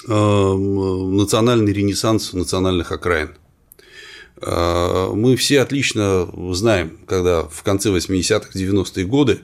национальный 0.06 1.72
ренессанс 1.72 2.32
национальных 2.32 2.92
окраин. 2.92 3.32
А, 4.40 5.12
мы 5.12 5.36
все 5.36 5.60
отлично 5.60 6.28
знаем, 6.54 6.98
когда 7.06 7.42
в 7.42 7.62
конце 7.62 7.90
80-х, 7.90 8.58
90-е 8.58 9.04
годы 9.04 9.40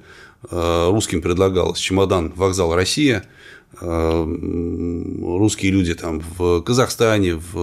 русским 0.50 1.20
предлагалось 1.20 1.80
чемодан 1.80 2.32
«Вокзал 2.36 2.72
Россия», 2.72 3.24
русские 3.80 5.70
люди 5.72 5.94
там 5.94 6.20
в 6.20 6.62
Казахстане, 6.62 7.34
в, 7.34 7.54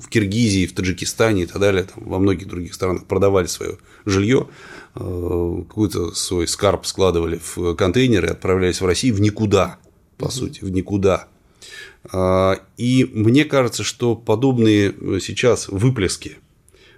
в 0.00 0.08
Киргизии, 0.08 0.66
в 0.66 0.72
Таджикистане 0.72 1.42
и 1.42 1.46
так 1.46 1.60
далее, 1.60 1.84
там, 1.84 2.04
во 2.04 2.18
многих 2.18 2.48
других 2.48 2.74
странах 2.74 3.04
продавали 3.04 3.46
свое 3.46 3.78
жилье, 4.06 4.48
э, 4.94 5.62
какой-то 5.68 6.14
свой 6.14 6.46
скарб 6.48 6.86
складывали 6.86 7.40
в 7.42 7.74
контейнеры 7.74 8.28
и 8.28 8.30
отправлялись 8.30 8.80
в 8.80 8.86
Россию 8.86 9.16
в 9.16 9.20
никуда, 9.20 9.78
по 10.16 10.30
сути, 10.30 10.60
в 10.64 10.70
никуда. 10.70 11.26
А, 12.12 12.60
и 12.76 13.10
мне 13.12 13.44
кажется, 13.44 13.82
что 13.82 14.14
подобные 14.14 14.94
сейчас 15.20 15.68
выплески 15.68 16.38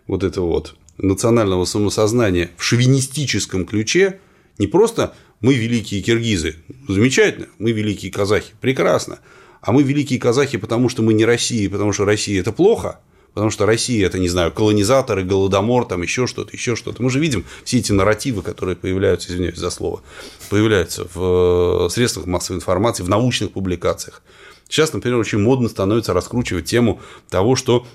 вот 0.06 0.22
этого 0.22 0.46
вот 0.46 0.76
национального 0.98 1.64
самосознания 1.64 2.50
в 2.56 2.62
шовинистическом 2.62 3.66
ключе 3.66 4.20
не 4.58 4.66
просто 4.66 5.14
мы 5.40 5.54
великие 5.54 6.02
киргизы. 6.02 6.56
Замечательно. 6.88 7.46
Мы 7.58 7.72
великие 7.72 8.10
казахи. 8.10 8.52
Прекрасно. 8.60 9.18
А 9.60 9.72
мы 9.72 9.82
великие 9.82 10.18
казахи, 10.18 10.58
потому 10.58 10.88
что 10.88 11.02
мы 11.02 11.12
не 11.12 11.24
Россия, 11.24 11.68
потому 11.68 11.92
что 11.92 12.04
Россия 12.04 12.40
это 12.40 12.52
плохо, 12.52 13.00
потому 13.34 13.50
что 13.50 13.66
Россия 13.66 14.06
это, 14.06 14.18
не 14.18 14.28
знаю, 14.28 14.52
колонизаторы, 14.52 15.24
голодомор, 15.24 15.86
там 15.86 16.02
еще 16.02 16.26
что-то, 16.26 16.52
еще 16.52 16.76
что-то. 16.76 17.02
Мы 17.02 17.10
же 17.10 17.18
видим 17.18 17.44
все 17.64 17.78
эти 17.78 17.92
нарративы, 17.92 18.42
которые 18.42 18.76
появляются, 18.76 19.32
извиняюсь 19.32 19.58
за 19.58 19.70
слово, 19.70 20.02
появляются 20.50 21.06
в 21.12 21.86
э, 21.86 21.90
средствах 21.90 22.26
массовой 22.26 22.58
информации, 22.58 23.02
в 23.02 23.08
научных 23.08 23.52
публикациях. 23.52 24.22
Сейчас, 24.68 24.92
например, 24.92 25.18
очень 25.18 25.38
модно 25.38 25.68
становится 25.68 26.12
раскручивать 26.12 26.64
тему 26.66 27.00
того, 27.28 27.56
что 27.56 27.86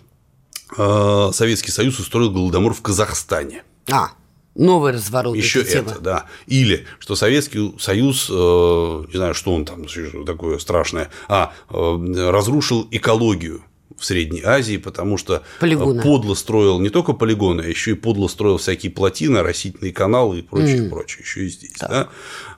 э, 0.77 1.29
Советский 1.33 1.71
Союз 1.71 1.99
устроил 1.99 2.31
голодомор 2.31 2.73
в 2.73 2.81
Казахстане. 2.81 3.63
А, 3.89 4.11
Новый 4.55 4.91
разворот. 4.91 5.35
Еще 5.35 5.61
это, 5.61 5.99
да. 5.99 6.25
Или 6.45 6.85
что 6.99 7.15
Советский 7.15 7.73
Союз, 7.79 8.27
э, 8.29 8.33
не 8.33 9.17
знаю, 9.17 9.33
что 9.33 9.53
он 9.53 9.65
там 9.65 9.85
такое 10.25 10.57
страшное, 10.57 11.09
а 11.29 11.53
э, 11.69 12.29
разрушил 12.29 12.85
экологию 12.91 13.63
в 13.97 14.03
Средней 14.03 14.41
Азии, 14.43 14.75
потому 14.75 15.17
что 15.17 15.35
э, 15.35 15.39
Полигоны. 15.59 16.01
подло 16.01 16.33
строил 16.33 16.79
не 16.79 16.89
только 16.89 17.13
полигоны, 17.13 17.61
а 17.61 17.65
еще 17.65 17.91
и 17.91 17.93
подло 17.93 18.27
строил 18.27 18.57
всякие 18.57 18.91
плотины, 18.91 19.41
растительные 19.41 19.93
каналы 19.93 20.39
и 20.39 20.41
прочее, 20.41 20.85
mm. 20.85 20.89
прочее, 20.89 21.23
еще 21.23 21.45
и 21.45 21.49
здесь. 21.49 21.77
Да. 21.79 22.09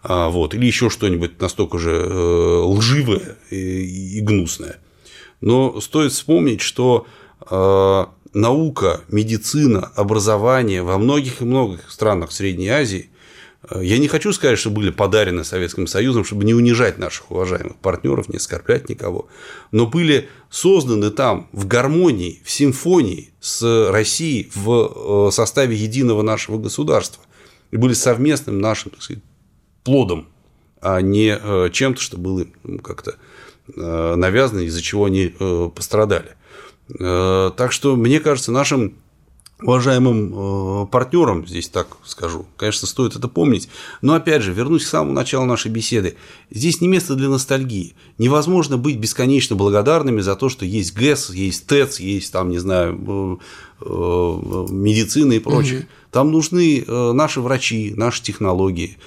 А, 0.01 0.29
вот. 0.29 0.55
Или 0.55 0.65
еще 0.65 0.89
что-нибудь 0.89 1.39
настолько 1.39 1.77
же 1.77 1.91
лживое 2.01 3.37
и, 3.51 4.17
и 4.17 4.21
гнусное. 4.21 4.77
Но 5.41 5.79
стоит 5.79 6.13
вспомнить, 6.13 6.61
что 6.61 7.05
наука, 8.33 9.01
медицина, 9.09 9.91
образование 9.95 10.83
во 10.83 10.97
многих 10.97 11.41
и 11.41 11.45
многих 11.45 11.91
странах 11.91 12.31
Средней 12.31 12.69
Азии. 12.69 13.09
Я 13.79 13.97
не 13.97 14.09
хочу 14.09 14.33
сказать, 14.33 14.59
что 14.59 14.71
были 14.71 14.89
подарены 14.89 15.45
Советским 15.45 15.87
Союзом, 15.87 16.25
чтобы 16.25 16.43
не 16.43 16.53
унижать 16.53 16.97
наших 16.97 17.31
уважаемых 17.31 17.77
партнеров, 17.77 18.27
не 18.27 18.35
оскорблять 18.35 18.89
никого, 18.89 19.29
но 19.71 19.87
были 19.87 20.27
созданы 20.49 21.11
там 21.11 21.47
в 21.53 21.65
гармонии, 21.65 22.41
в 22.43 22.51
симфонии 22.51 23.31
с 23.39 23.89
Россией 23.89 24.51
в 24.53 25.31
составе 25.31 25.77
единого 25.77 26.23
нашего 26.23 26.57
государства. 26.57 27.23
И 27.71 27.77
были 27.77 27.93
совместным 27.93 28.59
нашим 28.59 28.91
так 28.91 29.01
сказать, 29.01 29.23
плодом, 29.83 30.27
а 30.81 30.99
не 30.99 31.69
чем-то, 31.71 32.01
что 32.01 32.17
было 32.17 32.45
как-то 32.83 33.15
навязано, 33.65 34.59
из-за 34.61 34.81
чего 34.81 35.05
они 35.05 35.33
пострадали. 35.73 36.35
Так 36.87 37.71
что, 37.71 37.95
мне 37.95 38.19
кажется, 38.19 38.51
нашим 38.51 38.95
уважаемым 39.63 40.33
э, 40.33 40.85
партнерам, 40.87 41.47
здесь 41.47 41.69
так 41.69 41.87
скажу, 42.03 42.45
конечно, 42.57 42.87
стоит 42.87 43.15
это 43.15 43.27
помнить. 43.27 43.69
Но 44.01 44.13
опять 44.13 44.41
же, 44.41 44.53
вернусь 44.53 44.83
к 44.83 44.87
самому 44.87 45.13
началу 45.13 45.45
нашей 45.45 45.71
беседы. 45.71 46.15
Здесь 46.51 46.81
не 46.81 46.87
место 46.87 47.15
для 47.15 47.29
ностальгии. 47.29 47.95
Невозможно 48.17 48.77
быть 48.77 48.97
бесконечно 48.97 49.55
благодарными 49.55 50.21
за 50.21 50.35
то, 50.35 50.49
что 50.49 50.65
есть 50.65 50.93
ГЭС, 50.93 51.29
есть 51.29 51.65
ТЭЦ, 51.67 51.99
есть 51.99 52.31
там, 52.31 52.49
не 52.49 52.57
знаю, 52.57 53.39
э, 53.81 53.85
э, 53.85 54.65
медицина 54.69 55.33
и 55.33 55.39
прочее. 55.39 55.79
Угу. 55.79 55.87
Там 56.11 56.31
нужны 56.31 56.85
наши 56.87 57.41
врачи, 57.41 57.91
наши 57.97 58.21
технологии, 58.21 58.99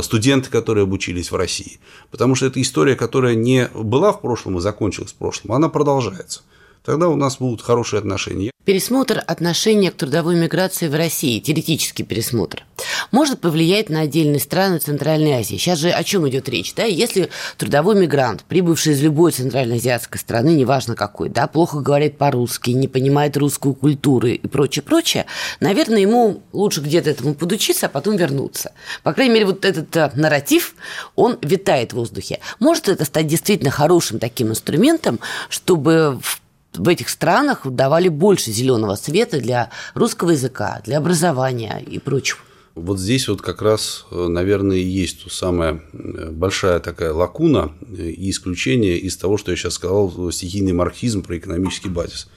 студенты, 0.00 0.48
которые 0.48 0.84
обучились 0.84 1.30
в 1.30 1.36
России. 1.36 1.80
Потому 2.10 2.34
что 2.34 2.46
это 2.46 2.62
история, 2.62 2.96
которая 2.96 3.34
не 3.34 3.68
была 3.74 4.14
в 4.14 4.22
прошлом 4.22 4.56
и 4.56 4.62
закончилась 4.62 5.12
в 5.12 5.16
прошлом, 5.16 5.52
она 5.52 5.68
продолжается 5.68 6.40
тогда 6.86 7.08
у 7.08 7.16
нас 7.16 7.38
будут 7.38 7.60
хорошие 7.60 7.98
отношения. 7.98 8.52
Пересмотр 8.64 9.22
отношения 9.26 9.90
к 9.90 9.96
трудовой 9.96 10.36
миграции 10.36 10.88
в 10.88 10.94
России, 10.94 11.40
теоретический 11.40 12.04
пересмотр, 12.04 12.64
может 13.10 13.40
повлиять 13.40 13.90
на 13.90 14.00
отдельные 14.00 14.40
страны 14.40 14.78
Центральной 14.78 15.32
Азии. 15.32 15.56
Сейчас 15.56 15.78
же 15.78 15.90
о 15.90 16.02
чем 16.04 16.28
идет 16.28 16.48
речь? 16.48 16.74
Да? 16.74 16.84
Если 16.84 17.28
трудовой 17.58 17.96
мигрант, 17.96 18.44
прибывший 18.44 18.94
из 18.94 19.02
любой 19.02 19.32
центральноазиатской 19.32 20.20
страны, 20.20 20.50
неважно 20.50 20.94
какой, 20.94 21.28
да, 21.28 21.46
плохо 21.46 21.80
говорит 21.80 22.18
по-русски, 22.18 22.70
не 22.70 22.88
понимает 22.88 23.36
русскую 23.36 23.74
культуру 23.74 24.28
и 24.28 24.38
прочее, 24.46 24.82
прочее, 24.82 25.26
наверное, 25.60 26.00
ему 26.00 26.42
лучше 26.52 26.80
где-то 26.80 27.10
этому 27.10 27.34
подучиться, 27.34 27.86
а 27.86 27.88
потом 27.88 28.16
вернуться. 28.16 28.72
По 29.02 29.12
крайней 29.12 29.34
мере, 29.34 29.46
вот 29.46 29.64
этот 29.64 29.96
а, 29.96 30.12
нарратив, 30.14 30.74
он 31.14 31.38
витает 31.42 31.92
в 31.92 31.96
воздухе. 31.96 32.40
Может 32.60 32.88
это 32.88 33.04
стать 33.04 33.26
действительно 33.26 33.70
хорошим 33.70 34.18
таким 34.18 34.48
инструментом, 34.48 35.18
чтобы 35.48 36.18
в 36.22 36.40
в 36.78 36.88
этих 36.88 37.08
странах 37.08 37.66
давали 37.66 38.08
больше 38.08 38.50
зеленого 38.50 38.94
света 38.96 39.40
для 39.40 39.70
русского 39.94 40.30
языка, 40.30 40.80
для 40.84 40.98
образования 40.98 41.82
и 41.86 41.98
прочего. 41.98 42.40
Вот 42.74 42.98
здесь 42.98 43.26
вот 43.28 43.40
как 43.40 43.62
раз, 43.62 44.04
наверное, 44.10 44.76
и 44.76 44.84
есть 44.84 45.24
то 45.24 45.30
самая 45.30 45.80
э, 45.94 46.30
большая 46.30 46.78
такая 46.78 47.10
лакуна 47.10 47.72
и 47.90 48.28
исключение 48.28 48.98
из 48.98 49.16
того, 49.16 49.38
что 49.38 49.50
я 49.50 49.56
сейчас 49.56 49.74
сказал, 49.74 50.30
стихийный 50.30 50.74
марксизм 50.74 51.22
про 51.22 51.38
экономический 51.38 51.88
базис. 51.88 52.28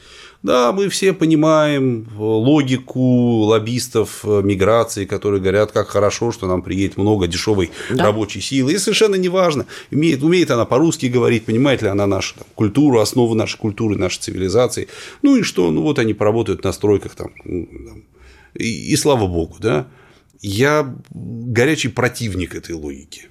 Да, 0.42 0.72
мы 0.72 0.88
все 0.88 1.12
понимаем 1.12 2.08
логику 2.18 3.42
лоббистов 3.42 4.22
э, 4.24 4.42
миграции, 4.42 5.04
которые 5.04 5.42
говорят, 5.42 5.74
как 5.74 5.90
хорошо, 5.90 6.32
что 6.32 6.48
нам 6.48 6.62
приедет 6.62 6.96
много 6.96 7.28
дешевой 7.28 7.72
да. 7.90 8.06
рабочей 8.06 8.40
силы. 8.40 8.72
И 8.72 8.78
совершенно 8.78 9.16
неважно, 9.16 9.66
умеет, 9.92 10.24
умеет 10.24 10.50
она 10.52 10.64
по-русски 10.64 11.08
говорить, 11.08 11.44
понимает 11.44 11.82
ли 11.82 11.90
она 11.90 12.08
нашу 12.08 12.36
там, 12.36 12.48
культуру, 12.56 13.00
основу 13.00 13.36
нашей 13.36 13.58
культуры, 13.58 13.98
нашей 13.98 14.20
цивилизации. 14.20 14.88
Ну 15.24 15.36
и 15.36 15.44
что, 15.44 15.72
ну 15.72 15.82
вот 15.82 16.00
они 16.00 16.14
поработают 16.14 16.64
на 16.64 16.72
стройках 16.72 17.16
там, 17.16 17.32
и, 18.54 18.94
и 18.94 18.96
слава 18.96 19.28
богу, 19.28 19.58
да. 19.60 19.88
Я 20.42 20.96
горячий 21.12 21.90
противник 21.90 22.56
этой 22.56 22.76
логики. 22.76 23.28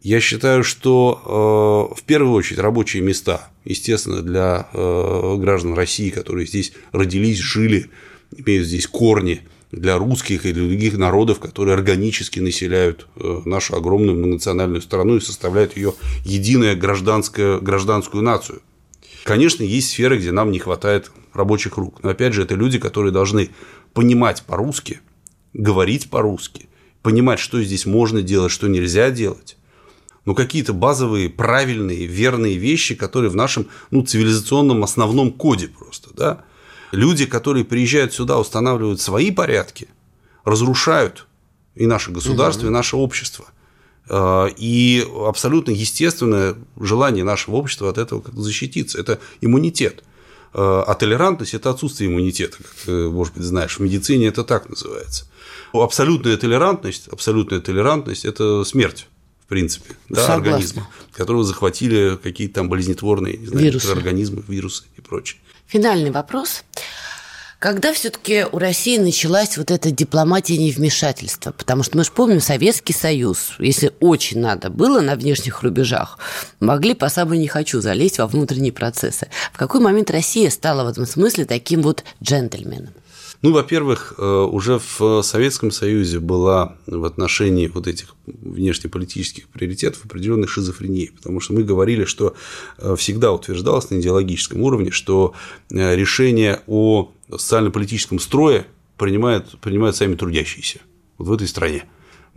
Я 0.00 0.20
считаю, 0.20 0.62
что 0.62 1.90
э, 1.94 2.00
в 2.00 2.04
первую 2.04 2.34
очередь 2.34 2.60
рабочие 2.60 3.02
места, 3.02 3.48
естественно, 3.64 4.22
для 4.22 4.68
э, 4.72 5.36
граждан 5.38 5.74
России, 5.74 6.10
которые 6.10 6.46
здесь 6.46 6.72
родились, 6.92 7.38
жили, 7.38 7.90
имеют 8.36 8.66
здесь 8.66 8.86
корни, 8.86 9.42
для 9.70 9.98
русских 9.98 10.46
и 10.46 10.52
для 10.52 10.64
других 10.64 10.96
народов, 10.96 11.40
которые 11.40 11.74
органически 11.74 12.40
населяют 12.40 13.06
э, 13.16 13.42
нашу 13.44 13.76
огромную 13.76 14.16
многонациональную 14.16 14.80
страну 14.80 15.16
и 15.16 15.20
составляют 15.20 15.76
ее 15.76 15.94
единую 16.24 16.78
гражданскую, 16.78 17.60
гражданскую 17.60 18.22
нацию. 18.22 18.62
Конечно, 19.24 19.62
есть 19.62 19.90
сферы, 19.90 20.16
где 20.16 20.32
нам 20.32 20.52
не 20.52 20.58
хватает 20.58 21.10
рабочих 21.34 21.76
рук. 21.76 22.02
Но 22.02 22.10
опять 22.10 22.32
же, 22.32 22.42
это 22.42 22.54
люди, 22.54 22.78
которые 22.78 23.12
должны 23.12 23.50
понимать 23.92 24.42
по-русски, 24.44 25.00
говорить 25.52 26.08
по-русски, 26.08 26.68
понимать, 27.02 27.38
что 27.38 27.62
здесь 27.62 27.84
можно 27.84 28.22
делать, 28.22 28.52
что 28.52 28.68
нельзя 28.68 29.10
делать 29.10 29.58
ну, 30.28 30.34
какие-то 30.34 30.74
базовые, 30.74 31.30
правильные, 31.30 32.04
верные 32.04 32.58
вещи, 32.58 32.94
которые 32.94 33.30
в 33.30 33.34
нашем 33.34 33.66
ну, 33.90 34.02
цивилизационном 34.02 34.84
основном 34.84 35.32
коде 35.32 35.68
просто. 35.68 36.10
Да? 36.12 36.44
Люди, 36.92 37.24
которые 37.24 37.64
приезжают 37.64 38.12
сюда, 38.12 38.38
устанавливают 38.38 39.00
свои 39.00 39.30
порядки, 39.30 39.88
разрушают 40.44 41.26
и 41.74 41.86
наше 41.86 42.10
государство, 42.10 42.64
угу. 42.64 42.68
и 42.68 42.74
наше 42.74 42.96
общество. 42.96 43.46
А, 44.10 44.48
и 44.54 45.02
абсолютно 45.26 45.70
естественное 45.70 46.56
желание 46.78 47.24
нашего 47.24 47.54
общества 47.56 47.88
от 47.88 47.96
этого 47.96 48.20
как-то 48.20 48.42
защититься. 48.42 49.00
Это 49.00 49.20
иммунитет. 49.40 50.04
А, 50.52 50.84
а 50.86 50.94
толерантность– 50.94 51.54
это 51.54 51.70
отсутствие 51.70 52.10
иммунитета, 52.10 52.58
как 52.58 52.74
ты, 52.84 53.08
может 53.08 53.32
быть, 53.32 53.44
знаешь. 53.44 53.78
В 53.78 53.80
медицине 53.80 54.26
это 54.26 54.44
так 54.44 54.68
называется. 54.68 55.24
Абсолютная 55.72 56.36
толерантность, 56.36 57.08
абсолютная 57.08 57.60
толерантность– 57.60 58.24
это 58.26 58.62
смерть 58.64 59.08
принципе, 59.48 59.94
да, 60.08 60.34
организма, 60.34 60.86
которого 61.12 61.42
захватили 61.42 62.18
какие-то 62.22 62.56
там 62.56 62.68
болезнетворные 62.68 63.36
не 63.36 63.46
знаю, 63.46 63.66
вирусы. 63.66 63.90
организмы, 63.90 64.44
вирусы 64.46 64.84
и 64.96 65.00
прочее. 65.00 65.40
Финальный 65.66 66.10
вопрос. 66.10 66.64
Когда 67.58 67.92
все-таки 67.92 68.46
у 68.52 68.58
России 68.58 68.98
началась 68.98 69.58
вот 69.58 69.72
эта 69.72 69.90
дипломатия 69.90 70.56
невмешательства? 70.56 71.50
Потому 71.50 71.82
что 71.82 71.96
мы 71.96 72.04
же 72.04 72.12
помним 72.12 72.40
Советский 72.40 72.92
Союз, 72.92 73.54
если 73.58 73.90
очень 73.98 74.38
надо 74.38 74.70
было 74.70 75.00
на 75.00 75.16
внешних 75.16 75.62
рубежах, 75.62 76.20
могли 76.60 76.94
по 76.94 77.08
самой 77.08 77.38
не 77.38 77.48
хочу 77.48 77.80
залезть 77.80 78.18
во 78.18 78.28
внутренние 78.28 78.72
процессы. 78.72 79.26
В 79.52 79.58
какой 79.58 79.80
момент 79.80 80.08
Россия 80.12 80.50
стала 80.50 80.84
в 80.84 80.88
этом 80.88 81.04
смысле 81.04 81.46
таким 81.46 81.82
вот 81.82 82.04
джентльменом? 82.22 82.94
Ну, 83.40 83.52
во-первых, 83.52 84.14
э, 84.18 84.22
уже 84.24 84.80
в 84.98 85.22
Советском 85.22 85.70
Союзе 85.70 86.18
была 86.18 86.76
в 86.86 87.04
отношении 87.04 87.68
вот 87.68 87.86
этих 87.86 88.16
внешнеполитических 88.26 89.48
приоритетов 89.48 90.04
определенная 90.04 90.48
шизофрения, 90.48 91.10
потому 91.16 91.38
что 91.38 91.54
мы 91.54 91.62
говорили, 91.62 92.04
что 92.04 92.34
э, 92.78 92.96
всегда 92.96 93.30
утверждалось 93.30 93.90
на 93.90 94.00
идеологическом 94.00 94.60
уровне, 94.62 94.90
что 94.90 95.34
э, 95.70 95.94
решение 95.94 96.62
о 96.66 97.12
социально-политическом 97.30 98.18
строе 98.18 98.66
принимают, 98.96 99.60
принимают 99.60 99.94
сами 99.94 100.16
трудящиеся 100.16 100.80
вот 101.16 101.28
в 101.28 101.32
этой 101.32 101.46
стране 101.46 101.84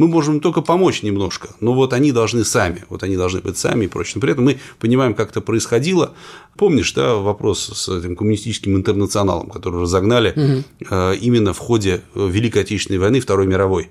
мы 0.01 0.07
можем 0.07 0.39
только 0.39 0.61
помочь 0.61 1.03
немножко, 1.03 1.49
но 1.59 1.73
вот 1.73 1.93
они 1.93 2.11
должны 2.11 2.43
сами, 2.43 2.85
вот 2.89 3.03
они 3.03 3.17
должны 3.17 3.39
быть 3.39 3.55
сами 3.55 3.85
и 3.85 3.87
прочее. 3.87 4.13
Но 4.15 4.21
при 4.21 4.31
этом 4.31 4.45
мы 4.45 4.59
понимаем, 4.79 5.13
как 5.13 5.29
это 5.29 5.41
происходило. 5.41 6.15
Помнишь, 6.57 6.91
да, 6.93 7.13
вопрос 7.17 7.71
с 7.75 7.87
этим 7.87 8.15
коммунистическим 8.15 8.75
интернационалом, 8.75 9.51
который 9.51 9.79
разогнали 9.79 10.33
угу. 10.35 10.95
именно 11.21 11.53
в 11.53 11.59
ходе 11.59 12.01
Великой 12.15 12.63
Отечественной 12.63 12.97
войны, 12.97 13.19
Второй 13.19 13.45
мировой 13.45 13.89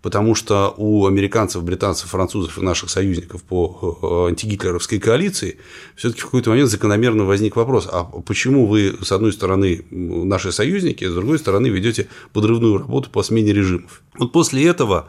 потому 0.00 0.36
что 0.36 0.74
у 0.76 1.06
американцев, 1.06 1.64
британцев, 1.64 2.10
французов 2.10 2.56
и 2.56 2.62
наших 2.62 2.88
союзников 2.88 3.42
по 3.42 3.98
э, 4.00 4.30
антигитлеровской 4.30 5.00
коалиции 5.00 5.58
все-таки 5.96 6.20
в 6.20 6.26
какой-то 6.26 6.50
момент 6.50 6.70
закономерно 6.70 7.24
возник 7.24 7.56
вопрос, 7.56 7.88
а 7.90 8.04
почему 8.04 8.66
вы, 8.66 8.96
с 9.02 9.10
одной 9.10 9.32
стороны, 9.32 9.84
наши 9.90 10.52
союзники, 10.52 11.04
а 11.04 11.10
с 11.10 11.14
другой 11.14 11.40
стороны, 11.40 11.66
ведете 11.66 12.06
подрывную 12.32 12.78
работу 12.78 13.10
по 13.10 13.24
смене 13.24 13.52
режимов. 13.52 14.02
Вот 14.16 14.30
после 14.30 14.64
этого 14.66 15.08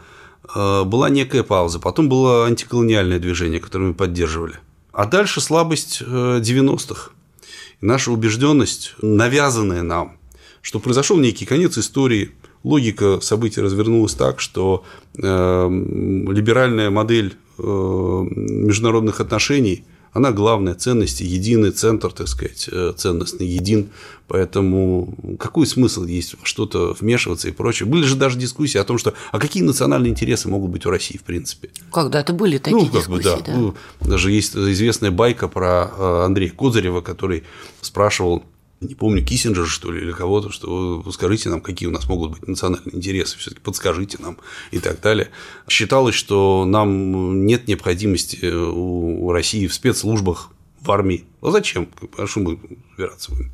была 0.53 1.09
некая 1.09 1.43
пауза, 1.43 1.79
потом 1.79 2.09
было 2.09 2.45
антиколониальное 2.45 3.19
движение, 3.19 3.59
которое 3.59 3.89
мы 3.89 3.93
поддерживали. 3.93 4.55
А 4.91 5.05
дальше 5.05 5.41
слабость 5.41 6.01
90-х. 6.01 7.11
Э, 7.11 7.45
наша 7.81 8.11
убежденность, 8.11 8.95
навязанная 9.01 9.83
нам, 9.83 10.17
что 10.61 10.79
произошел 10.79 11.17
некий 11.17 11.45
конец 11.45 11.77
истории, 11.77 12.31
логика 12.63 13.19
событий 13.21 13.61
развернулась 13.61 14.15
так, 14.15 14.39
что 14.39 14.83
э, 15.15 15.21
либеральная 15.21 16.89
модель 16.89 17.35
международных 17.57 19.19
отношений– 19.19 19.83
она 20.13 20.31
главная, 20.31 20.75
ценности, 20.75 21.23
единый 21.23 21.71
центр, 21.71 22.11
так 22.11 22.27
сказать, 22.27 22.69
э, 22.71 22.93
ценностный, 22.95 23.47
един. 23.47 23.89
Поэтому 24.27 25.15
какой 25.39 25.65
смысл 25.65 26.05
есть 26.05 26.35
что-то 26.43 26.95
вмешиваться 26.99 27.47
и 27.47 27.51
прочее? 27.51 27.87
Были 27.87 28.03
же 28.03 28.15
даже 28.15 28.37
дискуссии 28.37 28.77
о 28.77 28.83
том, 28.83 28.97
что 28.97 29.13
а 29.31 29.39
какие 29.39 29.63
национальные 29.63 30.11
интересы 30.11 30.49
могут 30.49 30.71
быть 30.71 30.85
у 30.85 30.89
России, 30.89 31.17
в 31.17 31.23
принципе. 31.23 31.69
Когда-то 31.91 32.33
были 32.33 32.57
такие 32.57 32.77
ну, 32.77 32.85
как 32.85 33.01
дискуссии, 33.01 33.17
бы, 33.17 33.23
да. 33.23 33.39
да. 33.45 33.53
Ну, 33.55 33.75
даже 34.01 34.31
есть 34.31 34.55
известная 34.55 35.11
байка 35.11 35.47
про 35.47 35.91
э, 35.97 36.25
Андрея 36.25 36.51
Козырева, 36.51 37.01
который 37.01 37.43
спрашивал 37.81 38.43
не 38.81 38.95
помню, 38.95 39.25
Киссинджер, 39.25 39.67
что 39.67 39.91
ли, 39.91 40.01
или 40.01 40.11
кого-то, 40.11 40.51
что 40.51 41.03
скажите 41.11 41.49
нам, 41.49 41.61
какие 41.61 41.89
у 41.89 41.91
нас 41.91 42.07
могут 42.07 42.31
быть 42.31 42.47
национальные 42.47 42.95
интересы, 42.95 43.37
все-таки 43.37 43.61
подскажите 43.61 44.17
нам 44.19 44.37
и 44.71 44.79
так 44.79 45.01
далее. 45.01 45.29
Считалось, 45.67 46.15
что 46.15 46.65
нам 46.65 47.45
нет 47.45 47.67
необходимости 47.67 48.45
у 48.45 49.31
России 49.31 49.67
в 49.67 49.73
спецслужбах, 49.73 50.51
в 50.79 50.91
армии. 50.91 51.25
А 51.41 51.51
зачем? 51.51 51.89
А 52.17 52.25
что 52.25 52.39
мы 52.39 52.59
разбираться 52.89 53.31
будем? 53.31 53.51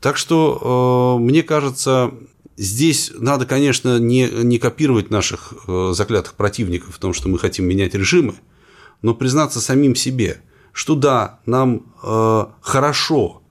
Так 0.00 0.16
что, 0.16 1.16
э, 1.18 1.22
мне 1.22 1.42
кажется, 1.42 2.12
Здесь 2.58 3.12
надо, 3.14 3.44
конечно, 3.44 3.98
не, 3.98 4.30
не 4.30 4.58
копировать 4.58 5.10
наших 5.10 5.52
э, 5.68 5.92
заклятых 5.92 6.34
противников 6.34 6.94
в 6.94 6.98
том, 6.98 7.12
что 7.12 7.28
мы 7.28 7.38
хотим 7.38 7.66
менять 7.66 7.94
режимы, 7.94 8.34
но 9.02 9.14
признаться 9.14 9.60
самим 9.60 9.94
себе, 9.94 10.40
что 10.72 10.94
да, 10.94 11.40
нам 11.44 11.82
э, 12.02 12.46
хорошо, 12.62 13.42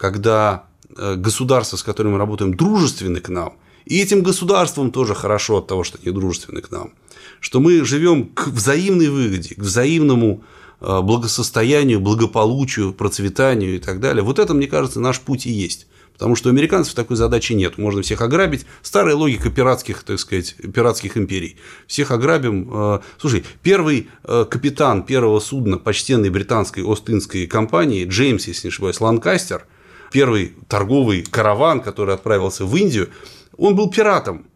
когда 0.00 0.64
э, 0.96 1.16
государства, 1.16 1.76
с 1.76 1.82
которыми 1.82 2.14
мы 2.14 2.18
работаем, 2.18 2.54
дружественны 2.54 3.20
к 3.20 3.28
нам, 3.28 3.58
и 3.84 4.00
этим 4.00 4.22
государствам 4.22 4.92
тоже 4.92 5.14
хорошо 5.14 5.58
от 5.58 5.66
того, 5.66 5.84
что 5.84 5.98
они 6.02 6.10
дружественны 6.10 6.62
к 6.62 6.70
нам, 6.70 6.94
что 7.38 7.60
мы 7.60 7.84
живем 7.84 8.28
к 8.28 8.48
взаимной 8.48 9.08
выгоде, 9.10 9.54
к 9.54 9.58
взаимному 9.58 10.42
э, 10.80 11.00
благосостоянию, 11.02 12.00
благополучию, 12.00 12.94
процветанию 12.94 13.76
и 13.76 13.78
так 13.78 14.00
далее. 14.00 14.22
Вот 14.24 14.38
это, 14.38 14.54
мне 14.54 14.66
кажется, 14.68 15.00
наш 15.00 15.20
путь 15.20 15.44
и 15.44 15.50
есть. 15.50 15.86
Потому 16.14 16.34
что 16.34 16.48
у 16.48 16.52
американцев 16.52 16.94
такой 16.94 17.16
задачи 17.16 17.52
нет. 17.52 17.76
Можно 17.76 18.00
всех 18.00 18.22
ограбить. 18.22 18.64
Старая 18.80 19.14
логика 19.14 19.50
пиратских, 19.50 20.02
так 20.02 20.18
сказать, 20.18 20.54
пиратских 20.74 21.18
империй. 21.18 21.56
Всех 21.86 22.10
ограбим. 22.10 22.70
Э, 22.72 23.00
слушай, 23.18 23.44
первый 23.62 24.08
капитан 24.22 25.02
первого 25.02 25.40
судна 25.40 25.76
почтенной 25.76 26.30
британской 26.30 26.90
Остинской 26.90 27.46
компании, 27.46 28.06
Джеймс, 28.06 28.46
если 28.46 28.68
не 28.68 28.70
ошибаюсь, 28.70 28.98
Ланкастер, 28.98 29.66
первый 30.10 30.56
торговый 30.68 31.22
караван, 31.22 31.80
который 31.80 32.14
отправился 32.14 32.64
в 32.64 32.76
Индию, 32.76 33.10
он 33.56 33.76
был 33.76 33.90
пиратом, 33.90 34.46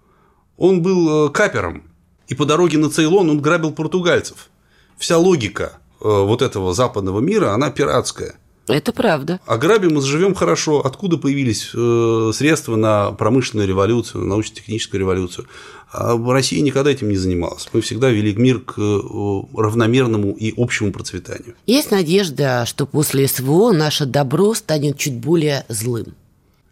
он 0.56 0.82
был 0.82 1.26
э, 1.26 1.30
капером. 1.30 1.84
И 2.28 2.34
по 2.34 2.46
дороге 2.46 2.78
на 2.78 2.90
Цейлон 2.90 3.30
он 3.30 3.40
грабил 3.40 3.72
португальцев. 3.72 4.48
Вся 4.96 5.18
логика 5.18 5.78
вот 6.00 6.42
этого 6.42 6.72
западного 6.74 7.20
мира, 7.20 7.52
она 7.52 7.70
пиратская. 7.70 8.36
Это 8.66 8.92
правда. 8.92 9.40
Ограбим 9.46 9.98
и 9.98 10.00
заживем 10.00 10.34
хорошо. 10.34 10.80
Откуда 10.84 11.18
появились 11.18 11.70
э, 11.74 12.30
средства 12.34 12.76
на 12.76 13.12
промышленную 13.12 13.68
революцию, 13.68 14.22
на 14.22 14.28
научно-техническую 14.28 15.00
революцию? 15.00 15.46
А 15.92 16.16
Россия 16.16 16.62
никогда 16.62 16.90
этим 16.90 17.10
не 17.10 17.16
занималась. 17.16 17.68
Мы 17.72 17.82
всегда 17.82 18.10
вели 18.10 18.34
мир 18.34 18.60
к 18.60 18.78
э, 18.78 19.40
равномерному 19.54 20.32
и 20.32 20.54
общему 20.56 20.92
процветанию. 20.92 21.54
Есть 21.66 21.90
надежда, 21.90 22.64
что 22.66 22.86
после 22.86 23.28
СВО 23.28 23.72
наше 23.72 24.06
добро 24.06 24.54
станет 24.54 24.96
чуть 24.98 25.18
более 25.18 25.66
злым? 25.68 26.14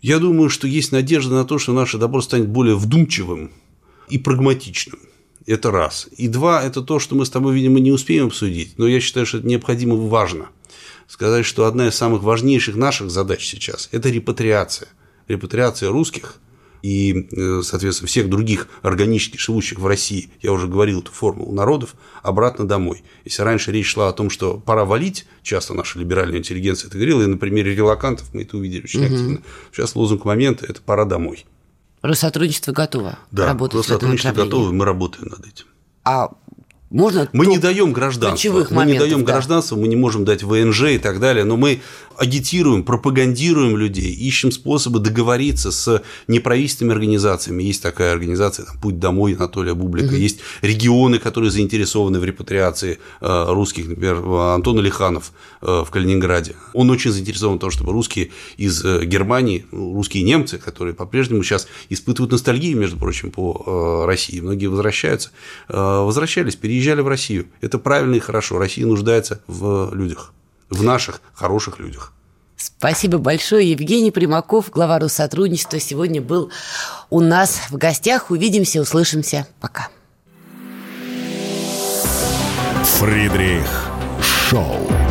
Я 0.00 0.18
думаю, 0.18 0.48
что 0.48 0.66
есть 0.66 0.92
надежда 0.92 1.34
на 1.34 1.44
то, 1.44 1.58
что 1.58 1.72
наше 1.72 1.98
добро 1.98 2.22
станет 2.22 2.48
более 2.48 2.74
вдумчивым 2.74 3.50
и 4.08 4.18
прагматичным. 4.18 4.98
Это 5.46 5.70
раз. 5.70 6.08
И 6.16 6.26
два– 6.28 6.62
это 6.64 6.82
то, 6.82 6.98
что 6.98 7.14
мы 7.16 7.26
с 7.26 7.30
тобой, 7.30 7.54
видимо, 7.54 7.80
не 7.80 7.92
успеем 7.92 8.26
обсудить, 8.26 8.78
но 8.78 8.86
я 8.86 9.00
считаю, 9.00 9.26
что 9.26 9.38
это 9.38 9.46
необходимо 9.46 9.96
и 9.96 10.08
важно– 10.08 10.46
сказать, 11.12 11.44
что 11.44 11.66
одна 11.66 11.88
из 11.88 11.94
самых 11.94 12.22
важнейших 12.22 12.74
наших 12.74 13.10
задач 13.10 13.44
сейчас– 13.44 13.90
это 13.92 14.08
репатриация. 14.08 14.88
Репатриация 15.28 15.90
русских 15.90 16.36
и, 16.80 17.28
э, 17.30 17.60
соответственно, 17.62 18.08
всех 18.08 18.30
других 18.30 18.66
органически 18.80 19.36
живущих 19.36 19.78
в 19.78 19.86
России, 19.86 20.30
я 20.40 20.52
уже 20.52 20.66
говорил 20.66 21.00
эту 21.00 21.12
формулу, 21.12 21.52
народов, 21.52 21.96
обратно 22.22 22.66
домой. 22.66 23.04
Если 23.26 23.42
раньше 23.42 23.72
речь 23.72 23.88
шла 23.88 24.08
о 24.08 24.12
том, 24.14 24.30
что 24.30 24.56
пора 24.58 24.86
валить, 24.86 25.26
часто 25.42 25.74
наша 25.74 25.98
либеральная 25.98 26.38
интеллигенция 26.38 26.88
это 26.88 26.96
говорила, 26.96 27.22
и 27.22 27.26
на 27.26 27.36
примере 27.36 27.74
релакантов 27.74 28.32
мы 28.32 28.42
это 28.42 28.56
увидели 28.56 28.84
очень 28.84 29.04
угу. 29.04 29.14
активно. 29.14 29.42
Сейчас 29.70 29.94
лозунг 29.94 30.24
момента– 30.24 30.64
это 30.68 30.80
пора 30.80 31.04
домой. 31.04 31.44
Россотрудничество 32.00 32.72
готово 32.72 33.18
да, 33.30 33.48
работать 33.48 33.80
Россотрудничество 33.80 34.32
готово, 34.32 34.72
мы 34.72 34.86
работаем 34.86 35.28
над 35.28 35.46
этим. 35.46 35.66
А 36.04 36.30
можно 36.92 37.28
мы 37.32 37.46
не 37.46 37.58
даем 37.58 37.92
гражданство. 37.92 38.66
Мы 38.70 38.84
не 38.86 38.98
даем 38.98 39.24
да. 39.24 39.32
гражданство, 39.32 39.76
мы 39.76 39.88
не 39.88 39.96
можем 39.96 40.24
дать 40.24 40.42
ВНЖ 40.42 40.82
и 40.82 40.98
так 40.98 41.20
далее, 41.20 41.44
но 41.44 41.56
мы 41.56 41.80
агитируем, 42.18 42.84
пропагандируем 42.84 43.76
людей, 43.76 44.12
ищем 44.12 44.50
способы 44.50 44.98
договориться 44.98 45.70
с 45.70 46.02
неправительственными 46.28 46.94
организациями. 46.94 47.62
Есть 47.62 47.82
такая 47.82 48.12
организация 48.12 48.66
там, 48.66 48.78
«Путь 48.78 48.98
домой» 48.98 49.34
Анатолия 49.34 49.74
Бублика, 49.74 50.12
угу. 50.12 50.16
есть 50.16 50.40
регионы, 50.60 51.18
которые 51.18 51.50
заинтересованы 51.50 52.18
в 52.18 52.24
репатриации 52.24 52.98
э, 53.20 53.44
русских, 53.48 53.88
например, 53.88 54.22
Антон 54.24 54.78
Алиханов 54.78 55.32
э, 55.60 55.82
в 55.86 55.90
Калининграде. 55.90 56.54
Он 56.72 56.90
очень 56.90 57.10
заинтересован 57.10 57.56
в 57.56 57.60
том, 57.60 57.70
чтобы 57.70 57.92
русские 57.92 58.30
из 58.56 58.84
э, 58.84 59.04
Германии, 59.04 59.66
ну, 59.72 59.94
русские 59.94 60.22
немцы, 60.22 60.58
которые 60.58 60.94
по-прежнему 60.94 61.42
сейчас 61.42 61.66
испытывают 61.88 62.32
ностальгию, 62.32 62.78
между 62.78 62.96
прочим, 62.96 63.30
по 63.30 64.04
России, 64.06 64.40
многие 64.40 64.66
возвращаются, 64.66 65.30
возвращались, 65.68 66.56
переезжали 66.56 67.00
в 67.00 67.08
Россию. 67.08 67.46
Это 67.60 67.78
правильно 67.78 68.14
и 68.16 68.20
хорошо. 68.20 68.58
Россия 68.58 68.86
нуждается 68.86 69.40
в 69.46 69.90
людях 69.94 70.32
в 70.72 70.82
наших 70.82 71.20
хороших 71.34 71.78
людях. 71.78 72.12
Спасибо 72.56 73.18
большое. 73.18 73.70
Евгений 73.70 74.10
Примаков, 74.10 74.70
глава 74.70 74.98
Россотрудничества, 74.98 75.80
сегодня 75.80 76.22
был 76.22 76.50
у 77.10 77.20
нас 77.20 77.62
в 77.70 77.76
гостях. 77.76 78.30
Увидимся, 78.30 78.80
услышимся. 78.80 79.46
Пока. 79.60 79.88
Фридрих 82.84 83.90
Шоу. 84.20 85.01